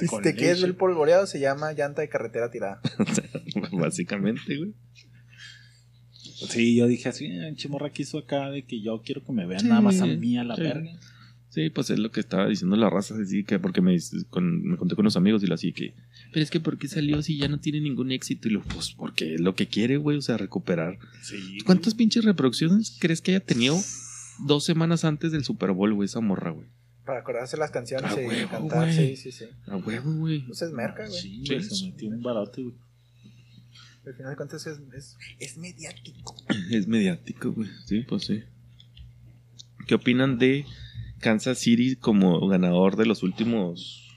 Este 0.00 0.34
que 0.34 0.50
es 0.50 0.62
el 0.62 0.74
polvoreado 0.76 1.26
se 1.26 1.40
llama 1.40 1.72
llanta 1.72 2.00
de 2.02 2.08
carretera 2.08 2.50
tirada. 2.50 2.80
Básicamente, 3.72 4.56
güey. 4.56 4.72
Sí, 6.12 6.74
yo 6.76 6.86
dije 6.86 7.08
así, 7.10 7.26
"Ah, 7.38 7.50
chimorra 7.54 7.90
quiso 7.90 8.18
acá 8.18 8.50
de 8.50 8.64
que 8.64 8.80
yo 8.80 9.02
quiero 9.04 9.22
que 9.24 9.32
me 9.32 9.46
vean 9.46 9.68
nada 9.68 9.80
más 9.82 10.00
a 10.00 10.06
mí 10.06 10.38
a 10.38 10.44
la 10.44 10.56
Sí. 10.56 10.62
verga. 10.62 10.90
Sí, 11.50 11.68
pues 11.68 11.90
es 11.90 11.98
lo 11.98 12.12
que 12.12 12.20
estaba 12.20 12.46
diciendo 12.46 12.76
la 12.76 12.88
raza, 12.90 13.14
así 13.20 13.42
que 13.42 13.58
porque 13.58 13.80
me, 13.80 13.98
con- 14.30 14.62
me 14.62 14.76
conté 14.76 14.94
con 14.94 15.02
unos 15.02 15.16
amigos 15.16 15.42
y 15.42 15.46
lo 15.48 15.54
así 15.54 15.72
que, 15.72 15.94
pero 16.32 16.44
es 16.44 16.50
que 16.50 16.60
¿por 16.60 16.78
qué 16.78 16.86
salió 16.86 17.20
si 17.22 17.38
ya 17.38 17.48
no 17.48 17.58
tiene 17.58 17.80
ningún 17.80 18.12
éxito? 18.12 18.46
Y 18.48 18.52
lo, 18.52 18.62
pues 18.62 18.92
porque 18.92 19.34
es 19.34 19.40
lo 19.40 19.56
que 19.56 19.66
quiere, 19.66 19.96
güey, 19.96 20.16
o 20.16 20.22
sea, 20.22 20.36
recuperar. 20.36 20.98
Sí. 21.22 21.58
¿Cuántas 21.66 21.94
pinches 21.94 22.24
reproducciones 22.24 22.96
crees 23.00 23.20
que 23.20 23.32
haya 23.32 23.44
tenido 23.44 23.76
dos 24.46 24.64
semanas 24.64 25.04
antes 25.04 25.32
del 25.32 25.42
Super 25.44 25.72
Bowl, 25.72 25.92
güey, 25.92 26.06
esa 26.06 26.20
morra, 26.20 26.50
güey? 26.52 26.68
Para 27.04 27.20
acordarse 27.20 27.56
las 27.56 27.72
canciones 27.72 28.12
y 28.12 28.26
huevo, 28.28 28.48
cantar. 28.50 28.92
Sí, 28.92 29.16
sí, 29.16 29.32
sí. 29.32 29.46
A 29.66 29.76
huevo, 29.76 30.12
güey. 30.14 30.46
Pues 30.46 30.62
es 30.62 30.70
merca, 30.70 31.08
güey. 31.08 31.20
Sí, 31.20 31.42
güey, 31.44 31.62
Sí. 31.64 31.74
se 31.74 31.86
metió 31.86 32.08
un 32.10 32.22
barote, 32.22 32.62
güey. 32.62 32.74
Al 34.06 34.14
final 34.14 34.30
de 34.30 34.36
cuentas 34.36 34.64
es, 34.68 34.78
es, 34.96 35.16
es 35.40 35.56
mediático. 35.58 36.36
Es 36.70 36.86
mediático, 36.86 37.50
güey. 37.52 37.68
Sí, 37.86 38.02
pues 38.08 38.24
sí. 38.24 38.44
¿Qué 39.88 39.96
opinan 39.96 40.38
de 40.38 40.64
Kansas 41.20 41.58
City 41.58 41.96
como 41.96 42.46
ganador 42.48 42.96
de 42.96 43.06
los 43.06 43.22
últimos 43.22 44.08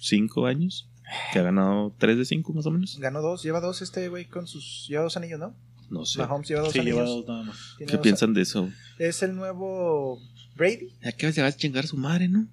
cinco 0.00 0.46
años? 0.46 0.88
Que 1.32 1.38
ha 1.38 1.42
ganado 1.42 1.94
tres 1.98 2.18
de 2.18 2.24
cinco, 2.26 2.52
más 2.52 2.66
o 2.66 2.70
menos. 2.70 2.98
Ganó 3.00 3.22
dos, 3.22 3.42
lleva 3.42 3.60
dos 3.60 3.80
este 3.80 4.08
güey 4.08 4.26
con 4.26 4.46
sus. 4.46 4.86
Lleva 4.88 5.02
dos 5.04 5.16
anillos, 5.16 5.40
¿no? 5.40 5.56
No 5.90 6.04
sé. 6.04 6.18
Mahomes 6.18 6.46
lleva 6.48 6.60
dos 6.60 6.72
Sí, 6.72 6.80
anillos. 6.80 6.96
lleva 6.98 7.08
dos 7.08 7.26
nada 7.26 7.42
más. 7.44 7.74
¿Qué 7.78 7.86
dos- 7.86 8.00
piensan 8.02 8.34
de 8.34 8.42
eso? 8.42 8.68
Es 8.98 9.22
el 9.22 9.34
nuevo 9.34 10.20
Brady. 10.54 10.90
¿A 11.02 11.12
qué 11.12 11.32
se 11.32 11.40
va 11.40 11.48
a 11.48 11.52
chingar 11.56 11.86
su 11.86 11.96
madre, 11.96 12.28
no? 12.28 12.46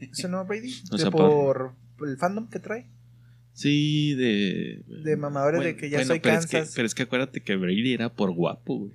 Es 0.00 0.24
el 0.24 0.30
nuevo 0.30 0.46
Brady. 0.46 0.72
O 0.92 0.96
De 0.96 1.02
sea, 1.02 1.10
por 1.10 1.74
el 2.06 2.16
fandom 2.16 2.48
que 2.48 2.58
trae. 2.58 2.88
Sí, 3.52 4.14
de. 4.14 4.82
De 5.04 5.16
mamadores 5.18 5.62
de 5.62 5.76
que 5.76 5.90
ya 5.90 6.02
soy 6.06 6.20
pero 6.20 6.38
Es 6.38 6.46
que, 6.46 6.56
Kansas. 6.56 6.72
pero 6.74 6.86
es 6.86 6.94
que 6.94 7.02
acuérdate 7.02 7.42
que 7.42 7.54
Brady 7.56 7.92
era 7.92 8.08
por 8.14 8.30
guapo, 8.32 8.78
güey. 8.78 8.92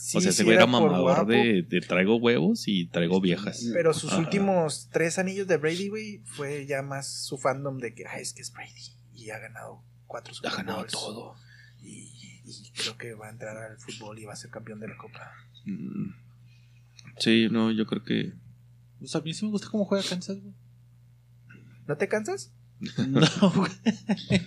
Sí, 0.00 0.16
o 0.18 0.20
sea, 0.20 0.30
ese 0.30 0.38
sí 0.38 0.44
güey 0.44 0.56
era, 0.56 0.66
mamador 0.66 1.26
de, 1.26 1.62
de 1.62 1.80
traigo 1.80 2.16
huevos 2.16 2.68
y 2.68 2.86
traigo 2.86 3.20
viejas. 3.20 3.64
Pero 3.72 3.92
sus 3.92 4.12
Ajá. 4.12 4.20
últimos 4.20 4.88
tres 4.92 5.18
anillos 5.18 5.46
de 5.46 5.56
Brady, 5.56 5.88
güey, 5.88 6.18
fue 6.24 6.66
ya 6.66 6.82
más 6.82 7.06
su 7.26 7.36
fandom 7.38 7.78
de 7.78 7.94
que, 7.94 8.06
ah, 8.06 8.18
es 8.18 8.32
que 8.32 8.42
es 8.42 8.52
Brady. 8.52 8.92
Y 9.14 9.30
ha 9.30 9.38
ganado 9.38 9.82
cuatro 10.06 10.32
Ha 10.44 10.56
ganado 10.56 10.78
Bowls. 10.78 10.92
todo. 10.92 11.34
Y, 11.82 12.10
y 12.46 12.72
creo 12.76 12.96
que 12.96 13.14
va 13.14 13.26
a 13.26 13.30
entrar 13.30 13.56
al 13.56 13.78
fútbol 13.78 14.18
y 14.18 14.24
va 14.24 14.32
a 14.32 14.36
ser 14.36 14.50
campeón 14.50 14.80
de 14.80 14.88
la 14.88 14.96
Copa. 14.96 15.32
Mm. 15.66 16.10
Sí, 17.18 17.48
no, 17.50 17.70
yo 17.72 17.84
creo 17.86 18.04
que. 18.04 18.32
Pues 19.00 19.14
a 19.16 19.20
mí 19.20 19.34
sí 19.34 19.44
me 19.44 19.50
gusta 19.50 19.68
cómo 19.70 19.84
juega 19.84 20.04
Kansas, 20.08 20.40
güey. 20.40 20.54
¿No 21.86 21.96
te 21.96 22.08
cansas? 22.08 22.52
No, 23.08 23.20
güey. 23.56 23.70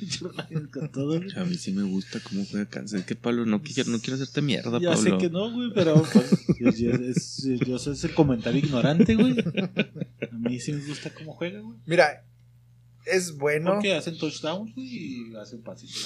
Yo 0.02 0.32
con 0.72 0.91
todo, 0.91 1.17
güey. 1.20 1.32
A 1.36 1.44
mí 1.44 1.56
sí 1.56 1.72
me 1.74 1.84
gusta 1.84 2.20
cómo 2.22 2.46
juega 2.46 2.65
Kansas. 2.65 3.02
Es 3.02 3.06
que 3.06 3.15
Pablo, 3.15 3.46
no 3.46 3.62
quiero, 3.62 3.89
no 3.91 4.00
quiero 4.00 4.15
hacerte 4.15 4.41
mierda, 4.41 4.80
Ya 4.80 4.91
Pablo. 4.94 5.12
sé 5.12 5.17
que 5.17 5.30
no, 5.30 5.52
güey, 5.52 5.72
pero 5.74 6.02
pues, 6.13 6.32
yo, 6.60 6.72
yo- 6.72 6.91
es, 6.91 7.44
yo 7.67 7.78
soy 7.78 7.94
ese 7.94 8.13
comentario 8.13 8.60
ignorante, 8.60 9.15
güey. 9.15 9.36
A 9.39 10.38
mí 10.38 10.60
sí 10.60 10.72
me 10.72 10.86
gusta 10.86 11.10
cómo 11.13 11.34
juega, 11.34 11.60
güey. 11.60 11.78
Mira, 11.86 12.24
es 13.06 13.36
bueno 13.36 13.72
Porque 13.74 13.96
hacen 13.96 14.17
touchdowns, 14.17 14.74
güey, 14.76 14.88
y 15.32 15.36
hacen 15.36 15.62
pasitos. 15.62 16.06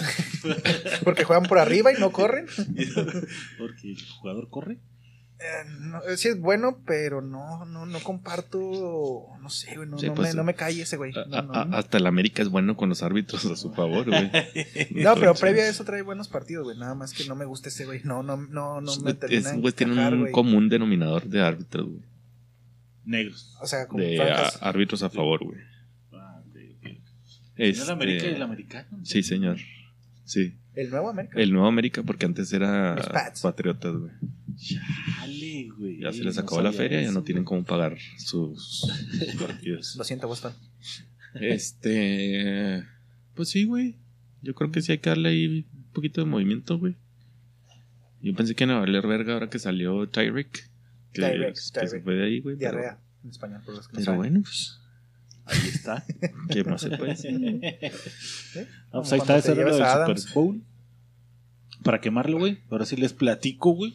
porque 1.03 1.25
juegan 1.25 1.43
por 1.45 1.59
arriba 1.59 1.91
y 1.93 1.99
no 1.99 2.11
corren. 2.11 2.47
Porque 3.57 3.91
el 3.91 4.01
jugador 4.19 4.49
corre. 4.49 4.79
Eh, 5.37 5.69
no, 5.81 5.99
sí 6.15 6.29
es 6.29 6.39
bueno, 6.39 6.79
pero 6.85 7.21
no, 7.21 7.65
no, 7.65 7.85
no 7.85 7.99
comparto, 7.99 9.27
no 9.41 9.49
sé, 9.49 9.75
güey, 9.75 9.87
no, 9.89 9.97
Sí, 9.99 10.07
no, 10.07 10.13
pues, 10.13 10.29
me, 10.29 10.35
no 10.37 10.43
me 10.45 10.53
cae 10.55 10.81
ese 10.81 10.95
güey. 10.95 11.11
A- 11.13 11.25
No, 11.25 11.41
no, 11.41 11.53
a- 11.53 11.65
no. 11.65 11.75
hasta 11.77 11.97
el 11.97 12.07
América 12.07 12.41
es 12.41 12.47
bueno 12.49 12.77
con 12.77 12.87
los 12.87 13.03
árbitros 13.03 13.45
a 13.45 13.55
su 13.57 13.73
favor, 13.73 14.05
güey. 14.09 14.31
No, 14.91 15.15
pero 15.15 15.33
previo 15.35 15.61
a 15.63 15.67
eso 15.67 15.83
trae 15.83 16.01
buenos 16.03 16.29
partidos, 16.29 16.63
güey. 16.63 16.77
Nada 16.77 16.95
más 16.95 17.11
que 17.13 17.25
no 17.25 17.35
me 17.35 17.43
gusta 17.45 17.67
ese 17.69 17.85
güey. 17.85 18.01
No, 18.05 18.23
no, 18.23 18.37
no, 18.37 18.79
no 18.79 18.95
me 19.01 19.11
es- 19.11 19.19
termina 19.19 19.51
de 19.51 19.57
güey, 19.59 19.73
tiene 19.73 20.07
un 20.07 20.19
güey. 20.21 20.31
común 20.31 20.69
denominador 20.69 21.25
de 21.27 21.41
árbitros, 21.41 21.85
güey. 21.85 22.03
Negros. 23.03 23.55
O 23.61 23.67
sea, 23.67 23.87
como 23.87 24.01
De 24.03 24.21
a- 24.21 24.47
árbitros 24.61 25.03
a 25.03 25.09
favor, 25.09 25.43
güey. 25.43 25.59
Ah, 26.13 26.41
ok, 26.47 26.55
ok. 26.79 26.91
Este, 27.57 27.83
¿El 27.83 27.89
América 27.89 28.25
y 28.25 28.29
el 28.35 28.41
americano? 28.41 28.99
Sí, 29.03 29.21
señor. 29.21 29.57
Sí. 30.23 30.55
El 30.75 30.89
nuevo 30.89 31.09
América. 31.09 31.39
El 31.39 31.51
nuevo 31.53 31.67
América, 31.67 32.03
porque 32.03 32.25
antes 32.25 32.51
era 32.53 32.95
Los 32.95 33.07
Pats. 33.07 33.41
Patriotas, 33.41 33.95
güey. 33.95 34.11
Chale, 34.57 35.69
güey. 35.77 35.99
Ya 36.01 36.11
se 36.13 36.23
les 36.23 36.35
No 36.35 36.41
acabó 36.41 36.61
la 36.61 36.71
feria, 36.71 36.99
ya 37.01 37.05
eso, 37.09 37.13
no 37.13 37.23
tienen 37.23 37.43
cómo 37.43 37.63
pagar 37.63 37.97
sus 38.17 38.87
partidos. 39.39 39.95
Lo 39.97 40.03
siento, 40.03 40.27
Boston. 40.27 40.53
Este. 41.35 42.83
Pues 43.33 43.49
sí, 43.49 43.65
güey. 43.65 43.97
Yo 44.41 44.53
creo 44.55 44.71
que 44.71 44.81
sí 44.81 44.91
hay 44.91 44.97
que 44.99 45.09
darle 45.09 45.29
ahí 45.29 45.65
un 45.73 45.91
poquito 45.93 46.21
de 46.21 46.27
movimiento, 46.27 46.77
güey. 46.77 46.95
Yo 48.21 48.33
pensé 48.33 48.55
que 48.55 48.63
a 48.63 48.79
valer 48.79 49.05
verga 49.07 49.33
ahora 49.33 49.49
que 49.49 49.59
salió 49.59 50.07
Tyreek. 50.09 50.51
Que, 51.13 51.21
Tyreek, 51.21 51.53
que 51.55 51.87
se 51.87 52.01
fue 52.01 52.15
de 52.15 52.25
ahí, 52.25 52.39
güey. 52.41 52.57
pero- 52.57 52.71
Diarrea 52.77 52.99
en 53.23 53.29
español, 53.29 53.61
por 53.65 53.75
los 53.75 53.87
que 53.87 53.93
no 53.93 53.99
Pero 53.99 54.15
bueno, 54.17 54.41
pues. 54.41 54.79
Ahí 55.45 55.59
está. 55.67 56.03
¿Qué 56.49 56.63
más 56.63 56.81
se 56.81 56.89
puede 56.97 57.11
hacer? 57.11 57.33
¿Sí? 57.35 58.59
Ah, 58.91 58.99
pues 59.01 59.13
ahí 59.13 59.19
está, 59.19 59.37
ese 59.37 59.51
era 59.51 59.69
lo 59.69 59.75
del 60.07 60.17
Super. 60.17 60.33
Bowl. 60.33 60.63
Para 61.85 62.01
quemarlo, 62.01 62.39
güey. 62.39 62.57
Ahora 62.71 62.83
sí 62.87 62.95
les 62.95 63.13
platico, 63.13 63.69
güey. 63.69 63.93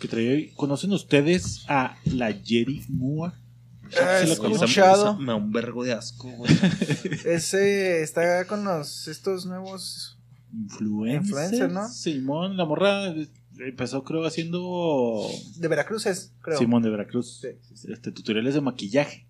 Que 0.00 0.08
traía. 0.08 0.52
¿Conocen 0.56 0.92
ustedes 0.92 1.64
a 1.68 1.96
la 2.04 2.32
Jerry 2.32 2.84
Mua? 2.88 3.38
Ah, 3.96 4.18
he 4.20 4.24
escuchado. 4.24 5.16
Me 5.16 5.26
da 5.26 5.36
un 5.36 5.52
vergo 5.52 5.84
de 5.84 5.92
asco, 5.92 6.28
güey. 6.28 6.52
Ese 7.24 8.02
está 8.02 8.44
con 8.48 8.64
los 8.64 9.06
estos 9.06 9.46
nuevos. 9.46 10.18
Influencer, 10.52 11.22
Influencer, 11.22 11.70
¿no? 11.70 11.88
Simón, 11.88 12.56
la 12.56 12.64
morra 12.64 13.06
eh, 13.06 13.28
empezó 13.60 14.02
creo 14.02 14.24
haciendo 14.24 15.28
De 15.56 15.68
Veracruz 15.68 16.06
es, 16.06 16.32
creo. 16.40 16.58
Simón 16.58 16.82
de 16.82 16.90
Veracruz. 16.90 17.38
Sí, 17.40 17.48
sí, 17.62 17.76
sí. 17.76 17.92
Este, 17.92 18.10
tutoriales 18.10 18.54
de 18.54 18.60
maquillaje. 18.60 19.28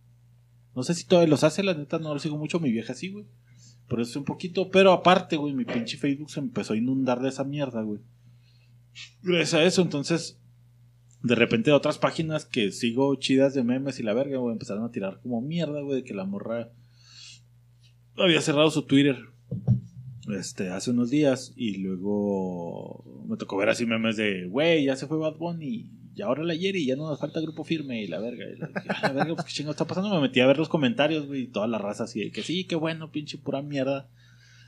No 0.74 0.82
sé 0.82 0.94
si 0.94 1.04
todavía 1.04 1.28
los 1.28 1.44
hace, 1.44 1.62
la 1.62 1.74
neta 1.74 1.98
no 1.98 2.14
lo 2.14 2.20
sigo 2.20 2.38
mucho, 2.38 2.60
mi 2.60 2.72
vieja 2.72 2.94
sí, 2.94 3.10
güey. 3.10 3.26
Por 3.88 4.00
eso 4.00 4.18
un 4.18 4.24
poquito, 4.24 4.70
pero 4.70 4.92
aparte, 4.92 5.36
güey, 5.36 5.52
mi 5.52 5.64
pinche 5.64 5.96
Facebook 5.96 6.30
se 6.30 6.40
empezó 6.40 6.72
a 6.72 6.76
inundar 6.76 7.20
de 7.20 7.28
esa 7.28 7.44
mierda, 7.44 7.82
güey. 7.82 8.00
Gracias 9.22 9.54
a 9.54 9.64
eso, 9.64 9.82
entonces, 9.82 10.38
de 11.22 11.34
repente 11.34 11.72
otras 11.72 11.98
páginas 11.98 12.44
que 12.44 12.72
sigo 12.72 13.14
chidas 13.16 13.54
de 13.54 13.64
memes 13.64 14.00
y 14.00 14.02
la 14.02 14.14
verga, 14.14 14.38
güey, 14.38 14.52
empezaron 14.52 14.84
a 14.84 14.90
tirar 14.90 15.20
como 15.22 15.40
mierda, 15.40 15.80
güey, 15.80 15.96
de 15.96 16.04
que 16.04 16.14
la 16.14 16.24
morra 16.24 16.70
había 18.16 18.40
cerrado 18.40 18.70
su 18.70 18.82
Twitter 18.82 19.18
este, 20.32 20.70
hace 20.70 20.90
unos 20.90 21.10
días 21.10 21.52
y 21.56 21.78
luego 21.78 23.24
me 23.28 23.36
tocó 23.36 23.56
ver 23.56 23.68
así 23.68 23.84
memes 23.84 24.16
de, 24.16 24.46
güey, 24.46 24.84
ya 24.84 24.96
se 24.96 25.06
fue 25.06 25.18
Bad 25.18 25.36
Bunny 25.36 25.90
y 26.14 26.22
ahora 26.22 26.44
la 26.44 26.54
Yeri, 26.54 26.86
ya 26.86 26.96
no 26.96 27.08
nos 27.08 27.18
falta 27.18 27.40
grupo 27.40 27.64
firme 27.64 28.02
y 28.02 28.06
la 28.06 28.20
verga. 28.20 28.44
Y 28.54 28.58
la, 28.58 28.70
"Ah, 28.88 28.98
la 29.02 29.12
verga, 29.12 29.34
pues 29.34 29.46
qué 29.46 29.52
chingo 29.52 29.70
está 29.72 29.86
pasando. 29.86 30.14
Me 30.14 30.20
metí 30.20 30.40
a 30.40 30.46
ver 30.46 30.58
los 30.58 30.68
comentarios, 30.68 31.26
güey, 31.26 31.42
y 31.42 31.46
toda 31.48 31.66
la 31.66 31.78
raza 31.78 32.04
así 32.04 32.30
que 32.30 32.42
sí, 32.42 32.64
qué 32.64 32.76
bueno, 32.76 33.10
pinche 33.10 33.38
pura 33.38 33.62
mierda 33.62 34.08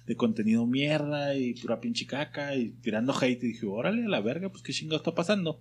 de 0.07 0.17
contenido 0.17 0.67
mierda 0.67 1.35
y 1.35 1.55
pura 1.55 1.81
pinche 1.81 2.07
caca 2.07 2.55
y 2.55 2.71
tirando 2.81 3.13
hate. 3.13 3.43
Y 3.43 3.49
dije, 3.49 3.67
órale, 3.67 4.05
a 4.05 4.09
la 4.09 4.21
verga, 4.21 4.51
pues 4.51 4.63
qué 4.63 4.73
chingo 4.73 4.97
está 4.97 5.15
pasando. 5.15 5.61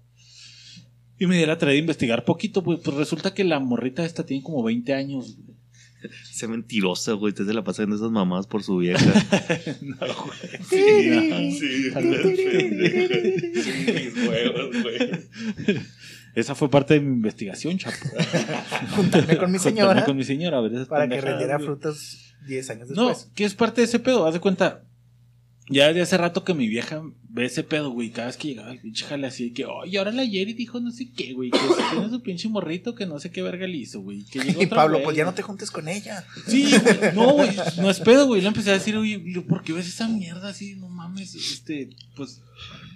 Y 1.18 1.28
me 1.28 1.38
di 1.38 1.46
la 1.46 1.58
tarea 1.58 1.74
de 1.74 1.80
investigar 1.80 2.26
poquito, 2.26 2.64
pues, 2.64 2.80
pues 2.84 2.96
resulta 2.98 3.34
que 3.34 3.44
la 3.44 3.60
morrita 3.60 4.06
esta 4.06 4.26
tiene 4.26 4.44
como 4.44 4.64
20 4.64 4.94
años. 4.94 5.38
Sea 6.32 6.48
mentirosa, 6.50 7.14
güey. 7.14 7.32
Usted 7.32 7.46
se 7.46 7.54
la 7.54 7.64
pasa 7.64 7.84
viendo 7.84 7.96
esas 7.96 8.12
mamás 8.12 8.48
por 8.48 8.64
su 8.64 8.78
vieja. 8.78 9.00
No, 9.82 9.98
güey. 9.98 10.64
Sí, 10.70 11.92
no. 11.94 12.02
Mis 13.94 14.28
huevos, 14.28 14.82
güey. 14.82 15.80
Esa 16.36 16.54
fue 16.56 16.70
parte 16.70 16.96
de 16.96 17.00
mi 17.02 17.14
investigación, 17.14 17.78
chapo. 17.78 17.96
Juntarme 18.96 19.38
con 19.38 19.52
mi 19.52 19.58
Juntarme 19.58 19.60
señora 19.60 20.06
Con 20.06 20.18
mi 20.18 20.24
señora, 20.24 20.58
a 20.58 20.62
ver 20.62 20.86
para 20.88 21.08
que 21.08 21.22
rendiera 21.22 21.56
güey. 21.56 21.68
frutos 21.68 22.34
10 22.48 22.70
años 22.72 22.90
No, 22.90 23.08
después. 23.10 23.32
que 23.36 23.46
es 23.46 23.56
parte 23.56 23.82
de 23.82 23.86
ese 23.86 24.00
pedo, 24.00 24.28
haz 24.28 24.34
de 24.34 24.40
cuenta. 24.42 24.84
Ya 25.68 25.92
de 25.94 26.02
hace 26.02 26.18
rato 26.18 26.44
que 26.44 26.54
mi 26.54 26.68
vieja 26.68 27.02
ve 27.28 27.46
ese 27.46 27.64
pedo, 27.64 27.90
güey. 27.90 28.12
Cada 28.12 28.28
vez 28.28 28.38
que 28.38 28.50
llegaba 28.50 28.72
el 28.72 28.80
pinche 28.80 29.04
jale 29.06 29.26
así, 29.26 29.52
que, 29.52 29.66
oye, 29.66 29.98
ahora 29.98 30.12
la 30.12 30.24
Yeri 30.24 30.54
dijo 30.54 30.80
no 30.80 30.92
sé 30.92 31.10
qué, 31.12 31.34
güey. 31.34 31.50
Que 31.50 31.58
se 31.58 31.90
tiene 31.92 32.10
su 32.10 32.22
pinche 32.22 32.50
morrito 32.50 32.94
que 32.94 33.08
no 33.08 33.20
sé 33.20 33.32
qué 33.32 33.42
verga 33.42 33.66
le 33.66 33.78
hizo, 33.78 34.02
güey. 34.02 34.24
que 34.26 34.40
llegó 34.40 34.62
Y 34.62 34.66
otro 34.66 34.76
Pablo, 34.76 34.98
güey, 34.98 35.06
pues 35.06 35.18
ya 35.18 35.26
no 35.26 35.34
te 35.34 35.42
juntes 35.42 35.72
con 35.72 35.88
ella. 35.88 36.24
Sí, 36.48 36.70
güey, 36.70 37.16
no, 37.16 37.34
güey, 37.34 37.50
no 37.78 37.90
es 37.90 38.00
pedo, 38.00 38.28
güey. 38.28 38.42
Le 38.42 38.48
empecé 38.50 38.70
a 38.70 38.74
decir, 38.74 38.96
oye, 38.96 39.20
¿por 39.48 39.64
qué 39.64 39.74
ves 39.74 39.88
esa 39.88 40.08
mierda 40.08 40.50
así? 40.50 40.76
No 40.76 40.88
mames, 40.88 41.34
este, 41.34 41.90
pues 42.16 42.42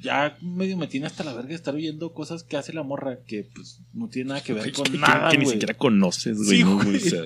ya 0.03 0.37
medio 0.41 0.77
me 0.77 0.87
tiene 0.87 1.07
hasta 1.07 1.23
la 1.23 1.33
verga 1.33 1.49
de 1.49 1.55
estar 1.55 1.73
oyendo 1.73 2.13
cosas 2.13 2.43
que 2.43 2.55
hace 2.55 2.71
la 2.71 2.83
morra 2.83 3.19
que, 3.25 3.49
pues, 3.53 3.79
no 3.93 4.09
tiene 4.09 4.29
nada 4.29 4.41
que 4.43 4.53
ver 4.53 4.71
con 4.71 4.85
que, 4.85 4.97
nada, 4.97 5.31
que 5.31 5.37
ni 5.39 5.45
güey. 5.45 5.55
siquiera 5.55 5.73
conoces, 5.73 6.37
güey. 6.37 6.59
Sí, 6.59 6.63
¿no, 6.63 6.75
güey. 6.77 6.97
O 6.97 6.99
sea, 6.99 7.23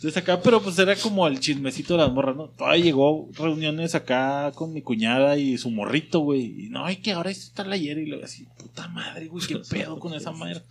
Entonces 0.00 0.16
acá, 0.22 0.40
pero 0.40 0.62
pues 0.62 0.78
era 0.78 0.96
como 0.96 1.28
el 1.28 1.40
chismecito 1.40 1.92
de 1.92 2.04
las 2.04 2.10
morras, 2.10 2.34
¿no? 2.34 2.48
Todavía 2.48 2.82
llegó 2.82 3.28
reuniones 3.34 3.94
acá 3.94 4.50
con 4.54 4.72
mi 4.72 4.80
cuñada 4.80 5.36
y 5.36 5.58
su 5.58 5.70
morrito, 5.70 6.20
güey. 6.20 6.64
Y 6.64 6.68
no, 6.70 6.86
ay, 6.86 6.96
que 6.96 7.12
ahora 7.12 7.30
está 7.30 7.64
la 7.66 7.74
ayer 7.74 7.98
y 7.98 8.06
luego 8.06 8.24
así, 8.24 8.46
puta 8.56 8.88
madre, 8.88 9.26
güey, 9.26 9.46
qué 9.46 9.58
pedo 9.70 9.98
con 9.98 10.14
esa 10.14 10.32
madre. 10.32 10.62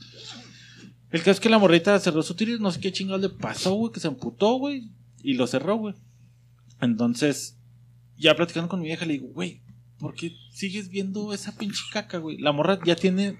El 1.11 1.19
caso 1.19 1.29
es 1.29 1.39
que 1.39 1.49
la 1.49 1.59
morrita 1.59 1.99
cerró 1.99 2.23
su 2.23 2.33
Twitter, 2.33 2.59
no 2.59 2.71
sé 2.71 2.79
qué 2.79 2.91
chingados 2.91 3.21
le 3.21 3.29
pasó, 3.29 3.75
güey, 3.75 3.93
que 3.93 3.99
se 3.99 4.07
emputó, 4.07 4.55
güey, 4.55 4.89
y 5.21 5.35
lo 5.35 5.45
cerró, 5.45 5.75
güey. 5.75 5.93
Entonces, 6.81 7.55
ya 8.17 8.35
platicando 8.35 8.67
con 8.67 8.79
mi 8.79 8.87
vieja, 8.87 9.05
le 9.05 9.13
digo, 9.13 9.27
güey, 9.27 9.61
¿por 9.99 10.15
qué 10.15 10.33
sigues 10.51 10.89
viendo 10.89 11.35
esa 11.35 11.55
pinche 11.55 11.83
caca, 11.93 12.17
güey? 12.17 12.39
La 12.39 12.51
morra 12.51 12.79
ya 12.83 12.95
tiene, 12.95 13.37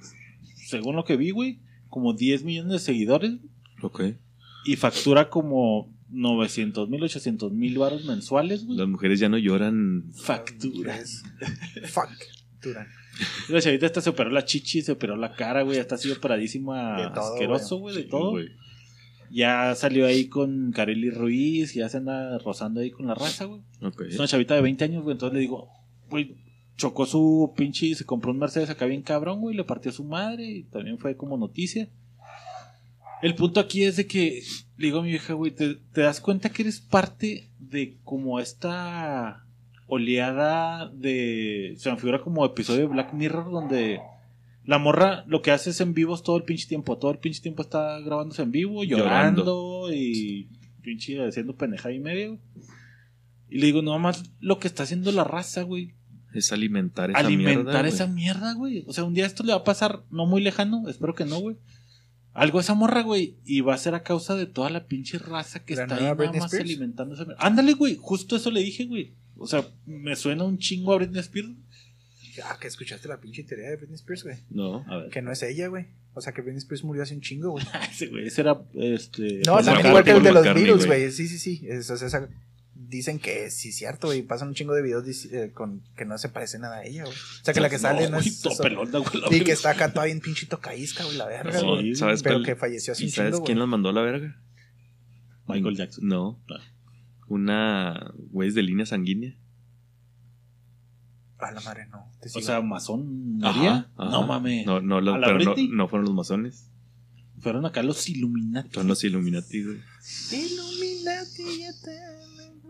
según 0.67 0.95
lo 0.95 1.03
que 1.03 1.17
vi, 1.17 1.31
güey, 1.31 1.61
como 1.89 2.13
10 2.13 2.43
millones 2.43 2.73
de 2.73 2.79
seguidores 2.79 3.39
ok. 3.81 4.01
Y 4.65 4.75
factura 4.75 5.29
como 5.29 5.93
900 6.09 6.89
mil, 6.89 7.03
800 7.03 7.51
mil 7.51 7.77
baros 7.77 8.05
mensuales, 8.05 8.65
güey. 8.65 8.77
Las 8.77 8.87
mujeres 8.87 9.19
ya 9.19 9.29
no 9.29 9.37
lloran. 9.37 10.11
Factura. 10.13 10.97
Es- 10.97 11.23
Fuck. 11.85 12.09
Duran. 12.61 12.87
La 13.49 13.61
chavita 13.61 13.85
hasta 13.85 14.01
se 14.01 14.09
operó 14.09 14.29
la 14.29 14.45
chichi, 14.45 14.81
se 14.81 14.91
operó 14.93 15.15
la 15.17 15.33
cara, 15.33 15.61
güey. 15.63 15.79
Hasta 15.79 15.95
ha 15.95 15.97
sido 15.97 16.15
operadísima 16.15 17.01
De 17.01 17.09
todo, 17.13 17.33
asqueroso, 17.33 17.77
güey, 17.77 17.95
de 17.95 18.03
Sí, 18.03 18.09
todo. 18.09 18.37
Ya 19.31 19.75
salió 19.75 20.07
ahí 20.07 20.27
con 20.27 20.71
Kareli 20.71 21.11
Ruiz, 21.11 21.73
ya 21.75 21.87
se 21.87 21.97
anda 21.97 22.37
rozando 22.39 22.79
ahí 22.81 22.89
con 22.91 23.05
la 23.07 23.13
raza, 23.13 23.45
güey. 23.45 23.61
Es 24.09 24.17
una 24.17 24.27
chavita 24.27 24.55
de 24.55 24.61
20 24.61 24.83
años, 24.85 25.03
güey. 25.03 25.13
Entonces 25.13 25.33
le 25.35 25.39
digo, 25.41 25.69
güey, 26.09 26.35
chocó 26.77 27.05
su 27.05 27.53
pinche 27.55 27.85
y 27.87 27.95
se 27.95 28.05
compró 28.05 28.31
un 28.31 28.39
Mercedes 28.39 28.69
acá 28.71 28.85
bien 28.85 29.03
cabrón, 29.03 29.39
güey. 29.41 29.55
Le 29.55 29.63
partió 29.63 29.91
a 29.91 29.93
su 29.93 30.03
madre 30.03 30.45
y 30.49 30.63
también 30.63 30.97
fue 30.97 31.15
como 31.15 31.37
noticia. 31.37 31.89
El 33.21 33.35
punto 33.35 33.59
aquí 33.59 33.83
es 33.83 33.97
de 33.97 34.07
que, 34.07 34.43
le 34.77 34.85
digo 34.87 34.99
a 34.99 35.03
mi 35.03 35.09
vieja, 35.09 35.33
güey, 35.33 35.51
¿te, 35.51 35.75
te 35.75 36.01
das 36.01 36.21
cuenta 36.21 36.49
que 36.49 36.61
eres 36.63 36.79
parte 36.79 37.49
de 37.59 37.97
como 38.03 38.39
esta 38.39 39.45
oleada 39.87 40.89
de... 40.93 41.73
Se 41.77 41.91
me 41.91 41.97
figura 41.97 42.21
como 42.21 42.45
episodio 42.45 42.81
de 42.81 42.87
Black 42.87 43.13
Mirror 43.13 43.51
donde 43.51 43.99
la 44.63 44.77
morra 44.77 45.23
lo 45.27 45.41
que 45.41 45.51
hace 45.51 45.71
es 45.71 45.81
en 45.81 45.93
vivos 45.93 46.23
todo 46.23 46.37
el 46.37 46.43
pinche 46.43 46.67
tiempo. 46.67 46.97
Todo 46.97 47.11
el 47.11 47.17
pinche 47.17 47.41
tiempo 47.41 47.63
está 47.63 47.99
grabándose 47.99 48.43
en 48.43 48.51
vivo, 48.51 48.83
llorando, 48.83 49.43
Llorando. 49.43 49.93
y 49.93 50.47
pinche 50.81 51.25
haciendo 51.25 51.55
pendeja 51.55 51.91
y 51.91 51.99
güey. 51.99 52.39
Y 53.49 53.57
le 53.57 53.65
digo, 53.65 53.81
no 53.81 53.97
más 53.97 54.31
lo 54.39 54.59
que 54.59 54.67
está 54.67 54.83
haciendo 54.83 55.11
la 55.11 55.23
raza, 55.23 55.63
güey. 55.63 55.95
Es 56.33 56.53
alimentar 56.53 57.09
esa 57.09 57.19
Alimentar 57.19 57.63
mierda. 57.63 57.79
güey. 57.79 57.91
esa 57.91 58.07
mierda, 58.07 58.53
güey. 58.53 58.83
O 58.87 58.93
sea, 58.93 59.03
un 59.03 59.15
día 59.15 59.25
esto 59.25 59.43
le 59.43 59.53
va 59.53 59.59
a 59.59 59.63
pasar 59.63 60.03
no 60.11 60.27
muy 60.27 60.41
lejano, 60.43 60.87
espero 60.87 61.15
que 61.15 61.25
no, 61.25 61.39
güey. 61.39 61.57
Algo 62.39 62.59
esa 62.59 62.73
morra, 62.73 63.01
güey. 63.03 63.35
Y 63.45 63.61
va 63.61 63.73
a 63.73 63.77
ser 63.77 63.95
a 63.95 64.03
causa 64.03 64.35
de 64.35 64.45
toda 64.45 64.69
la 64.69 64.85
pinche 64.87 65.17
raza 65.19 65.59
que 65.65 65.75
¿La 65.75 65.83
está 65.83 65.95
ahí 65.95 66.01
nada 66.03 66.13
Britney 66.13 66.39
más 66.39 66.53
Spears? 66.53 66.69
alimentando 66.69 67.15
esa 67.15 67.25
mierda. 67.25 67.43
Ándale, 67.45 67.73
güey. 67.73 67.97
Justo 67.99 68.35
eso 68.37 68.49
le 68.51 68.61
dije, 68.61 68.85
güey. 68.85 69.11
O 69.37 69.45
sea, 69.47 69.65
me 69.85 70.15
suena 70.15 70.43
un 70.45 70.57
chingo 70.57 70.93
a 70.93 70.97
Britney 70.97 71.19
Spears. 71.19 71.49
Ah, 72.45 72.57
que 72.59 72.67
escuchaste 72.67 73.07
la 73.09 73.19
pinche 73.19 73.43
teoría 73.43 73.69
de 73.69 73.75
Britney 73.75 73.95
Spears, 73.95 74.23
güey. 74.23 74.37
No. 74.49 74.85
A 74.87 74.97
ver. 74.97 75.09
Que 75.09 75.21
no 75.21 75.31
es 75.31 75.43
ella, 75.43 75.67
güey. 75.67 75.87
O 76.13 76.21
sea, 76.21 76.33
que 76.33 76.41
Britney 76.41 76.59
Spears 76.59 76.83
murió 76.83 77.03
hace 77.03 77.13
un 77.13 77.21
chingo, 77.21 77.51
güey. 77.51 77.65
Ese, 77.91 78.07
güey. 78.07 78.27
Ese 78.27 78.41
era, 78.41 78.61
este... 78.73 79.41
No, 79.45 79.55
McCartney, 79.55 79.87
igual 79.89 80.03
que 80.03 80.11
el 80.11 80.23
de 80.23 80.31
los 80.31 80.43
Beatles, 80.43 80.85
güey. 80.85 81.11
Sí, 81.11 81.27
sí, 81.27 81.37
sí. 81.37 81.61
Es- 81.67 81.87
sea, 81.87 81.95
esa- 81.95 82.29
dicen 82.89 83.19
que 83.19 83.49
sí 83.51 83.69
es 83.69 83.75
cierto, 83.77 84.07
güey. 84.07 84.23
Pasan 84.23 84.49
un 84.49 84.53
chingo 84.55 84.73
de 84.73 84.81
videos 84.81 85.05
eh, 85.25 85.51
con 85.53 85.81
que 85.95 86.05
no 86.05 86.17
se 86.17 86.29
parece 86.29 86.59
nada 86.59 86.77
a 86.77 86.83
ella, 86.85 87.03
güey. 87.03 87.15
O 87.15 87.43
sea, 87.45 87.53
que 87.53 87.59
la 87.61 87.69
que 87.69 87.79
sale 87.79 88.09
no, 88.09 88.17
es. 88.17 88.27
eso. 88.27 88.49
pelona, 88.61 88.99
güey, 88.99 89.21
la 89.29 89.35
y 89.37 89.43
que 89.43 89.51
está 89.51 89.71
acá 89.71 89.93
toda 89.93 90.05
bien 90.05 90.19
pinchito 90.19 90.59
caísca, 90.59 91.03
güey, 91.05 91.17
la 91.17 91.25
verga, 91.27 91.61
No, 91.61 91.75
güey. 91.75 91.95
¿Sabes 91.95 92.21
Pero 92.23 92.35
cuál- 92.37 92.45
que 92.45 92.55
falleció 92.55 92.93
hace 92.93 93.05
¿Y 93.05 93.09
sabes 93.11 93.33
chingo, 93.33 93.45
quién 93.45 93.57
güey. 93.57 93.61
las 93.65 93.69
mandó 93.69 93.89
a 93.89 93.93
la 93.93 94.01
verga? 94.01 94.41
Michael 95.47 95.75
Jackson. 95.77 96.07
No. 96.07 96.39
Ah. 96.49 96.61
Una 97.27 98.11
güey 98.31 98.51
de 98.51 98.63
línea 98.63 98.85
sanguínea. 98.85 99.35
A 101.39 101.51
la 101.51 101.61
madre, 101.61 101.87
no. 101.87 102.11
Te 102.21 102.27
O 102.35 102.41
sea, 102.41 102.57
ajá. 102.57 103.89
No 103.97 104.27
mames. 104.27 104.65
No, 104.65 104.81
no, 104.81 104.99
los- 104.99 105.15
¿A 105.15 105.17
la 105.19 105.27
pero 105.27 105.39
no, 105.39 105.53
Britney? 105.53 105.69
no 105.69 105.87
fueron 105.87 106.05
los 106.05 106.15
masones. 106.15 106.65
Fueron 107.39 107.65
acá 107.65 107.81
los 107.83 108.09
Illuminati. 108.09 108.69
Son 108.73 108.87
los 108.87 109.01
Illuminati, 109.05 109.63
güey. 109.63 109.77
Illuminati, 110.31 111.59
ya 111.61 111.71
te 111.81 111.91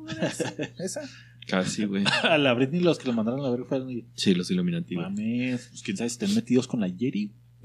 ¿Esa? 0.80 1.01
Casi, 1.47 1.86
güey. 1.86 2.03
A 2.24 2.38
la 2.38 2.53
Britney 2.53 2.80
los 2.82 2.99
que 2.99 3.07
lo 3.07 3.14
mandaron 3.14 3.43
a 3.45 3.49
ver 3.49 3.66
fueron 3.66 3.89
Sí, 4.16 4.36
los 4.36 4.51
Illuminati, 4.51 4.95
güey. 4.95 5.07
mames, 5.07 5.68
pues 5.70 5.82
quién 5.84 5.97
sabe 5.97 6.10
si 6.10 6.14
estén 6.14 6.36
metidos 6.36 6.68
con 6.68 6.80
la 6.82 6.88
Jerry. 6.89 7.34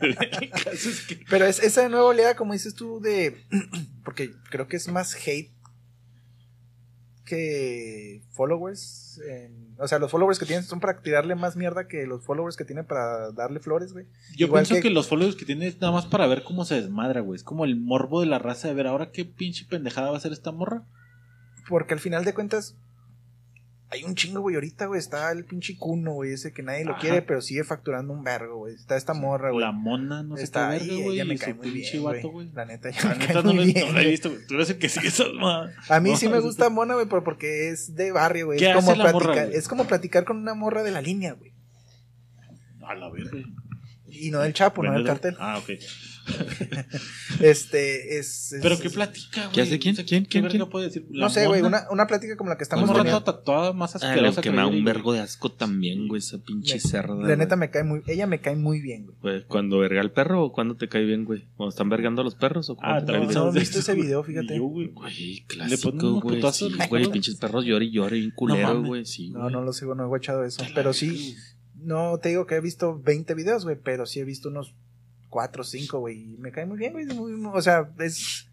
El 0.00 0.50
caso 0.50 0.88
es 0.88 1.06
que- 1.06 1.20
Pero 1.28 1.44
es 1.46 1.62
esa 1.62 1.88
nueva 1.88 2.06
oleada, 2.06 2.34
como 2.34 2.52
dices 2.54 2.74
tú, 2.74 3.00
de. 3.00 3.36
Porque 4.04 4.32
creo 4.50 4.66
que 4.66 4.76
es 4.76 4.88
más 4.88 5.14
hate 5.14 5.52
que 7.24 8.22
followers. 8.32 9.20
en- 9.28 9.74
o 9.78 9.86
sea, 9.88 9.98
los 9.98 10.10
followers 10.10 10.38
que 10.38 10.46
tienen 10.46 10.64
son 10.64 10.80
para 10.80 11.00
tirarle 11.00 11.34
más 11.34 11.56
mierda 11.56 11.86
que 11.86 12.06
los 12.06 12.24
followers 12.24 12.56
que 12.56 12.64
tienen 12.64 12.84
para 12.86 13.30
darle 13.32 13.60
flores, 13.60 13.92
güey. 13.92 14.06
Yo 14.36 14.46
Igual 14.46 14.62
pienso 14.64 14.74
que... 14.76 14.88
que- 14.88 14.90
los 14.94 15.06
followers 15.08 15.36
que 15.36 15.44
tiene 15.44 15.66
es 15.66 15.80
nada 15.80 15.92
más 15.92 16.06
para 16.06 16.26
ver 16.26 16.42
cómo 16.42 16.64
se 16.64 16.80
desmadra, 16.80 17.20
güey. 17.20 17.36
Es 17.36 17.44
como 17.44 17.64
el 17.64 17.76
morbo 17.76 18.20
de 18.20 18.26
la 18.26 18.38
raza 18.38 18.68
de 18.68 18.74
ver 18.74 18.86
ahora 18.86 19.10
qué 19.12 19.24
pinche 19.24 19.64
pendejada 19.66 20.08
va 20.08 20.14
a 20.14 20.18
hacer 20.18 20.32
esta 20.32 20.50
morra. 20.52 20.84
Porque 21.70 21.94
al 21.94 22.00
final 22.00 22.24
de 22.26 22.34
cuentas. 22.34 22.76
Hay 23.92 24.04
un 24.04 24.14
chingo, 24.14 24.40
güey. 24.40 24.54
Ahorita, 24.54 24.86
güey, 24.86 25.00
está 25.00 25.32
el 25.32 25.44
pinche 25.44 25.76
cuno, 25.76 26.12
güey. 26.12 26.32
Ese 26.32 26.52
que 26.52 26.62
nadie 26.62 26.84
lo 26.84 26.92
Ajá. 26.92 27.00
quiere, 27.00 27.22
pero 27.22 27.40
sigue 27.40 27.64
facturando 27.64 28.12
un 28.12 28.22
vergo, 28.22 28.58
güey. 28.58 28.74
Está 28.76 28.96
esta 28.96 29.14
morra, 29.14 29.50
güey. 29.50 29.64
La 29.64 29.72
mona, 29.72 30.22
no 30.22 30.36
sé 30.36 30.44
está 30.44 30.68
qué 30.70 30.84
ahí, 30.84 31.02
güey. 31.02 31.16
ella 31.16 31.24
me 31.24 31.36
cae 31.36 31.54
muy 31.54 31.70
bien, 31.70 32.04
vato, 32.04 32.28
güey. 32.30 32.50
La 32.52 32.66
neta, 32.66 32.90
ya 32.90 33.02
La 33.02 33.08
me 33.14 33.18
neta 33.18 33.32
cae 33.32 33.42
no, 33.42 33.52
muy 33.54 33.72
bien, 33.72 33.88
no 33.88 33.92
la 33.94 34.02
he 34.02 34.10
visto, 34.10 34.30
güey. 34.30 34.46
Tú 34.46 34.54
eres 34.54 34.70
el 34.70 34.78
que 34.78 34.88
sigue 34.88 35.08
esa. 35.08 35.24
A 35.88 35.98
mí 35.98 36.10
No, 36.12 36.16
sí 36.16 36.28
me 36.28 36.38
gusta 36.38 36.68
Mona, 36.70 36.94
güey, 36.94 37.06
pero 37.06 37.24
porque 37.24 37.70
es 37.70 37.96
de 37.96 38.12
barrio, 38.12 38.46
güey. 38.46 38.60
¿Qué 38.60 38.70
Es 38.70 38.76
como, 38.76 38.94
morra, 38.94 39.10
platicar, 39.10 39.52
es 39.52 39.66
como 39.66 39.84
platicar 39.86 40.24
con 40.24 40.36
una 40.36 40.54
morra 40.54 40.84
de 40.84 40.92
la 40.92 41.00
línea, 41.00 41.32
güey. 41.32 41.52
A 42.86 42.94
la 42.94 43.10
verga. 43.10 43.38
Y 44.08 44.30
no 44.30 44.38
del 44.40 44.52
Chapo, 44.52 44.84
no 44.84 44.92
del 44.92 45.04
cartel. 45.04 45.36
Ah, 45.40 45.58
ok. 45.58 45.70
Este, 47.40 48.18
es. 48.18 48.52
es- 48.52 48.62
Pero 48.62 48.78
qué 48.78 48.90
platica, 48.90 49.42
güey. 49.42 49.52
¿Qué 49.54 49.60
hace 49.62 49.78
quién? 49.78 49.94
O 49.94 49.96
sea, 49.96 50.04
¿Quién? 50.04 50.24
¿qué 50.24 50.40
¿Quién? 50.40 50.48
¿Quién? 50.48 50.68
puede 50.68 50.86
decir? 50.86 51.06
No 51.10 51.30
sé, 51.30 51.46
güey, 51.46 51.62
una, 51.62 51.84
una 51.90 52.06
plática 52.06 52.36
como 52.36 52.50
la 52.50 52.56
que 52.56 52.64
estamos 52.64 52.88
Una 52.88 52.98
teniendo. 52.98 53.22
toda 53.22 53.38
tatuada, 53.38 53.72
más 53.72 53.94
Ah, 53.94 53.98
asquerosa 53.98 54.36
lo 54.40 54.42
que 54.42 54.50
me 54.50 54.56
da 54.58 54.66
un 54.66 54.84
vergo 54.84 55.12
de 55.12 55.20
asco 55.20 55.50
también, 55.52 56.08
güey, 56.08 56.18
esa 56.18 56.38
pinche 56.38 56.74
Me- 56.74 56.80
cerda. 56.80 57.14
La 57.14 57.36
neta 57.36 57.56
me 57.56 57.70
cae 57.70 57.84
muy. 57.84 58.02
Ella 58.06 58.26
me 58.26 58.40
cae 58.40 58.56
muy 58.56 58.80
bien, 58.80 59.06
güey. 59.06 59.16
Güey, 59.20 59.44
¿Cuando 59.46 59.78
verga 59.78 60.00
el 60.00 60.10
perro 60.10 60.44
o 60.44 60.52
cuando 60.52 60.76
te 60.76 60.88
cae 60.88 61.04
bien, 61.04 61.24
güey? 61.24 61.44
¿Cuando 61.56 61.70
están 61.70 61.88
vergando 61.88 62.20
a 62.22 62.24
los 62.24 62.34
perros 62.34 62.68
o 62.70 62.76
cuando 62.76 62.96
Ah, 62.96 63.04
te 63.06 63.12
no, 63.34 63.52
¿viste 63.52 63.78
eso, 63.78 63.78
ese 63.80 63.94
video? 63.94 64.22
Fíjate. 64.22 64.56
Yo, 64.56 64.64
güey. 64.64 64.88
Güey, 64.88 65.44
clásico, 65.46 66.20
güey. 66.20 66.42
Sí, 66.52 66.68
¿no? 66.78 66.88
güey, 66.88 67.06
pinches 67.10 67.36
perros 67.36 67.64
llore 67.64 67.86
y 67.86 67.90
llore, 67.92 68.16
bien 68.18 68.32
culero, 68.34 68.82
güey. 68.82 69.06
Sí, 69.06 69.30
No, 69.30 69.48
no 69.50 69.62
lo 69.62 69.72
sigo, 69.72 69.94
no 69.94 70.04
he 70.04 70.06
guachado 70.08 70.44
eso. 70.44 70.62
Pero 70.74 70.92
sí, 70.92 71.36
no 71.76 72.18
te 72.18 72.30
digo 72.30 72.46
que 72.46 72.56
he 72.56 72.60
visto 72.60 73.00
20 73.00 73.34
videos, 73.34 73.64
güey, 73.64 73.76
pero 73.82 74.04
sí 74.06 74.20
he 74.20 74.24
visto 74.24 74.48
unos 74.48 74.74
4 75.30 75.62
o 75.62 75.64
5, 75.64 75.98
güey. 76.00 76.34
Y 76.34 76.36
me 76.38 76.52
cae 76.52 76.66
muy 76.66 76.76
bien, 76.76 76.92
güey. 76.92 77.06
muy- 77.06 77.32
muy- 77.32 77.52
o 77.54 77.62
sea, 77.62 77.88
es. 77.98 78.46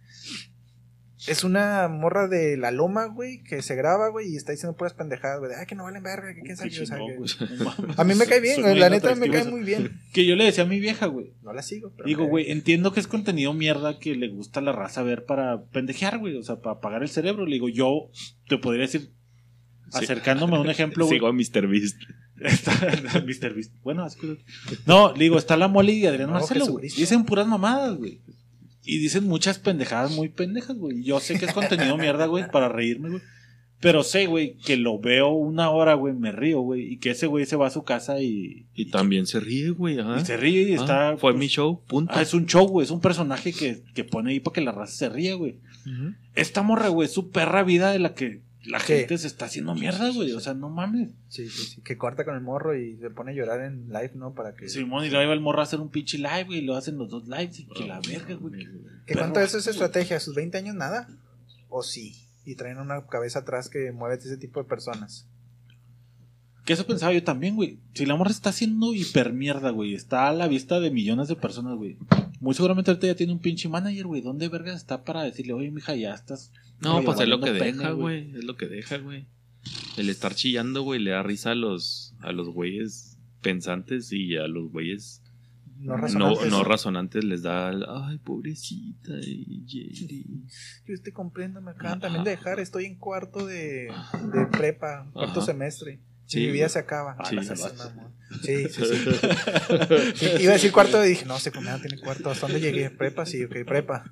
Es 1.28 1.44
una 1.44 1.88
morra 1.90 2.28
de 2.28 2.58
la 2.58 2.70
loma, 2.70 3.06
güey, 3.08 3.42
que 3.44 3.64
se 3.64 3.76
graba, 3.76 4.08
güey, 4.10 4.32
y 4.32 4.36
está 4.38 4.52
diciendo 4.52 4.78
puras 4.78 4.94
pendejadas, 4.94 5.40
güey. 5.40 5.52
de, 5.52 5.58
Ay, 5.58 5.66
que 5.66 5.74
no 5.74 5.84
valen 5.84 6.04
verga, 6.04 6.34
que 6.34 6.42
quién 6.42 6.56
sabe 6.56 6.70
qué", 6.70 6.82
o 6.82 6.86
sea, 6.86 6.98
que-. 7.00 7.94
A 7.98 8.04
mí 8.04 8.14
me 8.14 8.28
cae 8.28 8.40
bien, 8.40 8.62
güey. 8.62 8.78
La 8.78 8.90
neta 8.90 9.14
me 9.16 9.28
cae 9.30 9.42
eso. 9.42 9.50
muy 9.52 9.64
bien. 9.64 10.00
Que 10.14 10.26
yo 10.28 10.36
le 10.36 10.46
decía 10.46 10.64
a 10.64 10.68
mi 10.68 10.80
vieja, 10.80 11.08
güey. 11.08 11.34
No 11.42 11.52
la 11.54 11.64
sigo, 11.64 11.92
pero. 11.98 12.08
Digo, 12.08 12.26
güey, 12.26 12.52
entiendo 12.52 12.94
que 12.94 13.00
es 13.00 13.08
contenido 13.08 13.52
mierda 13.54 13.98
que 14.00 14.16
le 14.16 14.28
gusta 14.30 14.60
a 14.60 14.64
la 14.64 14.72
raza 14.74 15.02
ver 15.02 15.26
para 15.26 15.64
pendejear, 15.66 16.20
güey. 16.20 16.38
O 16.38 16.44
sea, 16.44 16.58
para 16.62 16.76
apagar 16.78 17.02
el 17.02 17.10
cerebro. 17.10 17.46
Le 17.46 17.54
digo, 17.56 17.68
yo 17.68 18.10
te 18.48 18.58
podría 18.60 18.84
decir, 18.84 19.12
Sí. 19.90 20.04
acercándome 20.04 20.56
a 20.56 20.60
un 20.60 20.70
ejemplo, 20.70 21.06
güey. 21.08 21.18
Sigo 21.18 21.28
a 21.28 21.34
Mr. 21.34 21.68
Beast. 21.68 21.98
Está 22.40 22.72
Mr. 23.26 23.54
Beast. 23.54 23.74
Bueno, 23.84 24.04
así 24.04 24.20
que- 24.20 24.38
No, 24.86 25.14
le 25.14 25.24
digo, 25.24 25.38
está 25.38 25.58
la 25.58 25.68
mole 25.68 25.94
y 25.94 26.06
Adrián 26.06 26.30
No, 26.30 26.36
Marcelo, 26.36 26.68
güey. 26.68 26.90
Dicen 26.90 27.26
puras 27.26 27.48
mamadas, 27.48 27.98
güey. 27.98 28.22
Y 28.84 29.00
dicen 29.00 29.26
muchas 29.26 29.60
pendejadas 29.60 30.12
muy 30.12 30.30
pendejas, 30.30 30.78
güey. 30.78 31.04
Yo 31.04 31.20
sé 31.20 31.38
que 31.38 31.46
es 31.46 31.54
contenido 31.54 31.98
mierda, 31.98 32.26
güey, 32.28 32.50
para 32.50 32.70
reírme, 32.70 33.10
güey. 33.10 33.22
Pero 33.80 34.02
sé, 34.04 34.26
güey, 34.26 34.58
que 34.58 34.76
lo 34.76 34.98
veo 35.00 35.30
una 35.30 35.70
hora, 35.70 35.94
güey, 35.94 36.12
me 36.16 36.32
río, 36.32 36.62
güey. 36.62 36.94
Y 36.94 36.98
que 36.98 37.12
ese 37.12 37.28
güey 37.28 37.46
se 37.46 37.56
va 37.56 37.68
a 37.68 37.70
su 37.70 37.84
casa 37.84 38.20
y, 38.22 38.66
Y 38.74 38.90
también 38.90 39.28
se 39.28 39.40
ríe, 39.40 39.70
güey. 39.70 40.00
ajá. 40.00 40.20
y 40.20 40.26
se 40.26 40.36
ríe 40.36 40.64
y 40.64 40.72
Ah, 40.74 40.76
está. 40.76 41.18
Fue 41.18 41.32
pues, 41.34 41.36
mi 41.40 41.48
show, 41.48 41.84
punto. 41.86 42.12
ah, 42.16 42.22
es 42.24 42.34
un 42.34 42.48
show, 42.48 42.66
güey. 42.68 42.86
Es 42.86 42.92
un 42.92 43.02
personaje 43.02 43.54
que, 43.54 43.84
que 43.94 44.04
pone 44.04 44.32
ahí 44.32 44.40
para 44.40 44.54
que 44.56 44.62
la 44.62 44.72
raza 44.72 44.94
se 44.94 45.10
ría, 45.10 45.36
güey. 45.36 45.60
Esta 46.34 46.64
morra, 46.64 46.88
güey, 46.88 47.06
es 47.08 47.14
su 47.14 47.30
perra 47.30 47.64
vida 47.64 47.92
de 47.92 48.00
la 48.00 48.14
que 48.16 48.42
la 48.68 48.80
Sí. 48.80 48.94
gente 48.94 49.18
se 49.18 49.28
está 49.28 49.46
haciendo 49.46 49.74
mierda, 49.76 50.10
güey. 50.12 50.32
O 50.34 50.40
sea, 50.40 50.54
no 50.54 50.70
mames. 50.70 51.12
Sí, 51.30 51.50
sí, 51.50 51.64
sí. 51.76 51.82
Que 51.82 51.98
corta 51.98 52.24
con 52.26 52.36
el 52.36 52.42
morro 52.42 52.78
y 52.78 52.98
se 52.98 53.10
pone 53.10 53.32
a 53.32 53.36
llorar 53.36 53.62
en 53.62 53.88
live, 53.90 54.12
¿no? 54.16 54.34
Para 54.34 54.54
que. 54.56 54.70
Simón 54.70 55.06
y 55.06 55.10
luego 55.10 55.34
el 55.34 55.40
morro 55.42 55.60
a 55.60 55.64
hacer 55.64 55.80
un 55.80 55.90
pinche 55.90 56.18
live, 56.18 56.44
güey. 56.46 56.60
Y 56.60 56.62
lo 56.66 56.76
hacen 56.76 56.98
los 56.98 57.10
dos 57.10 57.28
lives. 57.28 57.60
Y 57.60 57.68
que 57.68 57.86
la 57.88 58.00
verga, 58.00 58.36
güey. 58.36 58.68
¿Qué 59.06 59.14
cuánto 59.16 59.40
es 59.40 59.54
esa 59.54 59.70
estrategia? 59.72 60.18
¿A 60.18 60.20
sus 60.20 60.36
20 60.36 60.58
años 60.58 60.76
nada? 60.76 61.08
¿O 61.70 61.82
sí? 61.84 62.16
Y 62.46 62.56
traen 62.56 62.78
una 62.78 63.06
cabeza 63.08 63.40
atrás 63.40 63.70
que 63.70 63.92
mueve 63.92 64.16
a 64.16 64.18
ese 64.18 64.38
tipo 64.38 64.62
de 64.62 64.70
personas. 64.70 65.28
Que 66.68 66.74
eso 66.74 66.86
pensaba 66.86 67.14
yo 67.14 67.24
también, 67.24 67.56
güey. 67.56 67.80
Si 67.94 68.06
la 68.06 68.18
morra 68.18 68.30
está 68.30 68.50
haciendo 68.50 68.94
hiper 68.94 69.32
mierda, 69.32 69.70
güey. 69.70 69.94
Está 69.94 70.28
a 70.28 70.34
la 70.34 70.50
vista 70.50 70.82
de 70.82 70.92
millones 70.92 71.30
de 71.30 71.38
personas, 71.38 71.78
güey. 71.78 71.98
Muy 72.42 72.54
seguramente 72.54 72.92
ahorita 72.92 73.08
ya 73.08 73.16
tiene 73.16 73.32
un 73.32 73.40
pinche 73.40 73.70
manager, 73.70 74.06
güey. 74.06 74.22
¿Dónde 74.22 74.50
vergas 74.50 74.76
está 74.76 75.06
para 75.06 75.24
decirle, 75.24 75.54
oye, 75.54 75.72
mija, 75.72 75.96
ya 75.96 76.14
estás. 76.14 76.52
No, 76.82 77.02
pues 77.04 77.22
es 77.22 77.28
lo 77.30 77.40
que 77.40 77.54
pena, 77.54 77.84
deja, 77.84 77.92
güey. 77.92 78.32
Es 78.36 78.44
lo 78.44 78.58
que 78.58 78.68
deja, 78.68 78.98
güey. 78.98 79.26
El 79.96 80.10
estar 80.10 80.36
chillando, 80.36 80.82
güey, 80.84 81.00
le 81.02 81.12
da 81.12 81.24
risa 81.24 81.52
a 81.52 81.56
los, 81.56 82.14
a 82.20 82.34
los 82.34 82.50
güeyes 82.50 83.18
pensantes 83.42 84.12
y 84.12 84.36
a 84.36 84.48
los 84.48 84.70
güeyes 84.70 85.22
No 85.80 85.94
no, 85.96 85.98
razonantes. 86.02 86.50
no 86.52 86.64
razonantes 86.66 87.24
les 87.24 87.44
da, 87.44 87.70
el, 87.70 87.86
ay, 87.88 88.18
pobrecita, 88.18 89.14
y 89.22 89.64
Jerry. 89.66 90.26
Yo 90.86 90.94
estoy 90.94 91.14
cumpliendo, 91.14 91.62
me 91.62 91.72
acaban 91.72 92.02
también 92.02 92.26
de 92.26 92.32
dejar. 92.32 92.60
Estoy 92.60 92.86
en 92.86 92.96
cuarto 92.96 93.46
de, 93.46 93.88
de 94.34 94.46
prepa, 94.52 95.10
cuarto 95.14 95.40
Ajá. 95.40 95.46
semestre. 95.46 96.02
Sí, 96.28 96.40
mi 96.40 96.46
vida 96.48 96.66
güey. 96.66 96.70
se 96.70 96.80
acaba. 96.80 97.16
Ah, 97.18 97.26
Sí, 97.28 97.36
la 97.36 97.44
sí, 97.44 97.56
sí, 98.44 98.68
sí, 98.68 98.84
sí. 98.86 98.96
Sí, 100.16 100.26
Iba 100.44 100.52
a 100.52 100.54
decir 100.56 100.72
cuarto 100.72 101.04
y 101.04 101.10
dije, 101.10 101.26
no, 101.26 101.40
secundaria 101.40 101.82
tiene 101.82 102.02
cuarto. 102.02 102.30
¿Hasta 102.30 102.48
dónde 102.48 102.60
llegué? 102.62 102.90
Prepa, 102.90 103.26
sí, 103.26 103.44
ok, 103.46 103.56
prepa. 103.66 104.04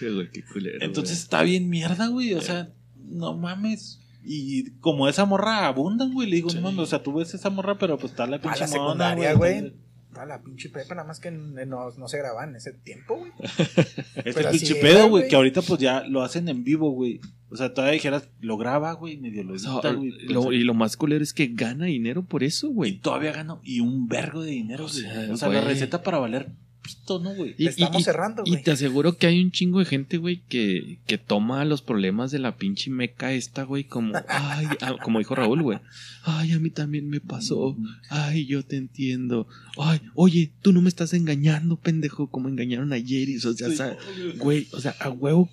Güey, 0.00 0.30
qué 0.30 0.42
culero, 0.44 0.78
Entonces 0.80 1.18
está 1.18 1.42
bien 1.42 1.68
mierda, 1.68 2.06
güey. 2.08 2.34
O 2.34 2.40
sea, 2.40 2.70
no 2.96 3.36
mames. 3.36 4.00
Y 4.24 4.70
como 4.80 5.08
esa 5.08 5.24
morra 5.26 5.66
abundan, 5.66 6.12
güey. 6.12 6.28
Le 6.28 6.36
digo, 6.36 6.50
Sí. 6.50 6.56
no 6.56 6.62
mames. 6.62 6.80
O 6.80 6.86
sea, 6.86 7.02
tú 7.02 7.12
ves 7.12 7.34
esa 7.34 7.50
morra, 7.50 7.78
pero 7.78 7.98
pues 7.98 8.12
está 8.12 8.26
la 8.26 8.36
A 8.36 8.40
pinche 8.40 8.60
la 8.60 8.66
mona, 8.68 8.78
secundaria, 8.82 9.32
güey. 9.34 9.74
A 10.16 10.24
la 10.26 10.42
pinche 10.42 10.70
prepa, 10.70 10.94
nada 10.94 11.06
más 11.06 11.20
que 11.20 11.30
no, 11.30 11.90
no 11.90 12.08
se 12.08 12.18
grababan 12.18 12.50
en 12.50 12.56
ese 12.56 12.72
tiempo, 12.72 13.16
güey. 13.18 13.32
Este 14.24 14.44
pinche 14.50 14.74
pedo, 14.76 15.00
güey. 15.00 15.08
güey. 15.10 15.28
Que 15.28 15.36
ahorita 15.36 15.62
pues 15.62 15.78
ya 15.80 16.02
lo 16.04 16.22
hacen 16.22 16.48
en 16.48 16.64
vivo, 16.64 16.90
güey. 16.92 17.20
O 17.50 17.56
sea, 17.56 17.74
todavía 17.74 17.94
dijeras, 17.94 18.28
lo 18.40 18.56
graba, 18.56 18.92
güey. 18.92 19.16
Medio 19.16 19.42
lo 19.44 19.54
O 19.54 19.58
sea, 19.58 19.72
edita, 19.72 19.92
güey. 19.92 20.12
lo- 20.28 20.52
y 20.52 20.62
lo 20.62 20.74
más 20.74 20.96
culero 20.96 21.22
es 21.22 21.32
que 21.32 21.48
gana 21.48 21.86
dinero 21.86 22.24
por 22.24 22.44
eso, 22.44 22.68
Y 22.68 22.72
güey. 22.74 22.98
todavía 22.98 23.32
gano. 23.32 23.60
Y 23.64 23.80
un 23.80 24.06
vergo 24.08 24.42
de 24.42 24.52
dinero, 24.52 24.84
O 24.86 24.88
güey. 24.88 25.00
sea, 25.02 25.28
O 25.32 25.36
sea, 25.36 25.48
la 25.48 25.60
receta 25.60 26.02
para 26.02 26.18
valer 26.18 26.48
pito, 26.82 27.18
¿no, 27.20 27.34
güey? 27.34 27.54
Y- 27.58 27.66
Estamos 27.66 28.00
y- 28.00 28.04
cerrando, 28.04 28.42
Y 28.46 28.52
güey. 28.52 28.62
te 28.62 28.70
aseguro 28.70 29.16
que 29.18 29.26
hay 29.26 29.42
un 29.42 29.50
chingo 29.50 29.80
de 29.80 29.84
gente, 29.84 30.16
güey, 30.16 30.40
que, 30.48 30.98
que 31.06 31.18
toma 31.18 31.62
los 31.66 31.82
problemas 31.82 32.30
de 32.30 32.38
la 32.38 32.56
pinche 32.56 32.90
meca 32.90 33.32
esta, 33.34 33.64
güey, 33.64 33.84
como, 33.84 34.14
ay, 34.28 34.66
como 35.02 35.18
dijo 35.18 35.34
Raúl, 35.34 35.62
güey. 35.62 35.78
Ay, 36.24 36.52
a 36.52 36.58
mí 36.58 36.70
también 36.70 37.08
me 37.08 37.20
pasó. 37.20 37.76
Ay, 38.08 38.46
yo 38.46 38.62
te 38.64 38.76
entiendo. 38.76 39.46
Ay, 39.76 40.00
oye, 40.14 40.52
tú 40.62 40.72
no 40.72 40.80
me 40.82 40.88
estás 40.88 41.12
engañando, 41.12 41.76
pendejo, 41.76 42.28
como 42.30 42.48
engañaron 42.48 42.92
ayer. 42.94 43.28
Y, 43.28 43.36
o 43.36 43.40
sea, 43.40 43.52
Sí, 43.52 43.64
o 43.64 43.72
sea, 43.76 43.96
güey, 44.38 44.66
o 44.72 44.80
sea, 44.80 44.94
a 45.00 45.10
huevo 45.10 45.50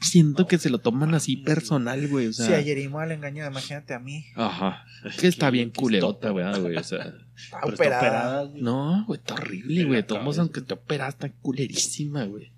siento 0.00 0.46
que 0.46 0.58
se 0.58 0.70
lo 0.70 0.78
toman 0.78 1.14
así 1.14 1.36
personal, 1.38 2.06
güey, 2.08 2.26
o 2.28 2.32
sea. 2.32 2.46
Si 2.46 2.52
ayer 2.52 2.78
igual 2.78 3.12
engañó, 3.12 3.46
imagínate 3.46 3.94
a 3.94 3.98
mí. 3.98 4.26
Ajá. 4.34 4.84
Es 5.04 5.16
que 5.16 5.26
está 5.28 5.50
bien 5.50 5.70
culerota, 5.70 6.30
güey, 6.30 6.44
güey, 6.60 6.76
o 6.76 6.82
sea. 6.84 6.98
Está 6.98 7.60
Pero 7.60 7.72
está 7.72 7.74
operada. 7.74 7.98
operada, 8.00 8.42
güey. 8.44 8.62
No, 8.62 9.04
güey, 9.06 9.18
está 9.18 9.34
horrible, 9.34 9.84
güey. 9.84 10.06
Todos, 10.06 10.38
aunque 10.38 10.60
te 10.60 10.74
operas, 10.74 11.10
está 11.14 11.30
culerísima, 11.32 12.24
güey. 12.24 12.52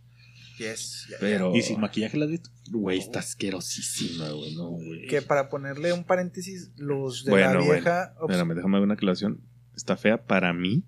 Yes, 0.59 1.07
ya- 1.11 1.16
Pero. 1.20 1.55
¿Y 1.55 1.62
sin 1.62 1.80
maquillaje 1.80 2.16
la 2.16 2.24
has 2.24 2.30
visto? 2.32 2.51
Güey, 2.70 2.99
está 2.99 3.20
asquerosísima, 3.20 4.28
güey, 4.30 4.55
no, 4.57 4.70
güey. 4.70 5.07
Que 5.07 5.22
para 5.22 5.49
ponerle 5.49 5.93
un 5.93 6.03
paréntesis, 6.05 6.70
los 6.76 7.24
de 7.24 7.30
Bueno, 7.30 7.47
la 7.47 7.59
bueno. 7.61 7.72
vieja. 7.72 8.14
ops- 8.18 8.30
Espérame, 8.30 8.55
déjame 8.57 8.76
dar 8.78 8.82
una 8.82 8.95
aclaración. 8.95 9.41
Está 9.76 9.97
fea 9.97 10.24
para 10.24 10.53
mí. 10.53 10.82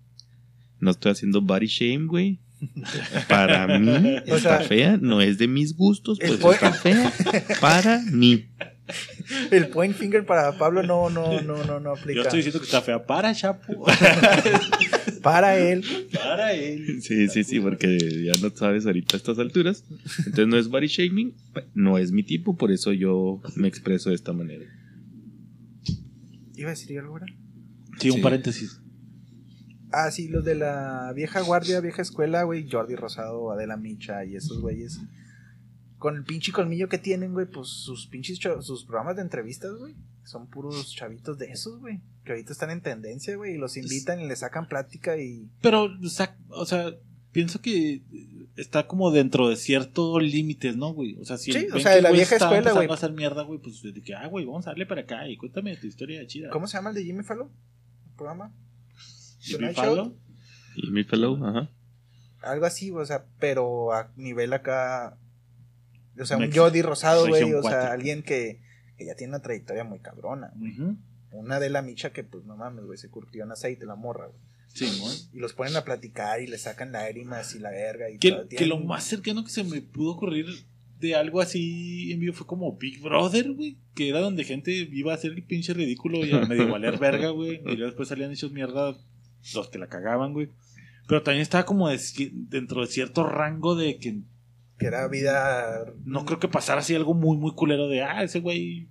No 0.80 0.90
estoy 0.90 1.12
haciendo 1.12 1.40
body 1.40 1.66
shame, 1.66 2.06
güey. 2.06 2.40
Para 3.28 3.78
mí 3.78 3.88
O 4.28 4.36
está 4.36 4.58
sea, 4.58 4.60
fea, 4.60 4.98
no 5.00 5.20
es 5.20 5.38
de 5.38 5.48
mis 5.48 5.74
gustos, 5.76 6.18
pues 6.18 6.32
está 6.32 6.72
fea 6.72 7.12
para 7.60 8.02
mí. 8.12 8.48
El 9.52 9.68
point 9.68 9.94
finger 9.96 10.26
para 10.26 10.58
Pablo 10.58 10.82
no, 10.82 11.08
no, 11.10 11.40
no, 11.42 11.64
no, 11.64 11.78
no 11.80 11.90
aplica. 11.92 12.16
Yo 12.16 12.22
estoy 12.22 12.38
diciendo 12.38 12.58
que 12.58 12.64
está 12.66 12.82
fea 12.82 13.06
para 13.06 13.32
Chapo. 13.34 13.86
Para 15.22 15.58
él. 15.58 15.84
para 16.14 16.54
él. 16.54 17.02
Sí, 17.02 17.28
sí, 17.28 17.44
sí, 17.44 17.60
porque 17.60 17.98
ya 18.24 18.32
no 18.40 18.50
sabes 18.56 18.86
ahorita 18.86 19.16
a 19.16 19.18
estas 19.18 19.38
alturas. 19.38 19.84
Entonces 20.20 20.46
no 20.48 20.56
es 20.56 20.68
body 20.68 20.86
shaming, 20.86 21.34
no 21.74 21.98
es 21.98 22.10
mi 22.10 22.22
tipo, 22.22 22.56
por 22.56 22.72
eso 22.72 22.92
yo 22.94 23.42
me 23.54 23.68
expreso 23.68 24.08
de 24.08 24.14
esta 24.14 24.32
manera. 24.32 24.64
Iba 26.56 26.68
a 26.68 26.72
decir 26.72 26.98
algo, 26.98 27.12
¿verdad? 27.14 27.28
Sí, 27.98 28.08
un 28.08 28.16
Sí. 28.16 28.22
paréntesis. 28.22 28.79
Ah, 29.92 30.10
sí, 30.10 30.28
los 30.28 30.44
de 30.44 30.54
la 30.54 31.12
vieja 31.14 31.40
guardia, 31.40 31.80
vieja 31.80 32.02
escuela, 32.02 32.42
güey. 32.44 32.68
Jordi 32.70 32.94
Rosado, 32.94 33.50
Adela 33.50 33.76
Micha 33.76 34.24
y 34.24 34.36
esos 34.36 34.60
güeyes. 34.60 35.00
Con 35.98 36.16
el 36.16 36.24
pinche 36.24 36.52
colmillo 36.52 36.88
que 36.88 36.98
tienen, 36.98 37.32
güey, 37.32 37.46
pues 37.46 37.68
sus 37.68 38.06
pinches 38.06 38.38
sus 38.60 38.84
programas 38.84 39.16
de 39.16 39.22
entrevistas, 39.22 39.72
güey. 39.74 39.94
Son 40.24 40.46
puros 40.46 40.94
chavitos 40.94 41.38
de 41.38 41.46
esos, 41.46 41.80
güey. 41.80 42.00
Que 42.24 42.32
ahorita 42.32 42.52
están 42.52 42.70
en 42.70 42.80
tendencia, 42.80 43.36
güey. 43.36 43.54
Y 43.54 43.58
los 43.58 43.76
invitan 43.76 44.20
y 44.20 44.28
les 44.28 44.40
sacan 44.40 44.68
plática 44.68 45.18
y. 45.18 45.48
Pero, 45.60 45.84
o 45.84 46.08
sea, 46.08 46.36
o 46.48 46.64
sea, 46.64 46.94
pienso 47.32 47.60
que 47.60 48.02
está 48.56 48.86
como 48.86 49.10
dentro 49.10 49.48
de 49.48 49.56
ciertos 49.56 50.22
límites, 50.22 50.76
¿no, 50.76 50.92
güey? 50.92 51.16
O 51.20 51.24
sea, 51.24 51.38
si 51.38 51.52
Sí, 51.52 51.66
o 51.72 51.80
sea, 51.80 51.92
de 51.92 52.02
la 52.02 52.10
vieja 52.10 52.36
está 52.36 52.46
escuela, 52.46 52.72
güey. 52.72 52.88
a 52.88 52.94
hacer 52.94 53.12
mierda, 53.12 53.42
güey, 53.42 53.58
pues 53.60 53.82
de 53.82 54.00
que, 54.00 54.14
ah, 54.14 54.26
güey, 54.26 54.44
vamos 54.44 54.66
a 54.66 54.70
darle 54.70 54.86
para 54.86 55.02
acá 55.02 55.28
y 55.28 55.36
cuéntame 55.36 55.76
tu 55.76 55.86
historia 55.86 56.26
chida. 56.26 56.50
¿Cómo 56.50 56.66
se 56.66 56.76
llama 56.76 56.90
el 56.90 56.96
de 56.96 57.04
Jimmy 57.04 57.22
Fallon? 57.22 57.48
¿El 57.48 58.14
programa? 58.16 58.52
Show? 59.40 60.16
Y 60.76 60.90
mi 60.90 61.04
fellow, 61.04 61.44
ajá. 61.44 61.70
Algo 62.42 62.66
así, 62.66 62.90
o 62.90 63.04
sea, 63.04 63.24
pero 63.38 63.92
a 63.92 64.10
nivel 64.16 64.52
acá. 64.52 65.16
O 66.18 66.24
sea, 66.24 66.36
un 66.36 66.52
Jordi 66.52 66.82
Rosado, 66.82 67.26
güey. 67.26 67.52
O 67.54 67.62
sea, 67.62 67.92
alguien 67.92 68.22
que, 68.22 68.60
que 68.96 69.06
ya 69.06 69.14
tiene 69.14 69.32
una 69.34 69.42
trayectoria 69.42 69.84
muy 69.84 70.00
cabrona. 70.00 70.52
Una 71.32 71.60
de 71.60 71.70
la 71.70 71.82
micha 71.82 72.12
que, 72.12 72.24
pues 72.24 72.44
no 72.44 72.56
mames, 72.56 72.84
güey, 72.84 72.98
se 72.98 73.08
curtió 73.08 73.44
en 73.44 73.52
aceite 73.52 73.86
la 73.86 73.94
morra, 73.94 74.26
güey. 74.26 74.40
Sí, 74.72 74.86
¿no? 75.00 75.36
Y 75.36 75.40
los 75.40 75.52
ponen 75.52 75.76
a 75.76 75.84
platicar 75.84 76.40
y 76.40 76.46
le 76.46 76.56
sacan 76.56 76.92
lágrimas 76.92 77.54
y 77.54 77.58
la 77.58 77.70
verga. 77.70 78.08
Y 78.08 78.18
Que, 78.18 78.30
todo, 78.30 78.48
que 78.48 78.66
lo 78.66 78.78
más 78.78 79.04
cercano 79.04 79.44
que 79.44 79.50
se 79.50 79.64
me 79.64 79.80
pudo 79.80 80.12
ocurrir 80.12 80.46
de 81.00 81.16
algo 81.16 81.40
así 81.40 82.12
en 82.12 82.20
vivo 82.20 82.34
fue 82.34 82.46
como 82.46 82.76
Big 82.76 83.00
Brother, 83.00 83.52
güey. 83.52 83.78
Que 83.94 84.08
era 84.08 84.20
donde 84.20 84.44
gente 84.44 84.70
iba 84.72 85.12
a 85.12 85.16
hacer 85.16 85.32
el 85.32 85.42
pinche 85.42 85.74
ridículo 85.74 86.24
y 86.24 86.32
a 86.32 86.46
medio 86.46 86.70
valer 86.70 86.98
verga, 86.98 87.30
güey. 87.30 87.60
Y 87.66 87.76
luego 87.76 87.86
después 87.86 88.08
salían 88.08 88.30
hechos 88.30 88.52
mierda 88.52 88.96
los 89.54 89.68
que 89.70 89.78
la 89.78 89.88
cagaban, 89.88 90.32
güey. 90.32 90.50
Pero 91.08 91.22
también 91.22 91.42
estaba 91.42 91.64
como 91.66 91.88
de 91.88 91.98
dentro 92.32 92.80
de 92.82 92.86
cierto 92.86 93.24
rango 93.24 93.74
de 93.74 93.98
que 93.98 94.20
Que 94.78 94.86
era 94.86 95.06
vida. 95.08 95.84
no 96.04 96.24
creo 96.24 96.38
que 96.38 96.48
pasara 96.48 96.80
así 96.80 96.94
algo 96.94 97.14
muy, 97.14 97.36
muy 97.36 97.52
culero 97.54 97.88
de, 97.88 98.02
ah, 98.02 98.22
ese 98.22 98.40
güey. 98.40 98.88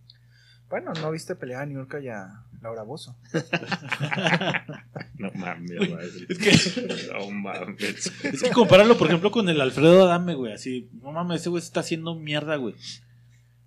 Bueno, 0.70 0.92
no 1.02 1.12
viste 1.12 1.36
pelear 1.36 1.64
a 1.64 1.66
Niurka 1.66 2.00
y 2.00 2.10
a 2.10 2.44
Laura 2.62 2.84
Bozo. 2.84 3.16
No 5.18 5.30
mames, 5.36 5.78
güey. 5.78 6.08
Es 6.30 6.74
que, 6.74 7.08
No 7.12 7.30
mames. 7.32 8.12
es 8.24 8.42
que 8.44 8.52
compararlo, 8.52 8.98
por 8.98 9.08
ejemplo, 9.08 9.32
con 9.32 9.50
el 9.50 9.60
Alfredo 9.60 10.04
Adame, 10.04 10.34
güey. 10.36 10.54
Así, 10.54 10.90
no 11.02 11.12
mames, 11.12 11.42
ese 11.42 11.50
güey 11.50 11.62
se 11.62 11.68
está 11.68 11.82
haciendo 11.82 12.16
mierda, 12.16 12.56
güey. 12.56 12.76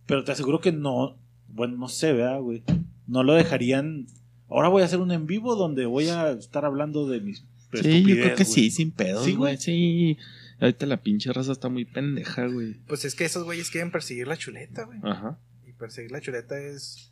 Pero 0.07 0.25
te 0.25 0.33
aseguro 0.33 0.61
que 0.61 0.73
no, 0.73 1.19
bueno, 1.49 1.77
no 1.77 1.89
sé, 1.89 2.13
¿verdad, 2.13 2.41
güey? 2.41 2.63
No 3.07 3.23
lo 3.23 3.35
dejarían. 3.35 4.07
Ahora 4.53 4.69
voy 4.69 4.83
a 4.83 4.85
hacer 4.87 5.01
un 5.01 5.11
en 5.13 5.27
vivo 5.27 5.57
donde 5.57 5.87
voy 5.87 6.09
a 6.09 6.31
estar 6.33 6.65
hablando 6.65 7.09
de 7.09 7.21
mis. 7.21 7.45
Sí, 7.73 8.03
yo 8.03 8.15
creo 8.17 8.37
que 8.37 8.45
güey. 8.45 8.55
sí, 8.55 8.71
sin 8.71 8.91
pedos, 8.91 9.25
Sí, 9.25 9.35
güey. 9.35 9.57
Sí. 9.57 10.19
Ahorita 10.61 10.87
la 10.87 10.99
pinche 10.99 11.33
raza 11.33 11.53
está 11.53 11.69
muy 11.69 11.85
pendeja, 11.85 12.47
güey. 12.47 12.75
Pues 12.87 13.05
es 13.05 13.15
que 13.15 13.25
esos 13.25 13.45
güeyes 13.45 13.71
quieren 13.71 13.91
perseguir 13.91 14.29
la 14.29 14.37
chuleta, 14.37 14.85
güey. 14.85 14.99
Ajá. 15.03 15.39
Y 15.67 15.73
perseguir 15.73 16.13
la 16.13 16.21
chuleta 16.21 16.59
es. 16.59 17.09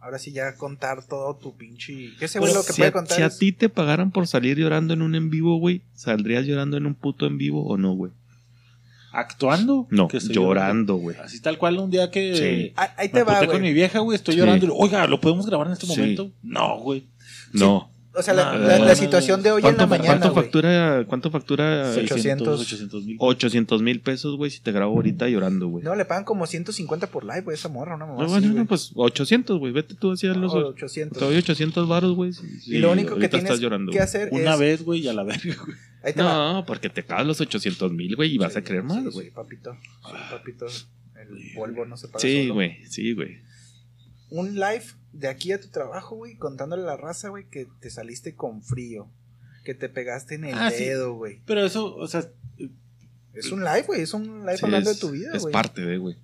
Ahora 0.00 0.18
sí, 0.18 0.32
ya 0.32 0.54
contar 0.56 1.04
todo 1.06 1.36
tu 1.36 1.56
pinche. 1.56 2.10
¿Qué 2.18 2.26
Pero 2.28 2.40
güey 2.40 2.54
lo 2.54 2.64
que 2.64 2.72
si, 2.72 2.80
puede 2.80 2.88
a, 2.88 2.92
contar? 2.92 3.16
si 3.16 3.22
a 3.22 3.30
ti 3.30 3.52
te 3.52 3.68
pagaran 3.68 4.10
por 4.12 4.26
salir 4.26 4.56
llorando 4.56 4.94
en 4.94 5.02
un 5.02 5.14
en 5.14 5.28
vivo, 5.28 5.58
güey, 5.58 5.82
¿saldrías 5.94 6.46
llorando 6.46 6.76
en 6.76 6.86
un 6.86 6.94
puto 6.94 7.26
en 7.26 7.36
vivo 7.36 7.66
o 7.66 7.76
no, 7.76 7.92
güey? 7.94 8.12
¿Actuando? 9.12 9.86
No, 9.90 10.08
Que 10.08 10.18
estoy 10.18 10.34
llorando, 10.34 10.96
güey. 10.96 11.16
Así 11.16 11.40
tal 11.40 11.58
cual, 11.58 11.78
un 11.78 11.90
día 11.90 12.10
que. 12.10 12.36
Sí. 12.36 12.72
Ah, 12.76 12.92
ahí 12.96 13.08
Me 13.08 13.14
te 13.20 13.22
va, 13.24 13.32
apunté 13.36 13.46
con 13.52 13.56
mi 13.62 13.68
güey. 13.68 13.74
vieja, 13.74 13.98
güey, 14.00 14.16
estoy 14.16 14.34
Sí. 14.34 14.40
llorando. 14.40 14.66
y, 14.66 14.70
Oiga, 14.72 15.06
¿lo 15.06 15.20
podemos 15.20 15.46
grabar 15.46 15.66
en 15.68 15.72
este 15.74 15.86
Sí. 15.86 15.92
momento? 15.98 16.30
No, 16.42 16.78
güey. 16.80 17.04
No. 17.52 17.90
O 18.14 18.22
sea, 18.22 18.34
la, 18.34 18.94
situación 18.96 19.42
de 19.44 19.52
hoy 19.52 19.58
en 19.58 19.62
¿Cuánto, 19.62 19.82
la 19.82 19.86
mañana. 19.86 20.08
cuánto 20.18 20.34
factura, 20.34 21.04
¿Cuánto 21.06 21.30
factura? 21.30 21.92
Sí. 21.94 22.00
600, 22.08 22.60
800. 22.60 22.60
800 22.60 23.04
mil. 23.04 23.16
800 23.20 23.82
mil 23.82 24.00
pesos, 24.00 24.36
güey, 24.36 24.50
si 24.50 24.58
te 24.60 24.72
grabo 24.72 24.94
ahorita 24.96 25.28
llorando, 25.28 25.68
güey. 25.68 25.84
No, 25.84 25.94
le 25.94 26.04
pagan 26.04 26.24
como 26.24 26.44
150 26.46 27.06
por 27.06 27.22
live, 27.22 27.42
güey, 27.42 27.54
esa 27.54 27.68
morra, 27.68 27.94
una 27.94 28.06
mamá. 28.06 28.18
No, 28.18 28.24
así, 28.24 28.46
bueno, 28.48 28.54
no, 28.62 28.66
pues 28.66 28.90
800, 28.96 29.58
güey. 29.60 29.72
Vete 29.72 29.94
tú 29.94 30.10
hacia 30.10 30.30
los. 30.34 30.52
No, 30.52 30.60
800. 30.68 31.16
Te 31.16 31.24
doy 31.24 31.36
800 31.36 31.86
varos, 31.86 32.16
güey. 32.16 32.32
si- 32.32 32.74
y 32.74 32.78
lo 32.78 32.90
único 32.90 33.14
que 33.16 33.28
tienes 33.28 33.44
estás 33.44 33.60
llorando. 33.60 33.92
que 33.92 34.00
hacer 34.00 34.30
Una 34.32 34.54
es. 34.54 34.58
vez, 34.60 34.82
güey, 34.84 35.00
y 35.00 35.08
a 35.08 35.12
la 35.12 35.22
verga, 35.22 35.54
güey. 35.64 35.76
Ahí 36.02 36.12
te 36.12 36.22
va. 36.22 36.52
No, 36.52 36.64
porque 36.66 36.88
te 36.88 37.04
cagas 37.04 37.26
los 37.26 37.40
800 37.40 37.92
mil, 37.92 38.14
güey, 38.16 38.34
y 38.34 38.38
vas 38.38 38.56
a 38.56 38.62
querer 38.62 38.82
más, 38.82 39.02
Sí, 39.04 39.10
güey. 39.10 39.26
Sí, 39.26 39.32
papito. 39.32 39.74
Sí, 39.74 40.12
papito. 40.30 40.66
El 41.16 41.52
polvo 41.54 41.84
no 41.84 41.96
se 41.96 42.06
paga 42.08 42.20
Sí, 42.20 42.42
solo. 42.42 42.54
güey, 42.54 42.84
sí, 42.86 43.12
güey. 43.14 43.40
Un 44.30 44.54
live 44.54 44.84
de 45.12 45.28
aquí 45.28 45.52
a 45.52 45.60
tu 45.60 45.68
trabajo, 45.68 46.16
güey, 46.16 46.36
contándole 46.36 46.82
a 46.82 46.86
la 46.86 46.96
raza, 46.96 47.28
güey, 47.30 47.46
que 47.50 47.66
te 47.80 47.90
saliste 47.90 48.34
con 48.34 48.62
frío. 48.62 49.08
Que 49.64 49.74
te 49.74 49.88
pegaste 49.88 50.36
en 50.36 50.44
el 50.44 50.54
Ah, 50.54 50.70
dedo, 50.70 51.14
güey. 51.14 51.40
Pero 51.46 51.64
eso, 51.64 51.94
o 51.94 52.06
sea. 52.06 52.24
Es 53.34 53.52
un 53.52 53.60
live, 53.64 53.82
güey. 53.86 54.00
Es 54.02 54.14
un 54.14 54.40
live 54.40 54.56
Sí, 54.58 54.64
hablando 54.64 54.90
es, 54.90 54.96
de 55.00 55.06
tu 55.06 55.12
vida, 55.12 55.30
Es 55.34 55.42
güey. 55.42 55.52
parte 55.52 55.82
de, 55.84 55.98
güey. 55.98 56.16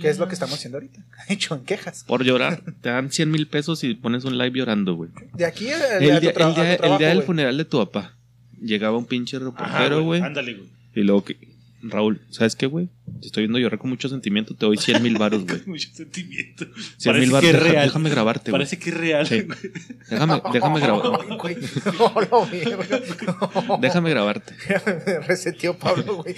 ¿Qué 0.00 0.08
es 0.08 0.18
lo 0.18 0.28
que 0.28 0.34
estamos 0.34 0.54
haciendo 0.56 0.76
ahorita? 0.78 1.04
Hecho 1.28 1.54
en 1.54 1.64
quejas. 1.64 2.04
Por 2.04 2.22
llorar, 2.24 2.62
te 2.82 2.88
dan 2.90 3.10
100 3.10 3.30
mil 3.30 3.48
pesos 3.48 3.82
y 3.84 3.94
pones 3.94 4.24
un 4.24 4.38
live 4.38 4.58
llorando, 4.58 4.94
güey. 4.94 5.10
De 5.34 5.44
aquí 5.44 5.70
a, 5.70 5.76
a 5.76 5.98
El, 5.98 6.14
tu 6.14 6.20
día, 6.20 6.34
tra- 6.34 6.36
el, 6.36 6.42
a 6.42 6.54
tu 6.54 6.60
día, 6.60 6.72
el 6.72 6.76
trabajo, 6.78 6.98
día 6.98 7.08
del 7.08 7.22
funeral 7.22 7.56
de 7.56 7.64
tu 7.64 7.78
papá, 7.78 8.16
llegaba 8.64 8.96
un 8.98 9.06
pinche 9.06 9.38
reportero, 9.38 10.02
güey. 10.02 10.20
Ándale, 10.22 10.54
güey. 10.54 10.68
Y 10.94 11.00
luego, 11.02 11.24
que, 11.24 11.36
Raúl, 11.86 12.22
¿sabes 12.30 12.56
qué, 12.56 12.64
güey? 12.66 12.88
Te 13.20 13.26
estoy 13.26 13.42
viendo 13.42 13.58
llorar 13.58 13.78
con 13.78 13.90
mucho 13.90 14.08
sentimiento, 14.08 14.54
te 14.54 14.64
doy 14.64 14.78
100 14.78 15.02
mil 15.02 15.18
varos, 15.18 15.44
güey. 15.46 15.60
Con 15.60 15.70
mucho 15.72 15.88
sentimiento. 15.92 16.64
100 16.96 17.12
Parece 17.12 17.32
mil 17.32 17.40
deja- 17.42 17.58
real. 17.60 17.84
déjame 17.86 18.10
grabarte, 18.10 18.50
güey. 18.50 18.58
Parece 18.60 18.78
que 18.78 18.90
es 18.90 18.96
real, 18.96 19.26
Sí. 19.26 19.42
güey. 19.42 19.58
Déjame, 20.08 20.40
déjame, 20.52 20.80
grabar, 20.80 21.20
Ay, 21.30 21.36
güey. 21.36 21.56
No 21.98 22.20
lo 22.30 22.46
vi, 22.46 22.60
güey. 22.62 22.88
No. 23.68 23.78
déjame 23.82 24.10
grabarte. 24.10 24.54
Me 25.06 25.18
reseteó 25.20 25.76
Pablo, 25.76 26.22
güey. 26.22 26.34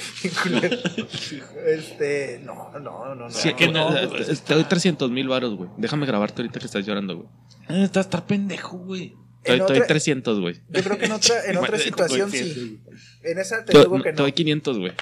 Este, 1.66 2.40
no, 2.44 2.70
no, 2.80 2.80
no, 2.80 3.14
no. 3.14 3.30
Sí, 3.30 3.54
que 3.54 3.68
no, 3.68 3.96
eh, 3.96 4.06
güey. 4.06 4.24
te, 4.24 4.54
doy 4.54 4.64
300 4.64 5.10
mil 5.10 5.28
varos, 5.28 5.54
güey. 5.54 5.70
Déjame 5.76 6.06
grabarte 6.06 6.42
ahorita 6.42 6.60
que 6.60 6.66
estás 6.66 6.84
llorando, 6.86 7.16
güey. 7.16 7.28
Ah, 7.68 7.82
Está 7.84 8.00
estar 8.00 8.26
pendejo, 8.26 8.78
güey. 8.78 9.14
Doy 9.52 9.60
otra- 9.60 9.86
300, 9.86 10.40
güey. 10.40 10.54
Yo 10.70 10.82
creo 10.82 10.98
que 10.98 11.04
en 11.06 11.12
otra, 11.12 11.34
en 11.46 11.56
otra 11.58 11.78
situación 11.78 12.30
sí. 12.30 12.80
En 13.22 13.38
esa 13.38 13.64
te 13.64 13.78
digo 13.78 14.02
que 14.02 14.12
no. 14.12 14.18
doy 14.18 14.32
500, 14.32 14.78
güey. 14.78 14.92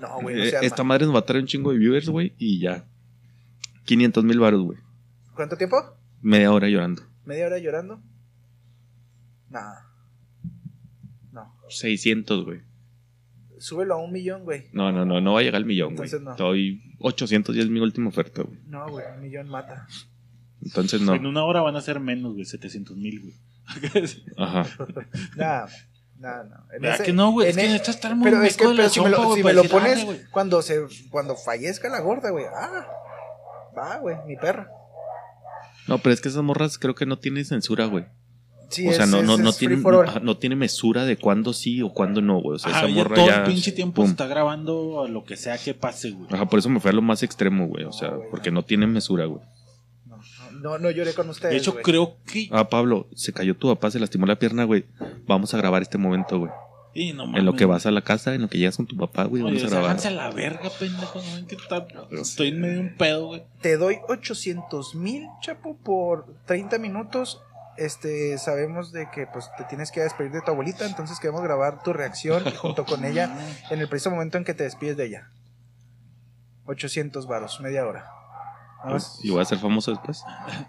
No, 0.00 0.20
güey, 0.22 0.36
no 0.36 0.42
Eh, 0.44 0.50
se 0.50 0.66
Esta 0.66 0.82
madre 0.82 1.04
nos 1.06 1.14
va 1.14 1.20
a 1.20 1.24
traer 1.26 1.42
un 1.42 1.46
chingo 1.48 1.72
de 1.72 1.78
viewers, 1.78 2.08
güey, 2.08 2.34
y 2.38 2.60
ya. 2.60 2.84
500 3.84 4.24
mil 4.24 4.38
varos, 4.38 4.62
güey. 4.62 4.78
¿Cuánto 5.34 5.56
tiempo? 5.56 5.76
Media 6.22 6.52
hora 6.52 6.68
llorando. 6.68 7.02
¿Media 7.24 7.46
hora 7.46 7.58
llorando? 7.58 8.00
No. 9.50 9.60
No. 11.32 11.54
600, 11.68 12.44
güey. 12.44 12.60
Súbelo 13.58 13.94
a 13.94 13.96
un 13.98 14.12
millón, 14.12 14.44
güey. 14.44 14.68
No, 14.72 14.90
no, 14.90 15.04
no, 15.04 15.20
no 15.20 15.34
va 15.34 15.40
a 15.40 15.42
llegar 15.42 15.56
al 15.56 15.66
millón, 15.66 15.94
güey. 15.96 16.06
Entonces 16.08 16.22
no. 16.22 16.34
Doy 16.36 16.82
800 16.98 17.54
y 17.56 17.60
es 17.60 17.68
mi 17.68 17.80
última 17.80 18.08
oferta, 18.08 18.42
güey. 18.42 18.58
No, 18.66 18.88
güey, 18.88 19.04
un 19.14 19.20
millón 19.22 19.48
mata. 19.48 19.86
Entonces 20.62 21.00
no. 21.02 21.14
En 21.14 21.26
una 21.26 21.44
hora 21.44 21.60
van 21.60 21.76
a 21.76 21.80
ser 21.82 22.00
menos, 22.00 22.32
güey, 22.34 22.44
700 22.46 22.96
mil, 22.96 23.20
güey. 23.20 23.34
Ajá. 24.36 24.66
Nada, 25.36 25.68
nada, 26.18 26.44
no. 26.44 26.56
En 26.74 26.82
¿Verdad 26.82 26.94
ese- 26.96 27.04
que 27.04 27.12
no, 27.12 27.30
güey? 27.32 27.48
Es 27.48 27.56
en 27.56 27.60
que 27.60 27.66
e- 27.66 27.68
necesitas 27.72 27.94
estar 27.96 28.14
muy 28.16 28.24
Pero 28.30 28.42
es 28.42 28.56
que 28.56 28.64
pero 28.68 28.88
si 28.88 29.00
me 29.00 29.08
lo, 29.10 29.34
si 29.34 29.42
me 29.42 29.54
pones 29.68 29.92
"Arre, 29.92 30.04
güey". 30.04 30.20
cuando 30.30 30.60
se 30.62 30.80
cuando 31.10 31.36
fallezca 31.36 31.88
la 31.88 32.00
gorda, 32.00 32.30
güey. 32.30 32.44
Ah. 32.54 32.86
Va, 33.76 33.98
güey, 33.98 34.16
mi 34.26 34.36
perra. 34.36 34.68
No, 35.86 35.98
pero 35.98 36.12
es 36.12 36.20
que 36.20 36.28
esas 36.28 36.42
morras 36.42 36.78
creo 36.78 36.94
que 36.94 37.06
no 37.06 37.18
tienen 37.18 37.44
censura, 37.44 37.86
güey. 37.86 38.04
Sí, 38.68 38.86
o 38.88 38.92
sea, 38.92 39.04
es- 39.04 39.10
no, 39.10 39.18
es- 39.18 39.24
no, 39.24 39.36
no, 39.38 39.50
es 39.50 39.56
free 39.58 39.68
tiene, 39.82 40.20
no 40.22 40.36
tiene 40.36 40.54
mesura 40.56 41.04
de 41.04 41.16
cuándo 41.16 41.52
sí 41.52 41.82
o 41.82 41.92
cuándo 41.92 42.20
no, 42.20 42.40
güey. 42.40 42.56
O 42.56 42.58
sea, 42.58 42.70
Ajá, 42.70 42.80
esa 42.80 42.88
ya 42.88 42.94
morra 43.02 43.14
todo 43.16 43.26
ya. 43.26 43.36
el 43.38 43.42
pinche 43.44 43.72
tiempo 43.72 43.96
pum. 43.96 44.06
se 44.06 44.10
está 44.12 44.26
grabando 44.28 45.02
a 45.04 45.08
lo 45.08 45.24
que 45.24 45.36
sea 45.36 45.58
que 45.58 45.74
pase, 45.74 46.10
güey. 46.12 46.28
Ajá, 46.32 46.46
por 46.46 46.58
eso 46.60 46.68
me 46.68 46.78
fue 46.80 46.90
a 46.90 46.94
lo 46.94 47.02
más 47.02 47.22
extremo, 47.22 47.66
güey. 47.66 47.82
O 47.84 47.86
No, 47.86 47.92
sea, 47.92 48.12
porque 48.30 48.50
no. 48.50 48.60
no 48.60 48.64
tiene 48.64 48.86
mesura, 48.86 49.24
güey. 49.24 49.40
No, 50.60 50.78
no, 50.78 50.90
lloré 50.90 51.14
con 51.14 51.28
ustedes. 51.30 51.52
De 51.52 51.58
hecho, 51.58 51.72
güey. 51.72 51.82
creo 51.84 52.16
que. 52.26 52.48
Ah, 52.52 52.68
Pablo, 52.68 53.06
se 53.14 53.32
cayó 53.32 53.56
tu 53.56 53.68
papá, 53.68 53.90
se 53.90 53.98
lastimó 53.98 54.26
la 54.26 54.36
pierna, 54.38 54.64
güey. 54.64 54.84
Vamos 55.26 55.54
a 55.54 55.56
grabar 55.58 55.82
este 55.82 55.98
momento, 55.98 56.38
güey. 56.38 56.52
Sí, 56.92 57.12
no 57.12 57.22
En 57.22 57.30
mames, 57.30 57.44
lo 57.44 57.54
que 57.54 57.64
vas 57.66 57.86
a 57.86 57.92
la 57.92 58.02
casa, 58.02 58.34
en 58.34 58.42
lo 58.42 58.48
que 58.48 58.58
llegas 58.58 58.76
con 58.76 58.86
tu 58.86 58.96
papá, 58.96 59.24
güey, 59.24 59.42
Oye, 59.44 59.54
vamos 59.58 59.72
a 59.72 59.76
grabar. 59.76 60.06
a 60.06 60.10
la 60.10 60.30
verga, 60.32 60.68
pendejo. 60.78 61.20
No 61.22 61.34
ven 61.36 61.46
que 61.46 61.54
está- 61.54 61.86
estoy 62.10 62.48
en 62.48 62.60
medio 62.60 62.74
de 62.74 62.80
un 62.80 62.96
pedo, 62.96 63.26
güey. 63.28 63.44
Te 63.60 63.76
doy 63.76 63.98
800 64.08 64.94
mil, 64.96 65.26
chapo, 65.40 65.76
por 65.76 66.26
30 66.46 66.78
minutos. 66.78 67.40
Este, 67.76 68.36
sabemos 68.38 68.90
de 68.92 69.08
que 69.14 69.26
pues 69.32 69.48
te 69.56 69.64
tienes 69.64 69.90
que 69.92 70.00
despedir 70.00 70.32
de 70.32 70.42
tu 70.42 70.50
abuelita, 70.50 70.84
entonces 70.84 71.18
queremos 71.20 71.42
grabar 71.42 71.82
tu 71.82 71.92
reacción 71.94 72.42
junto 72.60 72.84
con 72.84 73.04
ella 73.04 73.38
en 73.70 73.78
el 73.80 73.88
preciso 73.88 74.10
momento 74.10 74.36
en 74.36 74.44
que 74.44 74.52
te 74.52 74.64
despides 74.64 74.96
de 74.96 75.06
ella. 75.06 75.30
800 76.66 77.26
varos, 77.26 77.60
media 77.60 77.86
hora. 77.86 78.04
Más. 78.84 79.18
¿Y 79.22 79.30
voy 79.30 79.42
a 79.42 79.44
ser 79.44 79.58
famoso 79.58 79.90
después? 79.90 80.24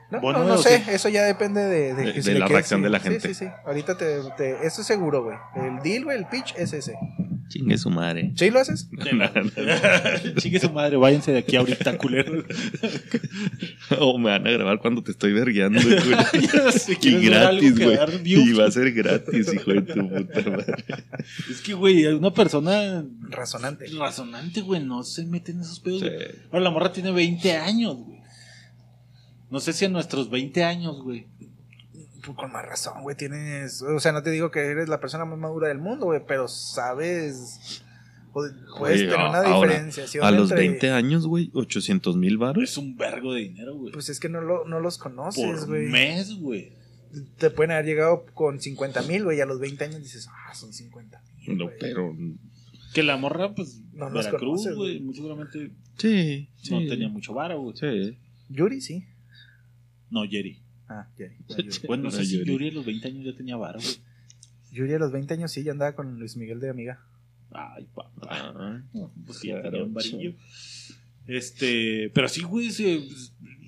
No, 0.10 0.20
Bueno, 0.22 0.40
no, 0.40 0.46
no 0.46 0.54
o 0.56 0.58
sé, 0.58 0.84
eso 0.90 1.08
ya 1.10 1.24
depende 1.24 1.62
de, 1.66 1.94
de- 1.94 2.14
que 2.14 2.22
de 2.22 2.34
le 2.34 2.40
la 2.40 2.48
reacción 2.48 2.80
sí. 2.80 2.84
de 2.84 2.90
la 2.90 3.00
Sí, 3.00 3.04
gente. 3.10 3.28
Sí, 3.30 3.34
sí, 3.34 3.48
Ahorita 3.66 3.98
te, 3.98 4.22
te- 4.38 4.66
eso 4.66 4.82
es 4.82 4.88
seguro, 4.88 5.24
güey. 5.24 5.38
El 5.56 5.80
deal, 5.82 6.04
güey, 6.04 6.18
el 6.18 6.26
pitch 6.28 6.54
es 6.58 6.74
ese. 6.74 6.96
Chingue 7.52 7.78
su 7.78 7.90
madre. 7.90 8.32
¿Sí 8.36 8.50
lo 8.50 8.60
haces? 8.60 8.90
Chingue 10.38 10.60
su 10.60 10.72
madre, 10.72 10.96
váyanse 10.96 11.34
de 11.34 11.40
aquí 11.40 11.58
ahorita, 11.58 11.98
culero. 11.98 12.46
o 14.00 14.18
me 14.18 14.30
van 14.30 14.48
a 14.48 14.52
grabar 14.52 14.80
cuando 14.80 15.04
te 15.04 15.12
estoy 15.12 15.34
vergueando, 15.34 15.80
Y 15.82 16.96
¿quieres 16.96 17.30
ver 17.30 17.34
algo 17.34 17.62
gratis, 17.62 17.78
güey. 17.78 17.98
Y 18.24 18.54
va 18.54 18.68
a 18.68 18.72
ser 18.72 18.94
gratis, 18.94 19.54
hijo 19.54 19.72
de 19.72 19.82
tu 19.82 20.08
puta 20.10 20.50
madre. 20.50 20.84
Es 21.50 21.60
que, 21.62 21.74
güey, 21.74 22.06
una 22.06 22.34
persona 22.34 23.04
Razonante. 23.30 23.86
razonante, 23.88 24.62
güey, 24.62 24.82
no 24.82 25.04
se 25.04 25.26
mete 25.26 25.52
en 25.52 25.60
esos 25.60 25.82
pedos. 25.82 26.00
Sí. 26.02 26.08
Ahora, 26.52 26.62
la 26.62 26.72
morra 26.72 26.94
tiene 26.94 27.12
20 27.12 27.58
años, 27.58 27.98
güey. 27.98 28.22
No 29.50 29.60
sé 29.60 29.74
si 29.74 29.84
a 29.84 29.90
nuestros 29.90 30.30
20 30.30 30.64
años, 30.64 31.02
güey. 31.04 31.28
Pues 32.24 32.38
con 32.38 32.52
más 32.52 32.66
razón, 32.66 33.02
güey. 33.04 33.16
Tienes. 33.18 33.82
O 33.82 34.00
sea, 34.00 34.12
no 34.12 34.22
te 34.24 34.30
digo 34.32 34.52
que 34.52 34.60
eres 34.60 34.90
la 34.90 35.00
persona 35.00 35.26
más 35.26 35.40
madura 35.40 35.68
del 35.70 35.80
mundo, 35.80 36.06
güey, 36.08 36.22
pero 36.28 36.48
sabes. 36.48 37.82
Puedes 38.34 38.54
Güey, 38.80 38.98
tener 39.00 39.16
una 39.16 39.40
ahora, 39.40 39.68
diferenciación. 39.74 40.24
A 40.24 40.32
los 40.32 40.52
entre- 40.52 40.68
20 40.70 40.92
años, 40.92 41.28
güey, 41.28 41.52
800 41.54 42.16
mil 42.16 42.38
baros. 42.38 42.64
Es 42.64 42.78
un 42.78 42.96
vergo 42.96 43.34
de 43.34 43.42
dinero, 43.42 43.76
güey. 43.76 43.92
Pues 43.92 44.08
es 44.08 44.22
que 44.22 44.30
no, 44.30 44.40
lo, 44.40 44.66
no 44.66 44.80
los 44.80 44.98
conoces, 44.98 45.44
Por 45.44 45.68
güey. 45.68 45.88
mes, 45.88 46.36
güey. 46.40 46.72
Te 47.38 47.50
pueden 47.50 47.72
haber 47.72 47.86
llegado 47.86 48.26
con 48.34 48.62
50 48.62 49.02
mil, 49.02 49.26
güey, 49.26 49.40
y 49.40 49.42
a 49.42 49.46
los 49.46 49.60
20 49.60 49.84
años 49.84 50.02
dices, 50.02 50.30
ah, 50.32 50.54
son 50.54 50.72
50 50.72 51.22
mil. 51.46 51.58
No, 51.58 51.70
pero. 51.78 52.16
Que 52.94 53.04
la 53.04 53.18
morra, 53.18 53.54
pues, 53.54 53.82
No 53.94 54.10
los 54.10 54.26
Veracruz, 54.26 54.40
conoces, 54.62 54.76
güey, 54.76 54.92
güey. 54.96 55.02
muy 55.02 55.16
seguramente 55.16 55.72
Sí, 55.98 56.50
no 56.70 56.80
sí. 56.80 56.88
tenía 56.88 57.10
mucho 57.10 57.34
varo, 57.34 57.60
güey. 57.62 57.76
Sí. 57.76 58.18
Yuri, 58.48 58.80
sí. 58.80 59.06
No, 60.10 60.24
Jerry. 60.24 60.62
Ah, 60.92 61.08
no. 61.18 61.56
Bueno, 61.88 62.04
no 62.04 62.10
No, 62.10 62.16
sé 62.16 62.26
si 62.26 62.44
Yuri. 62.44 62.70
A 62.70 62.72
los 62.74 62.86
20 62.86 63.08
años 63.08 63.26
ya 63.26 63.36
tenía 63.36 63.56
varo, 63.58 63.80
güey. 63.80 63.96
Yuri 64.72 64.94
a 64.94 65.00
los 65.00 65.12
20 65.12 65.34
años 65.34 65.52
sí, 65.52 65.64
ya 65.64 65.72
andaba 65.72 65.94
con 65.96 66.20
Luis 66.20 66.38
Miguel 66.38 66.60
de 66.60 66.70
amiga. 66.70 67.00
Ay, 67.52 67.86
papá. 67.94 68.12
Ah, 68.30 68.82
Pues 69.26 69.40
sí, 69.40 69.48
ya 69.50 69.56
Claro, 69.56 69.70
tenía 69.72 69.86
un 69.86 69.94
varillo. 69.94 70.34
Este, 71.28 72.10
pero 72.14 72.28
sí, 72.28 72.42
güey, 72.44 72.72
se, 72.72 73.02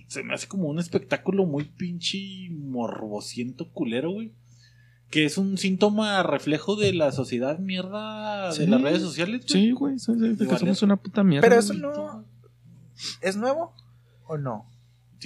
se 0.07 0.23
me 0.23 0.33
hace 0.33 0.47
como 0.47 0.67
un 0.69 0.79
espectáculo 0.79 1.45
muy 1.45 1.65
pinche 1.65 2.49
morbosiento 2.51 3.69
culero, 3.71 4.11
güey. 4.11 4.31
Que 5.09 5.25
es 5.25 5.37
un 5.37 5.57
síntoma 5.59 6.23
reflejo 6.23 6.75
de 6.75 6.91
la 6.93 7.11
sociedad 7.11 7.59
mierda 7.59 8.47
de 8.47 8.53
Sí. 8.53 8.65
las 8.67 8.81
redes 8.81 9.01
sociales. 9.01 9.45
güey. 9.47 9.63
Sí, 9.63 9.71
güey, 9.71 9.95
de 10.35 10.47
que 10.47 10.57
somos 10.57 10.77
es. 10.77 10.81
una 10.83 10.95
puta 10.97 11.23
mierda. 11.23 11.47
Pero 11.47 11.59
eso 11.59 11.73
no. 11.73 12.25
¿Es 13.21 13.37
nuevo 13.37 13.75
o 14.25 14.37
no? 14.37 14.65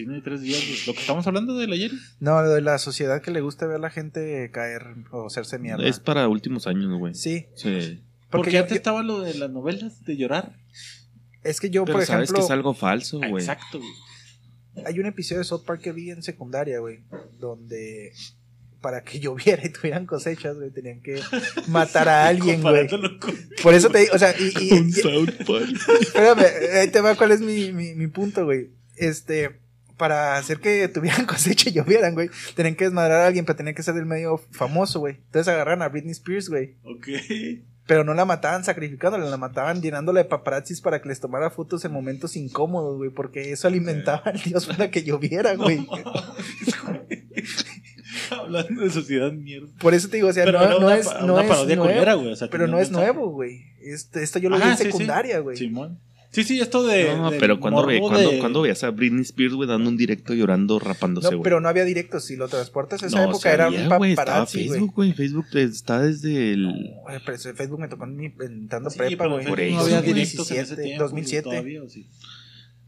Tiene 0.06 0.22
tres 0.22 0.41
días. 0.41 0.62
Lo 0.88 0.93
que 0.93 1.00
estamos 1.02 1.26
hablando 1.28 1.56
del 1.58 1.72
ayer. 1.74 1.91
No, 2.20 2.41
lo 2.41 2.50
de 2.50 2.62
la 2.62 2.78
sociedad 2.78 3.22
que 3.22 3.32
le 3.32 3.41
gusta 3.41 3.66
ver 3.68 3.76
a 3.78 3.80
la 3.80 3.89
gente 3.89 4.50
caer 4.52 4.84
o 5.12 5.28
hacerse 5.28 5.60
mierda. 5.60 5.86
Es 5.88 6.00
para 6.00 6.28
últimos 6.28 6.68
años, 6.68 6.98
güey. 6.98 7.14
Sí, 7.14 7.48
Sí. 7.56 8.04
Porque, 8.30 8.30
porque 8.30 8.52
yo- 8.52 8.60
antes 8.60 8.72
yo- 8.72 8.78
estaba 8.78 9.04
lo 9.04 9.22
de 9.22 9.34
las 9.36 9.50
novelas 9.52 10.04
de 10.06 10.18
llorar. 10.18 10.56
es 11.43 11.60
que 11.62 11.70
yo, 11.70 11.86
Pero 11.86 12.00
por 12.00 12.06
sabes 12.06 12.24
ejemplo, 12.30 12.41
que 12.41 12.45
es 12.45 12.52
algo 12.52 12.74
falso, 12.74 13.20
güey. 13.20 13.43
Exacto, 13.43 13.80
güey. 13.80 14.86
hay 14.86 15.00
un 15.00 15.06
episodio 15.06 15.39
de 15.39 15.45
South 15.45 15.64
Park 15.66 15.82
que 15.82 15.91
vi 15.93 16.12
en 16.12 16.22
secundaria, 16.22 16.80
güey, 16.80 17.00
donde 17.39 18.12
para 18.82 19.04
que 19.04 19.20
lloviera 19.22 19.66
y 19.66 19.70
tuvieran 19.70 20.06
cosechas, 20.06 20.56
güey, 20.58 20.72
tenían 20.72 21.02
que 21.02 21.20
matar 21.68 22.10
a 22.10 22.28
alguien, 22.28 22.62
güey. 22.62 22.88
Por 23.64 23.74
eso 23.74 23.89
te 23.89 24.00
digo, 24.00 24.14
o 24.14 24.20
sea, 24.20 24.36
y, 24.38 24.52
y- 24.68 24.74
Un 24.74 24.89
y- 24.89 24.91
South 24.91 25.32
Park. 25.48 25.70
espérame, 26.02 26.45
ahí 26.82 26.89
te 26.89 27.00
va 27.02 27.16
cuál 27.16 27.32
es 27.32 27.39
mi, 27.41 27.72
mi, 27.72 27.95
mi 27.95 28.08
punto, 28.08 28.43
güey. 28.45 28.70
Este, 28.98 29.60
para 29.98 30.38
hacer 30.38 30.60
que 30.60 30.88
tuvieran 30.88 31.26
cosecha 31.28 31.70
y 31.70 31.74
llovieran, 31.74 32.14
güey, 32.14 32.30
tenían 32.56 32.76
que 32.76 32.86
desmadrar 32.86 33.22
a 33.22 33.28
alguien, 33.28 33.45
pero 33.45 33.58
tenían 33.58 33.76
que 33.76 33.84
ser 33.84 33.95
del 33.95 34.06
medio 34.06 34.38
famoso, 34.52 35.00
güey. 35.00 35.16
Entonces 35.26 35.48
agarran 35.54 35.82
a 35.82 35.89
Britney 35.89 36.12
Spears, 36.12 36.50
güey. 36.50 36.76
Ok. 36.84 37.08
Pero 37.88 38.04
no 38.04 38.14
la 38.14 38.26
mataban 38.26 38.66
sacrificándola, 38.66 39.26
la 39.30 39.38
mataban 39.38 39.82
llenándola 39.82 40.22
de 40.22 40.26
paparazzis 40.30 40.82
para 40.82 41.02
que 41.02 41.08
les 41.08 41.22
tomara 41.22 41.50
fotos 41.50 41.86
en 41.86 41.93
momentos 41.93 42.36
incómodos, 42.36 42.98
güey, 42.98 43.12
porque 43.12 43.54
eso 43.54 43.68
alimentaba 43.68 44.24
al 44.26 44.41
dios 44.41 44.66
para 44.66 44.91
que 44.91 45.04
lloviera, 45.04 45.56
güey. 45.56 45.88
Hablando 48.30 48.82
de 48.82 48.89
sociedad 48.89 49.32
mierda. 49.32 49.68
Por 49.80 49.93
eso 49.93 50.10
te 50.10 50.18
digo, 50.18 50.28
o 50.28 50.34
sea, 50.34 50.43
Pero 50.43 50.60
no, 50.60 50.80
no 50.80 50.86
una, 50.88 50.98
es, 50.98 51.08
no 51.22 51.34
una 51.34 51.43
es 51.43 51.50
parodia 51.50 51.76
nuevo, 51.78 51.91
culera, 51.91 52.14
güey. 52.16 52.32
o 52.32 52.36
sea, 52.36 52.50
pero 52.50 52.68
no 52.68 52.80
es 52.80 52.91
nuevo, 52.91 53.30
güey. 53.30 53.64
Esto 53.82 54.39
yo 54.39 54.50
lo 54.50 54.58
vi 54.58 54.64
en 54.64 54.78
sí, 54.78 54.84
sí. 54.84 54.91
secundaria, 54.91 55.39
güey. 55.39 55.56
Simón. 55.56 56.00
Sí, 56.30 56.44
sí, 56.44 56.60
esto 56.60 56.86
de. 56.86 57.16
No, 57.16 57.32
del 57.32 57.40
pero 57.40 57.60
cuando, 57.60 57.86
ve, 57.86 58.00
cuando, 58.00 58.30
de- 58.32 58.40
cuando 58.40 58.62
veías 58.62 58.84
a 58.84 58.92
Britney 58.92 59.22
Spears, 59.22 59.54
güey, 59.54 59.68
dando 59.68 59.90
un 59.90 59.98
directo 59.98 60.34
llorando, 60.34 60.78
rapándose, 60.78 61.30
No, 61.32 61.38
güey. 61.38 61.44
pero 61.44 61.62
no 61.62 61.70
había 61.70 61.84
directos. 61.86 62.26
Si 62.26 62.36
lo 62.36 62.48
transportas 62.48 63.02
a 63.02 63.08
esa 63.08 63.24
No, 63.24 63.30
época 63.30 63.54
era 63.54 63.66
sabía, 63.66 63.88
un 63.90 63.98
güey, 63.98 64.12
estaba 64.12 64.28
paparazzi, 64.28 64.58
güey. 64.68 64.70
Facebook, 64.80 64.96
güey. 64.96 65.14
Facebook 65.14 65.46
está 65.54 66.02
desde 66.02 66.52
el... 66.54 66.68
Oye, 67.08 67.20
pero 67.26 67.38
Facebook 67.38 67.80
me 67.80 67.88
tocó 67.88 68.04
en 68.04 68.16
mi, 68.18 68.32
entrando 68.42 68.90
Sí, 68.90 68.98
prepa, 68.98 69.26
güey. 69.28 69.46
no 69.46 69.80
había 69.80 70.02
directos 70.02 70.52
en 70.52 70.58
ese 70.60 70.76
2017, 70.76 70.84
tiempo. 70.84 71.04
2007. 71.06 71.44
Todavía, 71.44 71.84
¿o 71.84 71.90
sí? 71.90 72.08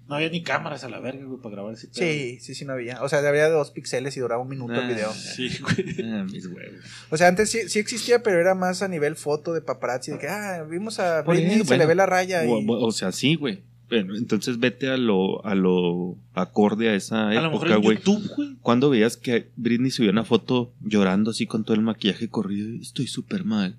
No 0.09 0.15
había 0.15 0.29
ni 0.29 0.41
cámaras 0.43 0.83
a 0.83 0.89
la 0.89 0.99
verga, 0.99 1.23
güey, 1.23 1.39
para 1.39 1.53
grabar 1.53 1.73
ese 1.75 1.87
pedo. 1.87 1.93
Sí, 2.03 2.39
sí, 2.41 2.55
sí, 2.55 2.65
no 2.65 2.73
había. 2.73 3.01
O 3.03 3.07
sea, 3.09 3.19
había 3.19 3.47
dos 3.47 3.69
píxeles 3.71 4.17
y 4.17 4.19
duraba 4.19 4.41
un 4.41 4.49
minuto 4.49 4.73
el 4.73 4.79
Ah. 4.79 4.87
video. 4.87 5.13
Sí, 5.13 5.49
güey. 5.61 5.95
Ah, 6.03 6.23
mis 6.29 6.47
huevos. 6.47 6.83
O 7.11 7.15
sea, 7.17 7.27
antes 7.27 7.49
sí, 7.51 7.69
sí 7.69 7.77
existía, 7.79 8.23
pero 8.23 8.39
era 8.39 8.55
más 8.55 8.81
a 8.81 8.87
nivel 8.87 9.15
foto 9.15 9.53
de 9.53 9.61
paparazzi. 9.61 10.11
De 10.11 10.17
que, 10.17 10.27
ah, 10.27 10.65
vimos 10.69 10.99
a 10.99 11.23
Por 11.23 11.35
Britney, 11.35 11.55
eso, 11.57 11.65
se 11.65 11.71
le 11.73 11.77
bueno. 11.77 11.87
ve 11.89 11.95
la 11.95 12.05
raya. 12.07 12.43
Y... 12.43 12.49
O, 12.49 12.63
o 12.67 12.91
sea, 12.91 13.11
sí, 13.11 13.35
güey. 13.35 13.61
Pero 13.87 14.15
entonces 14.15 14.59
vete 14.59 14.87
a 14.89 14.97
lo, 14.97 15.43
a 15.45 15.55
lo 15.55 16.15
acorde 16.33 16.89
a 16.89 16.95
esa 16.95 17.29
A 17.29 17.33
lo 17.41 17.49
mejor 17.51 17.67
época, 17.67 17.75
en 17.75 17.81
güey. 17.81 17.97
YouTube, 17.97 18.29
güey. 18.35 18.55
Cuando 18.61 18.89
veías 18.91 19.17
que 19.17 19.49
Britney 19.55 19.89
subía 19.91 20.11
una 20.11 20.25
foto 20.25 20.73
llorando 20.81 21.31
así 21.31 21.45
con 21.47 21.63
todo 21.63 21.73
el 21.75 21.81
maquillaje 21.81 22.29
corrido, 22.29 22.69
estoy 22.81 23.07
súper 23.07 23.45
mal. 23.45 23.77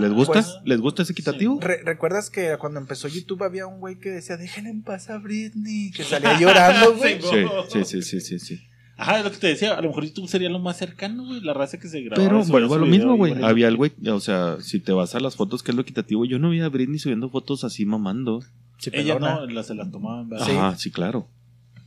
¿Les 0.00 0.12
gusta? 0.12 0.32
Pues- 0.34 0.58
¿Les 0.64 0.80
gusta 0.80 1.02
ese 1.02 1.12
equitativo? 1.12 1.58
Re- 1.60 1.82
¿Recuerdas 1.84 2.30
que 2.30 2.56
cuando 2.58 2.80
empezó 2.80 3.08
YouTube 3.08 3.42
había 3.42 3.66
un 3.66 3.80
güey 3.80 3.98
que 3.98 4.10
decía, 4.10 4.36
dejen 4.36 4.66
en 4.66 4.82
paz 4.82 5.10
a 5.10 5.18
Britney? 5.18 5.90
Que 5.92 6.04
salía 6.04 6.38
llorando, 6.38 6.94
güey. 6.96 7.20
Sí, 7.20 7.84
Sí, 7.84 8.02
sí, 8.02 8.20
sí, 8.20 8.38
sí. 8.38 8.60
Ajá, 8.96 9.18
es 9.18 9.24
lo 9.24 9.30
que 9.30 9.38
te 9.38 9.46
decía. 9.46 9.74
A 9.78 9.80
lo 9.80 9.88
mejor 9.88 10.04
YouTube 10.04 10.28
sería 10.28 10.50
lo 10.50 10.58
más 10.58 10.76
cercano, 10.76 11.24
güey. 11.24 11.40
La 11.40 11.54
raza 11.54 11.78
que 11.78 11.88
se 11.88 12.02
grababa. 12.02 12.22
Pero 12.28 12.40
a 12.40 12.44
su 12.44 12.52
lo 12.52 12.66
video 12.66 12.86
mismo, 12.86 13.16
güey. 13.16 13.32
bueno, 13.32 13.46
Había 13.46 13.68
el 13.68 13.76
güey, 13.76 13.92
o 14.08 14.20
sea, 14.20 14.58
si 14.60 14.78
te 14.78 14.92
vas 14.92 15.14
a 15.14 15.20
las 15.20 15.36
fotos, 15.36 15.62
que 15.62 15.70
es 15.70 15.74
lo 15.74 15.80
equitativo, 15.82 16.26
yo 16.26 16.38
no 16.38 16.50
vi 16.50 16.60
a 16.60 16.68
Britney 16.68 16.98
subiendo 16.98 17.30
fotos 17.30 17.64
así 17.64 17.86
mamando. 17.86 18.42
Sí, 18.78 18.90
Ella 18.92 19.18
no, 19.18 19.46
la- 19.46 19.62
se 19.62 19.74
las 19.74 19.90
tomaban, 19.90 20.28
¿verdad? 20.28 20.44
Sí. 20.46 20.52
Ajá, 20.52 20.76
sí, 20.76 20.90
claro. 20.90 21.28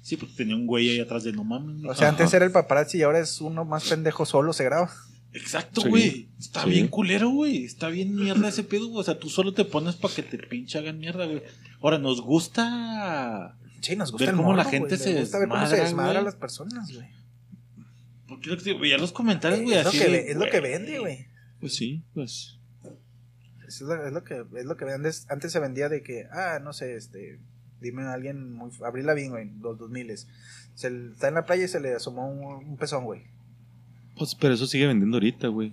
Sí, 0.01 0.17
porque 0.17 0.33
tenía 0.35 0.55
un 0.55 0.65
güey 0.65 0.89
ahí 0.89 0.99
atrás 0.99 1.23
de 1.23 1.31
no 1.33 1.43
mames. 1.43 1.83
O 1.85 1.93
sea, 1.93 2.07
Ajá. 2.09 2.17
antes 2.17 2.33
era 2.33 2.45
el 2.45 2.51
paparazzi 2.51 2.97
y 2.97 3.03
ahora 3.03 3.19
es 3.19 3.39
uno 3.41 3.63
más 3.63 3.87
pendejo 3.87 4.25
solo, 4.25 4.51
se 4.51 4.63
graba. 4.63 4.89
Exacto, 5.33 5.81
Sí. 5.81 5.89
güey. 5.89 6.29
Está 6.39 6.63
Sí. 6.63 6.69
bien 6.69 6.87
culero, 6.87 7.29
güey. 7.29 7.63
Está 7.65 7.89
bien 7.89 8.15
mierda 8.15 8.49
ese 8.49 8.63
pedo, 8.63 8.87
güey. 8.87 9.01
O 9.01 9.03
sea, 9.03 9.17
tú 9.19 9.29
solo 9.29 9.53
te 9.53 9.65
pones 9.65 9.95
para 9.95 10.13
que 10.13 10.23
te 10.23 10.37
pinche 10.37 10.77
hagan 10.77 10.99
mierda, 10.99 11.25
güey. 11.25 11.41
Ahora, 11.81 11.97
nos 11.97 12.21
gusta. 12.21 13.57
Sí, 13.81 13.95
nos 13.95 14.11
gusta 14.11 14.25
Ver 14.25 14.33
el 14.35 14.37
cómo 14.39 14.55
la 14.55 14.63
gente 14.65 14.95
se 14.97 15.11
Nos 15.13 15.21
gusta 15.21 15.39
ver 15.39 15.49
cómo 15.49 15.61
se 15.65 15.71
desmadra, 15.75 15.87
desmadra 15.87 16.19
a 16.19 16.23
las 16.23 16.35
personas, 16.35 16.93
güey. 16.93 17.07
Porque 18.27 18.49
lo 18.49 18.57
que 18.57 18.63
te 18.63 18.73
veía 18.73 18.97
los 18.97 19.11
comentarios, 19.11 19.61
güey. 19.61 19.77
Es, 19.77 19.83
lo 19.83 19.89
así 19.89 19.97
que, 19.99 20.05
de, 20.05 20.11
ve- 20.11 20.31
es 20.31 20.37
lo 20.37 20.49
que 20.49 20.59
vende, 20.61 20.99
güey. 20.99 21.27
Pues 21.59 21.75
sí, 21.75 22.03
pues. 22.13 22.57
Es 23.67 23.81
lo, 23.81 24.05
es 24.05 24.13
lo 24.13 24.23
que 24.23 24.43
es 24.55 24.65
lo 24.65 24.77
que 24.77 24.85
vende. 24.85 25.11
Antes 25.29 25.51
se 25.51 25.59
vendía 25.59 25.89
de 25.89 26.03
que, 26.03 26.27
ah, 26.31 26.59
no 26.63 26.73
sé, 26.73 26.95
este, 26.95 27.39
dime 27.81 28.03
a 28.03 28.13
alguien 28.13 28.53
muy 28.53 28.71
Abril 28.85 29.05
Lavigne, 29.07 29.29
güey, 29.29 29.51
los 29.59 29.77
2000 29.77 30.15
se 30.75 30.89
le- 30.89 31.11
está 31.11 31.27
en 31.27 31.33
la 31.35 31.45
playa 31.45 31.65
y 31.65 31.67
se 31.67 31.79
le 31.79 31.93
asomó 31.95 32.29
un, 32.29 32.67
un 32.69 32.77
pezón, 32.77 33.03
güey. 33.05 33.23
Pues, 34.15 34.35
pero 34.35 34.53
eso 34.53 34.67
sigue 34.67 34.87
vendiendo 34.87 35.17
ahorita, 35.17 35.47
güey. 35.47 35.71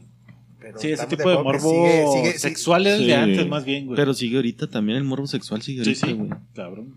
Pero 0.59 0.79
Sí, 0.79 0.89
ese 0.93 1.07
tipo 1.07 1.29
de 1.31 1.37
morbo 1.43 1.59
sigue- 1.71 2.07
sigue- 2.07 2.27
sigue- 2.27 2.39
sexual 2.39 2.87
es 2.87 2.99
Sí. 2.99 3.07
de 3.07 3.15
antes, 3.15 3.49
más 3.49 3.65
bien, 3.65 3.87
güey. 3.87 3.97
Pero 3.97 4.13
sigue 4.15 4.37
ahorita 4.37 4.67
también 4.69 4.99
el 4.99 5.05
morbo 5.05 5.27
sexual, 5.27 5.63
sigue 5.63 5.85
sí, 5.85 5.91
ahorita, 5.91 6.07
sí, 6.07 6.13
güey. 6.13 6.31
cabrón. 6.55 6.97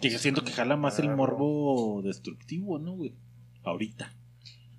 Que 0.00 0.08
yo 0.10 0.18
siento 0.18 0.44
que 0.44 0.52
jala 0.52 0.76
más 0.76 0.98
el 0.98 1.14
morbo 1.14 2.00
destructivo, 2.02 2.78
¿no, 2.78 2.92
güey? 2.92 3.14
Ahorita. 3.64 4.14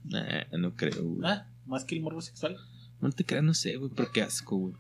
Nah, 0.03 0.45
no 0.57 0.76
creo, 0.76 1.03
güey. 1.03 1.30
Ah, 1.30 1.47
más 1.67 1.86
que 1.86 1.95
el 1.95 2.01
morbo 2.01 2.22
sexual. 2.22 2.57
No 3.01 3.11
te 3.11 3.24
creas, 3.24 3.43
no 3.43 3.53
sé, 3.53 3.76
güey, 3.76 3.91
pero 3.95 4.11
qué 4.11 4.22
asco, 4.24 4.55
güey. 4.57 4.74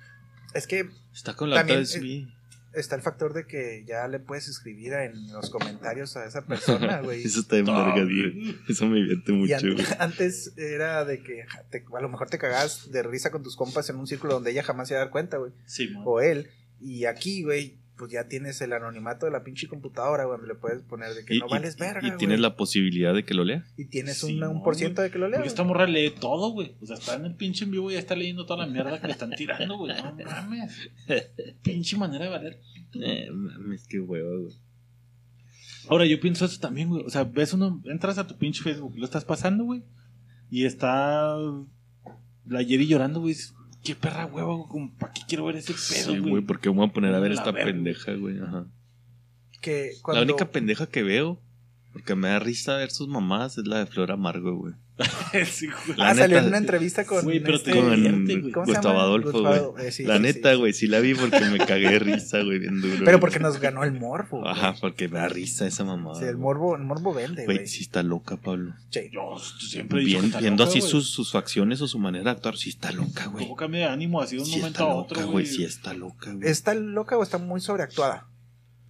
Es 0.53 0.65
que 0.67 0.89
Está 1.13 1.35
con 1.35 1.49
la 1.49 1.57
También, 1.57 1.79
otra 1.81 1.99
vez, 1.99 2.03
eh, 2.03 2.27
está 2.73 2.95
el 2.95 3.01
factor 3.01 3.33
de 3.33 3.45
que 3.45 3.83
ya 3.87 4.07
le 4.07 4.19
puedes 4.19 4.47
escribir 4.47 4.93
en 4.93 5.31
los 5.33 5.49
comentarios 5.49 6.15
a 6.17 6.25
esa 6.25 6.45
persona, 6.47 7.01
güey. 7.01 7.23
Eso 7.23 7.41
está 7.41 7.57
en 7.57 7.65
güey. 7.65 8.55
Eso 8.69 8.85
me 8.87 8.97
divierte 8.97 9.31
Y 9.31 9.35
mucho, 9.35 9.55
an- 9.55 9.73
güey. 9.73 9.85
antes 9.99 10.57
era 10.57 11.03
de 11.05 11.21
que 11.21 11.45
te- 11.69 11.83
a 11.97 12.01
lo 12.01 12.09
mejor 12.09 12.29
te 12.29 12.37
cagabas 12.37 12.91
de 12.91 13.03
risa 13.03 13.31
con 13.31 13.43
tus 13.43 13.55
compas 13.55 13.89
en 13.89 13.97
un 13.97 14.07
círculo 14.07 14.33
donde 14.35 14.51
ella 14.51 14.63
jamás 14.63 14.87
se 14.87 14.93
iba 14.93 15.01
a 15.01 15.05
dar 15.05 15.11
cuenta, 15.11 15.37
güey. 15.37 15.51
Sí, 15.65 15.89
man. 15.89 16.03
O 16.05 16.21
él. 16.21 16.49
Y 16.79 17.05
aquí, 17.05 17.43
güey, 17.43 17.77
pues 18.01 18.11
ya 18.13 18.27
tienes 18.27 18.59
el 18.61 18.73
anonimato 18.73 19.27
de 19.27 19.31
la 19.31 19.43
pinche 19.43 19.67
computadora, 19.67 20.25
güey, 20.25 20.39
donde 20.39 20.53
le 20.55 20.59
puedes 20.59 20.81
poner 20.81 21.13
de 21.13 21.23
que 21.23 21.35
Y, 21.35 21.39
no 21.39 21.45
y- 21.45 21.49
vales 21.51 21.77
verga, 21.77 21.99
y 22.01 22.07
güey. 22.07 22.17
tienes 22.17 22.39
la 22.39 22.55
posibilidad 22.55 23.13
de 23.13 23.23
que 23.23 23.35
lo 23.35 23.43
lea. 23.43 23.63
Y 23.77 23.85
tienes 23.85 24.17
Sí, 24.17 24.37
una- 24.37 24.49
un 24.49 24.55
no, 24.57 24.63
por 24.63 24.75
ciento 24.75 25.03
de 25.03 25.11
que 25.11 25.19
lo 25.19 25.27
lea. 25.27 25.37
Porque 25.37 25.49
esta 25.49 25.63
morra 25.63 25.85
lee 25.85 26.09
todo, 26.19 26.49
güey. 26.49 26.73
O 26.81 26.85
sea, 26.87 26.95
está 26.95 27.13
en 27.13 27.25
el 27.25 27.35
pinche 27.35 27.65
en 27.65 27.69
vivo 27.69 27.91
y 27.91 27.93
ya 27.93 27.99
está 27.99 28.15
leyendo 28.15 28.47
toda 28.47 28.65
la 28.65 28.71
mierda 28.73 28.99
que 28.99 29.05
le 29.05 29.13
están 29.13 29.29
tirando, 29.35 29.77
güey. 29.77 29.93
No 29.95 30.15
mames. 30.25 30.89
Pinche 31.61 31.95
manera 31.97 32.25
de 32.25 32.31
valer. 32.31 32.59
Eh, 32.95 33.29
mames, 33.31 33.85
qué 33.87 33.99
huevo, 33.99 34.41
güey. 34.45 34.55
Ahora, 35.87 36.05
yo 36.07 36.19
pienso 36.19 36.45
eso 36.45 36.59
también, 36.59 36.89
güey. 36.89 37.03
O 37.05 37.09
sea, 37.11 37.23
ves 37.23 37.53
uno, 37.53 37.81
entras 37.85 38.17
a 38.17 38.25
tu 38.25 38.35
pinche 38.37 38.63
Facebook, 38.63 38.97
lo 38.97 39.05
estás 39.05 39.25
pasando, 39.25 39.63
güey. 39.65 39.83
Y 40.49 40.65
está 40.65 41.35
la 42.47 42.63
Jerry 42.63 42.87
llorando, 42.87 43.19
güey. 43.21 43.35
Qué 43.83 43.95
perra 43.95 44.25
hueva, 44.27 44.53
güey. 44.55 44.67
como, 44.69 44.93
¿Para 44.97 45.11
qué 45.13 45.21
quiero 45.27 45.45
ver 45.45 45.55
ese 45.55 45.73
pedo, 45.73 46.13
Sí, 46.13 46.19
güey? 46.19 46.29
güey, 46.31 46.41
porque 46.43 46.69
me 46.69 46.75
voy 46.77 46.87
a 46.87 46.91
poner 46.93 47.13
a 47.15 47.19
ver 47.19 47.31
La 47.31 47.37
esta 47.37 47.51
verga. 47.51 47.71
pendeja, 47.71 48.13
güey. 48.13 48.39
Ajá. 48.39 48.65
Que 49.61 49.91
cuando... 50.01 50.23
La 50.23 50.31
única 50.31 50.51
pendeja 50.51 50.87
que 50.87 51.03
veo, 51.03 51.39
porque 51.93 52.15
me 52.15 52.29
da 52.29 52.39
risa 52.39 52.77
ver 52.77 52.91
sus 52.91 53.07
mamás, 53.07 53.57
es 53.57 53.65
la 53.67 53.79
de 53.79 53.85
Flor 53.87 54.11
Amargo, 54.11 54.55
güey. 54.55 54.73
Sí, 55.51 55.67
ah, 55.97 56.13
salió 56.15 56.37
en 56.39 56.45
una 56.45 56.57
entrevista 56.57 57.05
con... 57.05 57.23
Güey, 57.23 57.39
pero 57.39 57.61
te 57.61 57.71
este- 57.71 57.81
con 57.81 57.95
divierte, 57.95 58.35
güey. 58.37 58.51
¿Cómo 58.51 58.65
se 58.65 58.71
Gustavo? 58.73 58.99
Adolfo, 58.99 59.31
Gustavo, 59.31 59.77
eh, 59.79 59.91
sí, 59.91 60.03
la 60.03 60.17
sí, 60.17 60.21
neta, 60.23 60.53
güey, 60.55 60.73
sí 60.73 60.87
la 60.87 60.99
vi 60.99 61.13
porque 61.13 61.39
me 61.45 61.57
cagué 61.59 61.89
de 61.91 61.99
risa, 61.99 62.41
güey, 62.41 62.59
bien 62.59 62.81
duro. 62.81 63.03
Pero 63.05 63.19
porque 63.19 63.39
nos 63.39 63.59
ganó 63.59 63.83
el 63.83 63.91
morbo. 63.93 64.39
güey. 64.41 64.51
Ajá, 64.51 64.75
porque 64.79 65.07
me 65.07 65.19
da 65.19 65.27
risa 65.29 65.65
esa 65.67 65.83
mamá. 65.83 66.15
Sí, 66.15 66.25
el 66.25 66.37
morbo, 66.37 66.75
el 66.75 66.83
morbo 66.83 67.13
vende, 67.13 67.45
güey. 67.45 67.57
Güey, 67.57 67.67
sí 67.67 67.81
está 67.83 68.03
loca, 68.03 68.37
Pablo. 68.37 68.73
Sí. 68.89 69.09
Yo 69.11 69.37
siempre 69.59 70.01
he 70.01 70.05
dicho 70.05 70.19
que 70.21 70.27
Bien- 70.27 70.39
viendo 70.39 70.65
loca, 70.65 70.77
así 70.77 70.81
sus, 70.87 71.09
sus 71.09 71.31
facciones 71.31 71.81
o 71.81 71.87
su 71.87 71.99
manera 71.99 72.25
de 72.25 72.29
actuar, 72.31 72.57
sí 72.57 72.69
está 72.69 72.91
loca, 72.91 73.27
güey. 73.27 73.45
Cómo 73.45 73.55
cambia 73.55 73.87
de 73.87 73.93
ánimo 73.93 74.21
así 74.21 74.35
de 74.35 74.41
un 74.41 74.47
Sí 74.47 74.57
momento 74.57 74.79
está 74.79 74.83
a 74.83 74.87
loca, 74.95 74.99
otro, 75.01 75.17
güey. 75.23 75.31
güey. 75.31 75.45
Sí 75.45 75.63
está 75.63 75.93
loca, 75.93 76.31
güey. 76.33 76.49
¿Está 76.49 76.73
loca 76.73 77.17
o 77.17 77.23
está 77.23 77.37
muy 77.37 77.61
sobreactuada? 77.61 78.27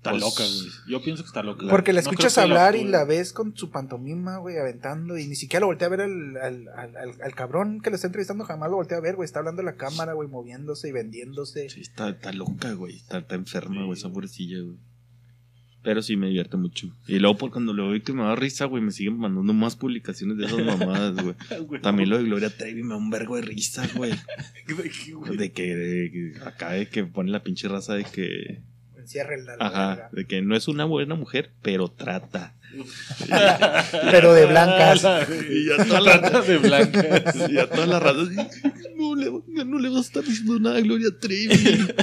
Está 0.02 0.10
Pues- 0.12 0.22
loca, 0.24 0.43
güey. 0.43 0.70
Yo 0.89 1.04
pienso 1.04 1.22
que 1.22 1.28
está 1.28 1.43
loca. 1.43 1.68
Porque 1.70 1.93
la 1.93 1.99
escuchas 1.99 2.36
hablar 2.39 2.76
y 2.76 2.86
la 2.86 3.04
ves 3.06 3.34
con 3.34 3.56
su 3.56 3.70
pantomima, 3.70 4.38
güey, 4.38 4.58
aventando. 4.58 5.16
Y 5.16 5.28
ni 5.28 5.36
siquiera 5.36 5.60
lo 5.62 5.68
voltea 5.68 5.86
a 5.86 5.91
ver 5.91 6.02
al, 6.02 6.38
al, 6.38 6.68
al, 6.70 7.22
al- 7.22 7.36
cabrón 7.36 7.82
que 7.82 7.91
lo 7.91 7.97
está 7.97 8.08
entrevistando, 8.08 8.43
jamás 8.43 8.72
lo 8.72 8.78
voltea 8.78 8.97
a 8.97 9.02
ver, 9.02 9.16
güey. 9.16 9.26
Está 9.26 9.39
hablando 9.39 9.62
a 9.62 9.66
la 9.66 9.76
cámara, 9.76 10.14
güey, 10.14 10.28
moviéndose 10.28 10.89
y 10.89 10.91
vendiéndose. 10.91 11.70
Sí, 11.70 11.82
está, 11.82 12.10
está 12.10 12.34
loca, 12.34 12.74
güey. 12.74 12.95
Está, 12.95 13.20
está 13.20 13.36
enferma, 13.36 13.76
Sí. 13.82 13.86
güey, 13.86 13.99
esa 13.99 14.10
pobrecilla, 14.12 14.62
güey. 14.64 14.78
Pero 15.84 16.02
sí 16.02 16.16
me 16.18 16.28
divierte 16.28 16.58
mucho. 16.58 16.95
Y 17.08 17.20
luego 17.20 17.38
por 17.38 17.52
cuando 17.52 17.72
lo 17.74 17.89
veo 17.89 18.02
que 18.04 18.14
me 18.14 18.24
da 18.24 18.36
risa, 18.36 18.66
güey, 18.66 18.84
me 18.84 18.91
siguen 18.91 19.18
mandando 19.18 19.54
más 19.54 19.76
publicaciones 19.76 20.38
de 20.38 20.45
esas 20.45 20.66
mamadas, 20.66 21.16
güey. 21.24 21.36
También 21.84 22.10
lo 22.10 22.18
de 22.18 22.24
Gloria 22.24 22.49
Trevi 22.56 22.82
me 22.82 22.89
da 22.89 22.95
un 22.97 23.10
vergo 23.12 23.36
de 23.36 23.43
risa, 23.43 23.88
güey. 23.95 24.14
güey. 25.16 25.38
De 25.38 25.52
que, 25.52 25.76
de 25.76 26.34
acá 26.43 26.72
de 26.72 26.88
que 26.88 27.04
pone 27.04 27.30
la 27.32 27.43
pinche 27.43 27.68
raza 27.68 27.93
de 27.93 28.04
que. 28.06 28.62
Encierra 29.12 29.36
la 29.36 29.55
Ajá, 29.59 30.09
de 30.14 30.24
que 30.24 30.41
no 30.41 30.55
es 30.55 30.70
una 30.70 30.86
buena 30.86 31.16
mujer, 31.16 31.51
pero 31.62 31.89
trata. 31.89 32.55
Pero 34.12 34.34
de 34.34 34.45
blancas. 34.45 35.05
Y 35.49 35.66
ya 35.68 35.84
toda 35.84 35.99
la 35.99 36.22
Trata 36.22 36.41
de 36.41 36.57
blancas. 36.57 37.36
Y 37.49 37.57
a 37.57 37.68
todas 37.68 37.89
las 37.89 38.01
ratas, 38.01 38.30
no 38.97 39.16
le, 39.16 39.66
no 39.66 39.80
le 39.80 39.89
vas 39.89 39.97
a 39.97 40.01
estar 40.01 40.24
diciendo 40.24 40.57
nada 40.59 40.78
a 40.78 40.82
Gloria 40.82 41.09
Trevi. 41.20 41.53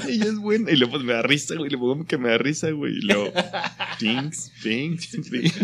Ella 0.06 0.24
es 0.24 0.36
buena. 0.36 0.70
Y 0.70 0.76
luego 0.76 0.92
pues 0.92 1.04
me 1.04 1.14
da 1.14 1.22
risa, 1.22 1.54
güey. 1.54 1.70
Le 1.70 1.78
pongo 1.78 2.04
que 2.04 2.18
me 2.18 2.28
da 2.28 2.36
risa, 2.36 2.70
güey. 2.70 2.98
Y 2.98 3.00
luego, 3.00 3.32
Pinks, 3.98 4.52
Pinks, 4.62 5.16
Pinks. 5.30 5.54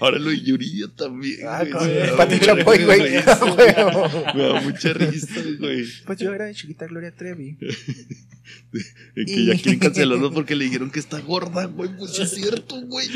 Ahora 0.00 0.20
lo 0.20 0.30
de 0.30 0.40
Yuridia 0.40 0.86
también. 0.94 1.40
Ah, 1.44 1.64
güey. 1.64 2.16
Pati 2.16 2.38
Chapoy, 2.38 2.84
güey. 2.84 3.16
Ah. 3.26 4.32
Me 4.32 4.42
da 4.42 4.60
mucha 4.60 4.92
risa, 4.92 5.40
güey. 5.58 5.86
Pues 6.04 6.18
yo 6.20 6.32
era 6.32 6.44
de 6.44 6.54
chiquita 6.54 6.86
Gloria 6.86 7.10
Trevi. 7.10 7.58
Que 9.14 9.46
ya 9.46 9.54
quieren 9.54 9.78
cancelarlo 9.80 10.32
porque 10.32 10.54
le 10.54 10.64
dijeron 10.66 10.90
que 10.90 11.00
está 11.00 11.20
gorda, 11.20 11.64
güey. 11.66 11.90
Pues 11.96 12.18
es 12.18 12.30
cierto, 12.34 12.80
güey. 12.82 13.08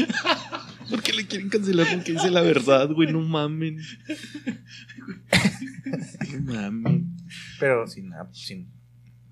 Porque 0.88 1.12
le 1.12 1.26
quieren 1.26 1.48
cancelar 1.48 1.86
porque 1.94 2.12
dice 2.12 2.30
la 2.30 2.40
verdad, 2.40 2.88
güey. 2.90 3.12
No 3.12 3.20
mamen. 3.20 3.78
No 6.30 6.52
mamen. 6.52 7.16
Pero 7.58 7.86
sin. 7.86 8.10
sin 8.32 8.72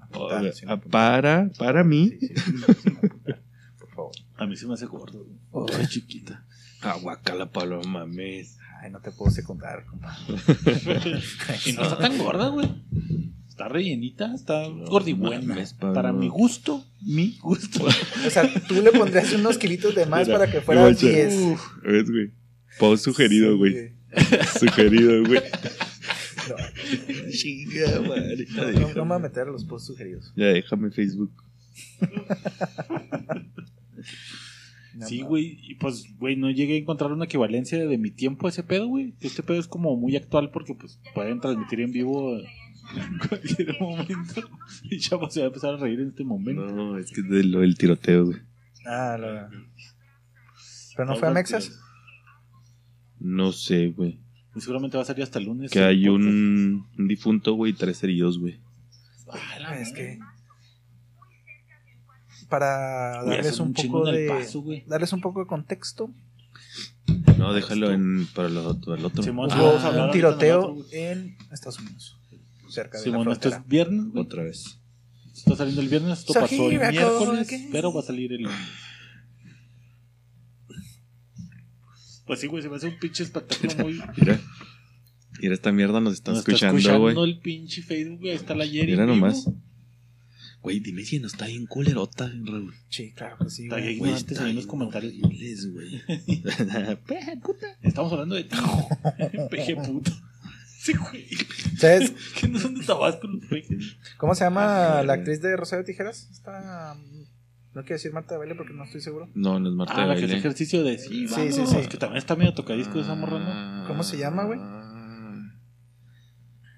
apuntar, 0.00 0.40
Oiga, 0.42 0.52
sin 0.52 0.68
ah, 0.68 0.72
apuntar. 0.74 1.22
para, 1.22 1.50
para 1.58 1.84
mí. 1.84 2.10
Sí, 2.20 2.28
sí, 2.28 2.34
sin 2.82 2.92
apuntar, 2.96 3.42
Por 3.78 3.90
favor. 3.90 4.12
A 4.36 4.46
mí 4.46 4.56
se 4.56 4.66
me 4.66 4.74
hace 4.74 4.86
gordo. 4.86 5.24
güey. 5.50 5.74
Ay, 5.78 5.86
chiquita. 5.86 6.44
Aguacala, 6.80 7.50
Pablo, 7.50 7.82
mames. 7.82 8.56
Ay, 8.80 8.90
no 8.92 9.00
te 9.00 9.10
puedo 9.10 9.30
secundar, 9.32 9.84
compa. 9.86 10.16
Y 11.66 11.72
no 11.72 11.82
está 11.82 11.98
tan 11.98 12.16
gorda, 12.18 12.48
güey. 12.48 12.68
Está 13.58 13.68
rellenita, 13.68 14.32
está 14.36 14.68
gordibuena. 14.68 15.44
mames. 15.44 15.74
Para 15.74 16.12
mi 16.12 16.28
gusto, 16.28 16.84
mi 17.04 17.36
gusto. 17.42 17.84
O 18.26 18.30
sea, 18.30 18.48
tú 18.68 18.74
le 18.80 18.92
pondrías 18.92 19.32
unos 19.32 19.58
kilitos 19.58 19.96
de 19.96 20.06
más 20.06 20.28
Mira, 20.28 20.38
para 20.38 20.50
que 20.52 20.60
fuera 20.60 20.82
guacha. 20.82 21.08
10. 21.08 21.34
Uf, 21.34 21.60
¿Ves, 21.82 22.08
güey? 22.08 22.30
Post 22.78 23.04
sugerido, 23.04 23.50
Sí, 23.52 23.58
güey. 23.58 23.92
Sugerido, 24.60 25.24
güey. 25.24 25.40
No, 26.48 27.30
Chinga, 27.32 28.00
madre. 28.02 28.46
no, 28.54 28.62
no, 28.70 28.80
no 28.94 29.04
me 29.04 29.08
voy 29.08 29.16
a 29.16 29.18
meter 29.18 29.48
a 29.48 29.50
los 29.50 29.64
posts 29.64 29.88
sugeridos. 29.88 30.32
Ya 30.36 30.46
déjame 30.46 30.92
Facebook. 30.92 31.32
No, 34.94 35.06
Sí, 35.06 35.20
güey. 35.22 35.58
Y 35.62 35.74
pues, 35.76 36.06
güey, 36.18 36.34
no 36.34 36.50
llegué 36.50 36.74
a 36.74 36.78
encontrar 36.78 37.12
una 37.12 37.26
equivalencia 37.26 37.78
de 37.86 37.98
mi 37.98 38.10
tiempo 38.10 38.46
a 38.46 38.50
ese 38.50 38.64
pedo, 38.64 38.88
güey. 38.88 39.14
Este 39.20 39.44
pedo 39.44 39.58
es 39.60 39.68
como 39.68 39.96
muy 39.96 40.16
actual 40.16 40.50
porque, 40.50 40.74
pues, 40.74 40.98
pueden 41.14 41.40
transmitir 41.40 41.80
en 41.80 41.92
vivo 41.92 42.36
en 42.96 43.18
cualquier 43.28 43.80
momento. 43.80 44.42
Y 44.84 44.98
chavo 44.98 45.28
se 45.30 45.40
va 45.40 45.46
a 45.46 45.48
empezar 45.48 45.74
a 45.74 45.76
reír 45.76 46.00
en 46.00 46.08
este 46.08 46.24
momento. 46.24 46.66
No, 46.66 46.98
es 46.98 47.10
que 47.10 47.20
es 47.20 47.28
de 47.28 47.44
lo 47.44 47.60
del 47.60 47.76
tiroteo, 47.76 48.26
güey. 48.26 48.38
Ah, 48.86 49.16
lo... 49.18 49.48
¿Pero 50.96 51.08
no 51.08 51.16
fue 51.16 51.28
a 51.28 51.30
Mexas? 51.30 51.78
No 53.20 53.52
sé, 53.52 53.88
güey. 53.88 54.20
Y 54.54 54.60
seguramente 54.60 54.96
va 54.96 55.02
a 55.02 55.06
salir 55.06 55.22
hasta 55.22 55.38
el 55.38 55.44
lunes. 55.44 55.70
Que 55.70 55.80
hay 55.80 56.08
un, 56.08 56.86
un 56.98 57.08
difunto, 57.08 57.54
güey, 57.54 57.72
y 57.72 57.74
tres 57.74 58.02
heridos, 58.02 58.38
güey. 58.38 58.58
Ah, 59.30 59.58
la 59.60 59.80
Es 59.80 59.92
que. 59.92 60.18
Para 62.48 63.22
darles 63.24 63.60
un 63.60 63.74
poco 63.74 64.10
de. 64.10 64.28
paso, 64.28 64.64
darles 64.86 65.12
un 65.12 65.20
poco 65.20 65.40
de 65.40 65.46
contexto. 65.46 66.10
No, 67.36 67.52
déjalo 67.52 67.92
en, 67.92 68.26
para 68.34 68.48
el 68.48 68.56
otro. 68.56 68.94
El 68.94 69.04
otro. 69.04 69.22
Simón, 69.22 69.50
Ah, 69.52 70.06
un 70.06 70.10
tiroteo 70.10 70.76
en 70.92 71.36
Estados 71.52 71.78
Unidos. 71.78 72.18
Cerca 72.70 72.98
de 72.98 73.04
Simón, 73.04 73.26
la 73.26 73.32
esto 73.34 73.48
frontera. 73.50 73.62
es 73.64 73.68
viernes, 73.68 74.06
güey. 74.12 74.24
Otra 74.24 74.42
vez. 74.44 74.80
Está 75.34 75.56
saliendo 75.56 75.82
el 75.82 75.88
viernes, 75.88 76.18
esto 76.18 76.32
So 76.32 76.40
pasó 76.40 76.70
el 76.70 76.78
miércoles, 76.78 77.48
again. 77.48 77.68
pero 77.72 77.92
va 77.92 78.00
a 78.00 78.04
salir 78.04 78.32
el. 78.32 78.46
Pues 82.26 82.40
sí, 82.40 82.46
güey, 82.46 82.62
se 82.62 82.68
me 82.68 82.76
hace 82.76 82.88
un 82.88 82.98
pinche 82.98 83.22
espectáculo 83.22 83.74
muy. 83.84 83.92
Mira. 84.16 84.40
Mira, 85.40 85.54
esta 85.54 85.72
mierda 85.72 86.00
nos 86.00 86.14
está 86.14 86.32
Nos 86.32 86.40
está 86.40 86.52
escuchando, 86.52 86.78
escuchando 86.78 87.20
güey. 87.20 87.30
el 87.30 87.38
pinche 87.38 87.82
Facebook, 87.82 88.18
güey. 88.18 88.30
Ahí 88.32 88.36
está 88.36 88.54
la 88.54 88.66
Jerry. 88.66 88.90
Mira 88.92 89.04
vivo. 89.06 89.16
nomás. 89.16 89.48
Güey, 90.60 90.80
dime 90.80 91.04
si 91.04 91.20
no 91.20 91.28
está 91.28 91.46
bien 91.46 91.66
culerota, 91.66 92.30
Raúl. 92.44 92.74
Sí, 92.88 93.12
claro 93.12 93.38
que 93.38 93.48
sí. 93.48 93.62
Está 93.64 93.76
güey. 93.76 93.86
bien. 93.86 93.98
Güey, 94.00 94.12
ahí 94.40 94.50
en 94.50 94.56
los 94.56 94.66
comentarios. 94.66 95.14
horribles, 95.22 95.72
güey. 95.72 96.02
Estamos 97.82 98.12
hablando 98.12 98.34
de 98.34 98.44
ti. 98.44 98.56
Peje 99.50 99.76
puto. 99.76 100.10
Sí, 100.88 100.94
güey. 100.96 101.26
¿Sabes 101.76 102.12
Que 102.40 102.48
no 102.48 102.58
son 102.58 102.74
de 102.74 102.84
Tabasco 102.84 103.26
los 103.26 103.44
pejes. 103.46 103.96
cómo 104.16 104.34
se 104.34 104.44
llama 104.44 104.98
Ah, 104.98 105.02
la 105.02 105.12
actriz 105.14 105.40
de 105.42 105.56
Rosario 105.56 105.84
Tijeras? 105.84 106.28
Está. 106.30 106.94
No 107.74 107.82
quiero 107.82 107.96
decir 107.96 108.12
Marta 108.12 108.34
de 108.34 108.38
Baile 108.38 108.54
porque 108.54 108.72
no 108.72 108.84
estoy 108.84 109.00
seguro. 109.00 109.28
No, 109.34 109.60
no 109.60 109.68
es 109.68 109.74
Marta 109.74 109.94
Ah, 109.96 110.00
de 110.02 110.06
la 110.08 110.16
que 110.16 110.24
hace 110.24 110.36
ejercicio 110.36 110.82
de 110.82 110.98
sí, 110.98 111.28
Sí, 111.28 111.52
sí, 111.52 111.66
sí. 111.66 111.76
Es 111.76 111.88
que 111.88 111.98
también 111.98 112.18
está 112.18 112.34
medio 112.36 112.54
tocadisco 112.54 112.98
esa 113.00 113.14
morra, 113.14 113.38
¿no? 113.38 113.46
Ah. 113.48 113.84
¿Cómo 113.86 114.02
se 114.02 114.16
llama, 114.18 114.44
güey? 114.44 114.58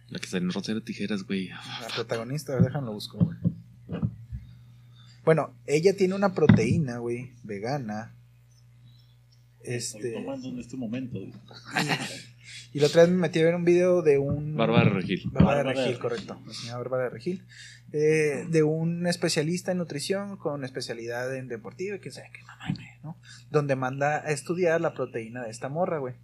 La 0.08 0.18
que 0.18 0.26
sale 0.26 0.44
en 0.44 0.50
Rosario 0.52 0.82
Tijeras, 0.82 1.22
güey. 1.22 1.48
La 1.48 1.88
protagonista, 1.94 2.60
déjame 2.60 2.90
busco, 2.90 3.18
güey. 3.18 3.38
Bueno, 5.24 5.54
ella 5.66 5.94
tiene 5.96 6.14
una 6.14 6.34
proteína, 6.34 6.98
güey, 6.98 7.32
vegana. 7.44 8.12
Estoy 9.62 10.00
Este. 10.00 10.12
tomando 10.14 10.48
en 10.48 10.58
este 10.58 10.76
momento. 10.76 11.18
Y 12.72 12.80
la 12.80 12.86
otra 12.86 13.02
vez 13.02 13.10
me 13.10 13.16
metí 13.18 13.40
a 13.40 13.44
ver 13.44 13.54
un 13.56 13.64
video 13.64 14.02
de 14.02 14.18
un. 14.18 14.56
Bárbara 14.56 14.90
Regil. 14.90 15.22
Bárbara 15.32 15.58
de 15.58 15.64
Bárbara 15.64 15.84
Regil, 15.86 15.98
correcto. 16.00 16.40
La 16.46 16.52
señora 16.54 16.78
Bárbara 16.78 17.04
de 17.04 17.10
Regil. 17.10 17.44
Eh, 17.92 18.46
de 18.48 18.62
un 18.62 19.08
especialista 19.08 19.72
en 19.72 19.78
nutrición 19.78 20.36
con 20.36 20.64
especialidad 20.64 21.34
en 21.34 21.48
deportiva 21.48 21.96
y 21.96 21.98
quién 21.98 22.14
sabe 22.14 22.30
qué 22.32 22.42
mamá, 22.44 22.66
güey, 22.72 22.86
¿no? 23.02 23.16
Donde 23.50 23.74
manda 23.74 24.18
a 24.24 24.30
estudiar 24.30 24.80
la 24.80 24.94
proteína 24.94 25.42
de 25.42 25.50
esta 25.50 25.68
morra, 25.68 25.98
güey. 25.98 26.14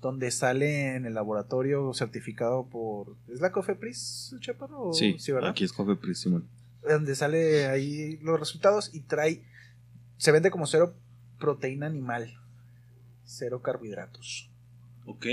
Donde 0.00 0.30
sale 0.30 0.94
en 0.94 1.04
el 1.06 1.14
laboratorio 1.14 1.92
certificado 1.94 2.68
por. 2.68 3.16
¿Es 3.32 3.40
la 3.40 3.50
Cofepris, 3.50 4.36
Chaparro? 4.38 4.90
¿O- 4.90 4.92
Sí, 4.92 5.16
¿verdad? 5.32 5.50
aquí 5.50 5.64
es 5.64 5.72
Cofe 5.72 5.96
Simón. 6.14 6.46
donde 6.88 7.16
sale 7.16 7.66
ahí 7.66 8.16
los 8.18 8.38
resultados 8.38 8.94
y 8.94 9.00
trae, 9.00 9.42
se 10.18 10.30
vende 10.30 10.52
como 10.52 10.66
cero 10.68 10.94
proteína 11.40 11.86
animal, 11.86 12.32
cero 13.24 13.60
carbohidratos, 13.62 14.48
Ok. 15.06 15.26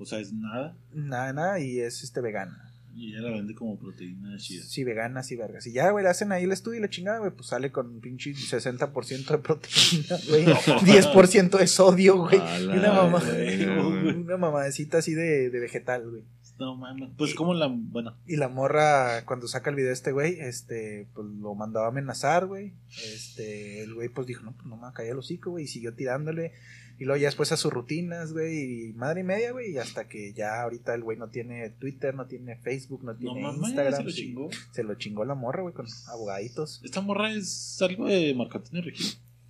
O 0.00 0.06
sea, 0.06 0.18
es 0.18 0.32
nada. 0.32 0.76
nada, 0.94 1.32
nada, 1.32 1.60
y 1.60 1.78
es 1.78 2.02
este 2.02 2.20
vegana. 2.20 2.72
Y 2.94 3.12
ella 3.12 3.20
la 3.20 3.30
vende 3.30 3.54
como 3.54 3.78
proteína 3.78 4.36
chida. 4.38 4.64
Sí, 4.64 4.82
vegana, 4.82 5.22
sí, 5.22 5.36
vergas. 5.36 5.66
Y 5.66 5.72
ya, 5.72 5.90
güey, 5.90 6.02
le 6.02 6.10
hacen 6.10 6.32
ahí 6.32 6.44
el 6.44 6.52
estudio 6.52 6.78
y 6.78 6.82
la 6.82 6.88
chingada, 6.88 7.18
güey, 7.18 7.30
pues 7.30 7.48
sale 7.48 7.70
con 7.70 7.86
un 7.88 8.00
pinche 8.00 8.32
60% 8.32 9.26
de 9.26 9.38
proteína, 9.38 10.16
güey, 10.28 10.46
10% 10.46 11.58
de 11.58 11.66
sodio, 11.66 12.16
güey, 12.16 12.40
y 12.62 12.66
una 12.66 12.92
mamá, 12.92 13.20
verga, 13.20 13.86
una 13.86 14.36
mamadecita 14.36 14.98
así 14.98 15.14
de, 15.14 15.50
de 15.50 15.60
vegetal, 15.60 16.10
güey. 16.10 16.24
No 16.58 16.76
mames. 16.76 17.10
Pues 17.16 17.34
como 17.34 17.54
la. 17.54 17.68
Bueno. 17.68 18.18
Y 18.26 18.36
la 18.36 18.48
morra, 18.48 19.24
cuando 19.24 19.48
saca 19.48 19.70
el 19.70 19.76
video 19.76 19.92
este 19.92 20.12
güey, 20.12 20.38
este, 20.40 21.08
pues 21.14 21.26
lo 21.26 21.54
mandaba 21.54 21.86
a 21.86 21.88
amenazar, 21.88 22.46
güey. 22.46 22.74
Este, 23.14 23.82
el 23.82 23.94
güey 23.94 24.10
pues 24.10 24.26
dijo, 24.26 24.44
no, 24.44 24.52
pues 24.52 24.66
no 24.66 24.76
me 24.76 24.82
va 24.82 24.88
a 24.90 24.92
callar 24.92 25.12
el 25.12 25.18
hocico, 25.18 25.52
güey, 25.52 25.64
y 25.64 25.68
siguió 25.68 25.94
tirándole. 25.94 26.52
Y 27.00 27.04
luego 27.06 27.18
ya 27.18 27.28
después 27.28 27.50
a 27.50 27.56
sus 27.56 27.72
rutinas, 27.72 28.32
güey, 28.34 28.90
y 28.90 28.92
madre 28.92 29.22
y 29.22 29.24
media, 29.24 29.52
güey, 29.52 29.72
y 29.72 29.78
hasta 29.78 30.06
que 30.06 30.32
ya 30.34 30.60
ahorita 30.62 30.94
el 30.94 31.02
güey 31.02 31.16
no 31.18 31.28
tiene 31.30 31.70
Twitter, 31.70 32.14
no 32.14 32.26
tiene 32.26 32.56
Facebook, 32.58 33.02
no 33.02 33.14
No 33.14 33.18
tiene 33.18 33.40
mames, 33.40 33.62
Instagram. 33.70 33.94
se 33.96 34.02
lo 34.04 34.10
chingó. 34.12 34.50
Se 34.72 34.82
lo 34.84 34.94
chingó 34.96 35.24
la 35.24 35.34
morra, 35.34 35.62
güey, 35.62 35.74
con 35.74 35.86
abogaditos. 36.08 36.82
Esta 36.84 37.00
morra 37.00 37.32
es 37.32 37.80
algo 37.80 38.06
de 38.06 38.34
Marco 38.34 38.58
Antonio 38.58 38.82
Regil. 38.82 39.06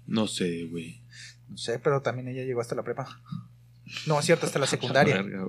No 0.07 0.26
sé, 0.28 0.64
güey. 0.70 1.03
No 1.48 1.59
sé, 1.59 1.80
pero 1.80 2.01
también 2.03 2.28
ella 2.28 2.44
llegó 2.44 2.61
hasta 2.61 2.76
la 2.76 2.84
prepa. 2.84 3.20
No, 4.07 4.20
es 4.20 4.26
cierto, 4.26 4.46
hasta 4.46 4.61
la 4.61 4.66
secundaria. 4.68 5.20
Verga. 5.20 5.46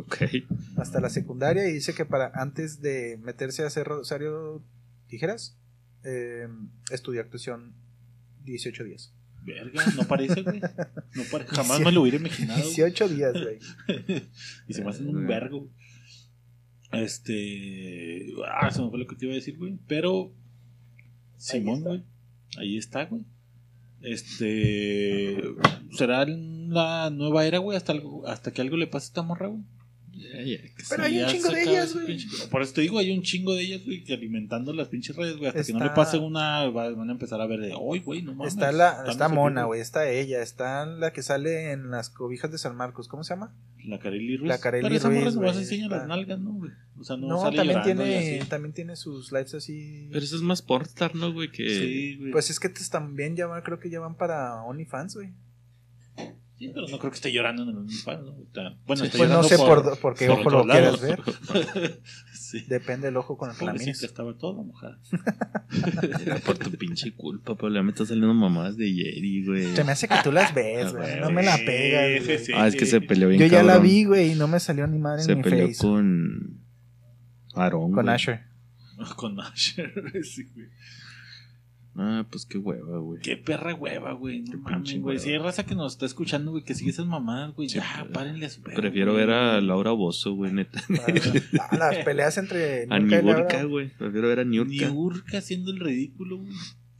Hasta 0.78 1.00
la 1.02 1.10
secundaria 1.12 1.70
y 1.70 1.74
dice 1.74 1.94
que 1.94 2.06
para 2.06 2.32
antes 2.34 2.82
de 2.82 3.20
meterse 3.22 3.64
a 3.64 3.68
hacer 3.68 3.86
Rosario 3.86 4.64
Tijeras, 5.08 5.56
eh, 6.04 6.48
estudió 6.92 7.22
actuación 7.22 7.76
18 8.46 8.84
días. 8.86 9.14
Verga, 9.44 9.84
no 9.96 10.04
parece, 10.08 10.42
güey. 10.44 10.60
No 10.62 11.24
pare- 11.32 11.46
Jamás 11.48 11.80
me 11.82 11.92
lo 11.92 12.02
hubiera 12.02 12.18
imaginado. 12.18 12.60
güey. 12.62 12.74
18 12.76 13.10
días, 13.10 13.34
güey. 13.34 13.60
y 14.68 14.74
se 14.74 14.84
me 14.84 14.90
hacen 14.92 15.08
un 15.08 15.26
vergo. 15.28 15.68
Este. 16.92 18.28
Ah, 18.48 18.70
se 18.72 18.82
me 18.82 18.90
fue 18.90 19.00
lo 19.00 19.08
que 19.08 19.16
te 19.16 19.26
iba 19.26 19.34
a 19.34 19.36
decir, 19.36 19.58
güey. 19.58 19.78
Pero. 19.88 20.32
Simón, 21.38 21.82
güey. 21.82 22.04
Ahí 22.58 22.78
está, 22.78 23.06
güey. 23.06 23.24
Este. 24.02 25.42
¿Será 25.92 26.26
la 26.26 27.10
nueva 27.10 27.46
era, 27.46 27.60
güey? 27.60 27.78
Hasta, 27.78 27.94
algo- 27.94 28.28
hasta 28.28 28.52
que 28.52 28.62
algo 28.62 28.78
le 28.78 28.88
pase 28.88 29.06
a 29.06 29.08
esta 29.08 29.22
morra, 29.24 29.48
güey. 29.48 29.64
Ya, 30.22 30.62
que 30.62 30.72
Pero 30.90 31.04
hay 31.04 31.22
un 31.22 31.28
chingo 31.30 31.50
se 31.50 31.56
de 31.56 31.64
ellas, 31.64 31.94
güey. 31.94 32.18
Por 32.50 32.62
eso 32.62 32.74
te 32.74 32.82
digo, 32.82 33.00
hay 33.00 33.12
un 33.12 33.22
chingo 33.24 33.54
de 33.56 33.64
ellas, 33.64 33.86
güey, 33.86 34.04
que 34.04 34.14
alimentando 34.14 34.74
las 34.74 34.88
pinches 34.88 35.16
redes, 35.16 35.38
güey. 35.38 35.48
Hasta 35.50 35.64
que 35.64 35.72
no 35.74 35.80
Está- 35.80 35.90
le 35.90 35.96
pase 35.96 36.18
una, 36.18 36.70
va- 36.70 36.92
van 36.92 37.10
a 37.10 37.12
empezar 37.14 37.42
a 37.42 37.48
ver 37.48 37.60
de, 37.60 37.74
hoy, 37.78 38.00
güey, 38.00 38.22
no 38.22 38.34
mames. 38.34 38.54
Está 38.54 38.72
la, 38.72 39.04
está 39.08 39.28
Mona, 39.30 39.62
tipo". 39.62 39.68
güey. 39.68 39.82
Está 39.82 40.10
ella. 40.10 40.42
Está 40.42 40.86
la 40.86 41.12
que 41.14 41.24
sale 41.24 41.72
en 41.72 41.92
las 41.92 42.10
cobijas 42.10 42.52
de 42.52 42.58
San 42.58 42.76
Marcos. 42.76 43.08
¿Cómo 43.08 43.24
se 43.24 43.34
llama? 43.34 43.54
La 43.86 43.98
Kareli 44.00 44.38
Ruiz. 44.38 44.48
La 44.48 44.60
Kareli 44.60 44.84
Pero 44.84 44.96
esa 44.96 45.10
morra 45.10 45.22
Ruiz, 45.24 45.36
güey, 45.36 45.58
enseña 45.58 45.84
está- 45.86 45.98
las 45.98 46.08
nalgas, 46.08 46.40
¿no, 46.40 46.54
güey? 46.54 46.72
O 47.00 47.04
sea, 47.04 47.18
no, 47.18 47.28
No, 47.28 47.42
sale 47.42 47.58
también 47.58 47.82
tiene, 47.84 48.38
así. 48.40 48.50
también 48.50 48.74
tiene 48.74 48.96
sus 48.96 49.32
lives 49.32 49.56
así. 49.56 50.08
Pero 50.12 50.24
eso 50.24 50.36
es 50.36 50.44
más 50.44 50.62
pornstar, 50.62 51.16
¿no, 51.16 51.34
güey? 51.34 51.50
Que... 51.52 51.68
Sí, 51.68 52.16
güey. 52.20 52.32
Pues 52.32 52.52
es 52.52 52.60
que 52.60 52.70
también 52.92 53.36
ya 53.36 53.48
van, 53.48 53.64
creo 53.64 53.80
que 53.80 53.90
ya 53.90 54.00
van 54.00 54.16
para 54.16 54.62
OnlyFans, 54.64 55.16
güey. 55.16 55.30
Sí, 56.62 56.70
pero 56.76 56.88
no 56.88 57.00
creo 57.00 57.10
que 57.10 57.16
esté 57.16 57.32
llorando 57.32 57.64
en 57.64 57.70
el 57.70 57.78
OnlyFans, 57.78 58.24
¿no? 58.24 58.36
Está- 58.44 58.78
bueno, 58.86 59.02
Sí. 59.02 59.06
está 59.08 59.18
Pues 59.18 59.30
no 59.32 59.42
sé 59.42 59.58
por, 59.58 59.82
por, 59.84 59.98
por 60.00 60.16
qué 60.16 60.28
por 60.28 60.40
ojo 60.42 60.50
lo 60.52 60.66
lados. 60.68 61.00
quieras 61.00 61.24
ver. 61.74 62.00
sí. 62.34 62.64
Depende 62.70 63.08
del 63.08 63.18
ojo 63.18 63.36
con 63.36 63.50
el 63.50 63.58
que 63.58 63.66
la 63.66 63.74
mires. 63.74 64.04
estaba 64.04 64.38
todo 64.38 64.64
mojada. 64.64 65.00
Era 66.22 66.36
por 66.38 66.60
tu 66.60 66.70
pinche 66.74 67.14
culpa, 67.16 67.56
pero 67.56 67.74
ya 67.74 67.82
me 67.82 67.90
está 67.90 68.06
saliendo 68.06 68.34
mamás 68.36 68.78
de 68.78 68.94
Jerry, 68.94 69.44
güey. 69.44 69.76
Se 69.76 69.84
me 69.84 69.94
hace 69.94 70.08
que 70.08 70.16
tú 70.24 70.32
las 70.32 70.54
ves, 70.54 70.88
Ah, 70.94 70.98
güey. 70.98 71.20
No 71.20 71.32
me 71.32 71.42
la 71.42 71.58
pegas. 71.58 72.20
Sí, 72.22 72.26
güey. 72.26 72.38
sí, 72.38 72.46
sí. 72.46 72.52
Ah, 72.56 72.68
es 72.68 72.76
que 72.76 72.86
se 72.86 73.02
peleó 73.02 73.28
bien 73.30 73.42
Yo 73.42 73.48
ya 73.48 73.64
la 73.64 73.80
vi, 73.80 74.04
güey, 74.04 74.34
y 74.34 74.36
no 74.36 74.48
me 74.48 74.60
salió 74.60 74.86
ni 74.86 75.00
madre 75.00 75.24
Se 75.24 75.32
en 75.32 75.40
mi 75.40 75.44
peleó 75.44 75.66
face. 75.68 75.80
con 75.82 76.62
Aaron. 77.56 77.92
Con 77.92 78.04
güey. 78.04 78.16
Asher. 78.16 78.42
Con 79.16 79.40
Asher. 79.40 79.92
sí, 80.24 80.48
güey. 80.54 80.68
Ah, 81.98 82.26
pues 82.32 82.46
qué 82.46 82.58
hueva, 82.58 83.00
güey. 83.00 83.22
Qué 83.22 83.36
perra 83.36 83.76
hueva, 83.76 84.14
güey. 84.14 84.46
Qué 84.46 84.52
No 84.54 84.60
mames, 84.60 85.00
güey. 85.02 85.20
Si 85.20 85.30
hay 85.30 85.38
raza 85.38 85.66
que 85.66 85.76
nos 85.76 85.94
está 85.94 86.06
escuchando, 86.06 86.52
güey, 86.52 86.64
que 86.64 86.74
sigue 86.74 86.92
esas 86.92 87.06
mamadas, 87.06 87.54
güey. 87.54 87.68
Sí, 87.68 87.76
ya, 87.80 88.00
pero- 88.04 88.14
párenle 88.14 88.46
a 88.46 88.50
su 88.50 88.62
perro, 88.62 88.78
Prefiero 88.78 89.12
güey. 89.14 89.26
ver 89.26 89.36
a 89.36 89.60
Laura 89.60 89.92
Bozo, 89.92 90.34
güey, 90.34 90.54
neta. 90.54 90.82
Ah, 91.60 91.78
las 91.78 91.98
peleas 92.06 92.38
entre 92.38 92.88
A 92.90 92.98
Niurka 93.00 93.64
güey. 93.66 93.90
Prefiero 93.98 94.28
ver 94.30 94.40
a 94.40 94.44
Niurka. 94.46 94.90
Niurka 94.90 95.38
haciendo 95.40 95.72
el 95.72 95.80
ridículo, 95.80 96.38
güey. 96.38 96.54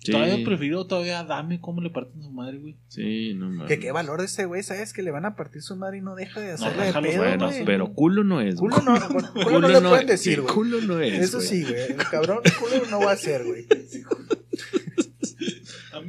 Sí. 0.04 0.14
Todavía 0.14 0.44
prefiero 0.44 0.88
todavía 0.88 1.20
a 1.20 1.24
Dame 1.24 1.62
cómo 1.62 1.80
le 1.80 1.92
parten 1.92 2.24
su 2.24 2.32
madre, 2.32 2.58
güey. 2.58 2.76
Sí, 2.88 3.34
no 3.36 3.50
mames. 3.52 3.68
Que 3.68 3.78
qué 3.80 3.92
valor 3.92 4.20
de 4.20 4.26
ese 4.26 4.46
güey, 4.46 4.64
¿sabes? 4.64 4.94
Que 4.94 5.04
le 5.04 5.12
van 5.12 5.26
a 5.26 5.36
partir 5.36 5.62
su 5.62 5.76
madre 5.76 6.00
y 6.00 6.02
no 6.02 6.16
deja 6.16 6.40
de 6.42 6.54
hacerle 6.54 6.86
de 6.88 6.92
pedo, 6.94 7.18
Bueno, 7.20 7.46
güey. 7.48 7.66
pero 7.66 7.94
culo 7.94 8.24
no 8.24 8.42
es, 8.42 8.56
Culo 8.56 8.78
güey. 8.78 8.86
no, 9.00 9.08
culo, 9.08 9.28
culo 9.46 9.60
no 9.62 9.68
le 9.70 9.80
pueden 9.80 10.08
decir, 10.08 10.36
sí, 10.38 10.42
güey. 10.42 10.54
Culo 10.56 10.82
no 10.82 11.00
es, 11.00 11.14
Eso 11.20 11.38
güey. 11.38 11.48
sí, 11.50 11.62
güey. 11.64 11.92
El 11.92 11.98
cabrón 12.10 12.40
culo 12.60 12.82
no 12.90 13.00
va 13.06 13.12
a 13.12 13.16
ser, 13.16 13.46
güey. 13.46 13.68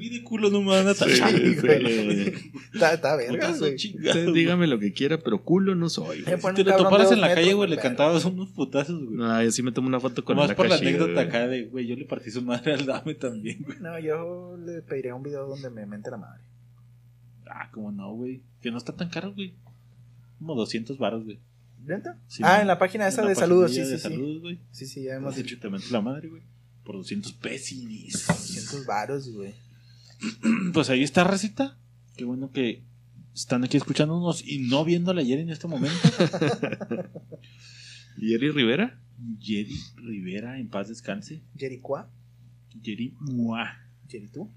De 0.09 0.23
culo 0.23 0.51
no 0.51 0.61
me 0.63 0.69
van 0.69 0.89
a 0.89 0.95
Sí, 0.95 1.01
tachar. 1.01 1.31
Sí, 1.31 1.55
güey. 1.57 2.35
Está, 2.73 2.95
está 2.95 3.17
verga, 3.17 3.53
güey. 3.57 3.77
chingado, 3.77 4.09
Usted 4.09 4.33
dígame 4.33 4.67
lo 4.67 4.79
que 4.79 4.93
quiera, 4.93 5.19
pero 5.19 5.43
culo 5.43 5.75
no 5.75 5.89
soy, 5.89 6.21
Eh, 6.21 6.37
güey. 6.41 6.57
Si 6.57 6.65
te 6.65 6.65
lo 6.65 6.77
toparas 6.77 7.13
en 7.13 7.21
la 7.21 7.35
calle, 7.35 7.53
güey, 7.55 7.69
le 7.71 7.77
cantabas 7.77 8.25
unos 8.25 8.51
putazos, 8.51 9.05
güey. 9.05 9.17
No, 9.17 9.43
yo 9.43 9.51
sí 9.51 9.63
me 9.63 9.73
tomo 9.73 9.89
una 9.89 10.01
foto 10.01 10.25
con 10.25 10.37
Nomás 10.37 10.51
la 10.51 10.57
por 10.57 10.69
la 10.69 10.77
anécdota 10.77 11.21
acá 11.21 11.47
de, 11.47 11.65
güey, 11.65 11.87
yo 11.87 11.97
le 11.97 12.05
partí 12.05 12.31
su 12.31 12.43
madre 12.43 12.75
al 12.75 12.87
Dame 12.87 13.15
también, 13.15 13.63
güey. 13.65 13.79
No, 13.81 13.99
yo 13.99 14.57
le 14.65 14.83
pediría 14.83 15.15
un 15.15 15.23
video 15.23 15.47
donde 15.47 15.71
me 15.71 15.87
mente 15.87 16.11
la 16.11 16.17
madre. 16.19 16.43
Ah, 17.47 17.69
como 17.71 17.93
no, 17.93 18.13
güey. 18.15 18.43
Que 18.61 18.71
no 18.71 18.79
está 18.79 18.95
tan 18.95 19.09
caro, 19.09 19.33
güey. 19.35 19.55
Como 20.39 20.55
200 20.55 20.99
baros, 20.99 21.25
güey. 21.25 21.39
Sí, 22.29 22.43
ah, 22.45 22.61
en 22.61 22.69
la 22.69 22.79
página 22.79 23.09
esa 23.09 23.23
de 23.27 23.35
saludos, 23.35 23.73
sí, 23.73 23.85
sí, 23.85 23.91
de 23.91 23.97
sí. 23.97 24.03
saludos, 24.03 24.41
güey. 24.41 24.59
Sí, 24.71 24.87
sí, 24.87 25.03
ya 25.03 25.15
hemos 25.15 25.35
dicho. 25.35 25.57
la 25.91 26.01
madre, 26.01 26.29
güey. 26.29 26.43
Por 26.85 26.97
200 26.97 27.33
pesos. 27.35 27.79
200 28.29 28.87
varos, 28.87 29.33
güey. 29.33 29.55
Pues 30.73 30.91
ahí 30.91 31.03
está, 31.03 31.25
recita. 31.25 31.79
Qué 32.17 32.25
bueno 32.25 32.51
que 32.51 32.85
están 33.35 33.65
aquí 33.65 33.77
escuchándonos 33.77 34.47
y 34.47 34.59
no 34.59 34.85
viéndola 34.85 35.21
ayer 35.21 35.39
en 35.39 35.51
este 35.51 35.67
momento. 35.67 35.97
¿Y 38.19 38.29
Jerry 38.29 38.51
Rivera? 38.51 39.01
Jerry 39.41 39.79
Rivera, 39.97 40.59
en 40.59 40.69
paz 40.69 40.89
descanse. 40.89 41.43
Jericua, 41.57 42.11
Jerry 42.83 43.15
Mua. 43.21 43.79
Jerry 44.09 44.29
tú. 44.29 44.51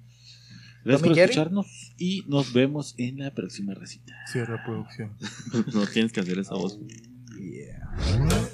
Gracias 0.83 1.07
por 1.07 1.15
Jerry. 1.15 1.31
escucharnos 1.31 1.93
y 1.97 2.23
nos 2.27 2.53
vemos 2.53 2.93
en 2.97 3.19
la 3.19 3.33
próxima 3.33 3.73
recita. 3.73 4.13
Cierra 4.27 4.63
producción. 4.63 5.15
no 5.73 5.87
tienes 5.87 6.11
que 6.11 6.19
hacer 6.19 6.37
esa 6.37 6.55
voz. 6.55 6.79
Yeah. 7.39 8.49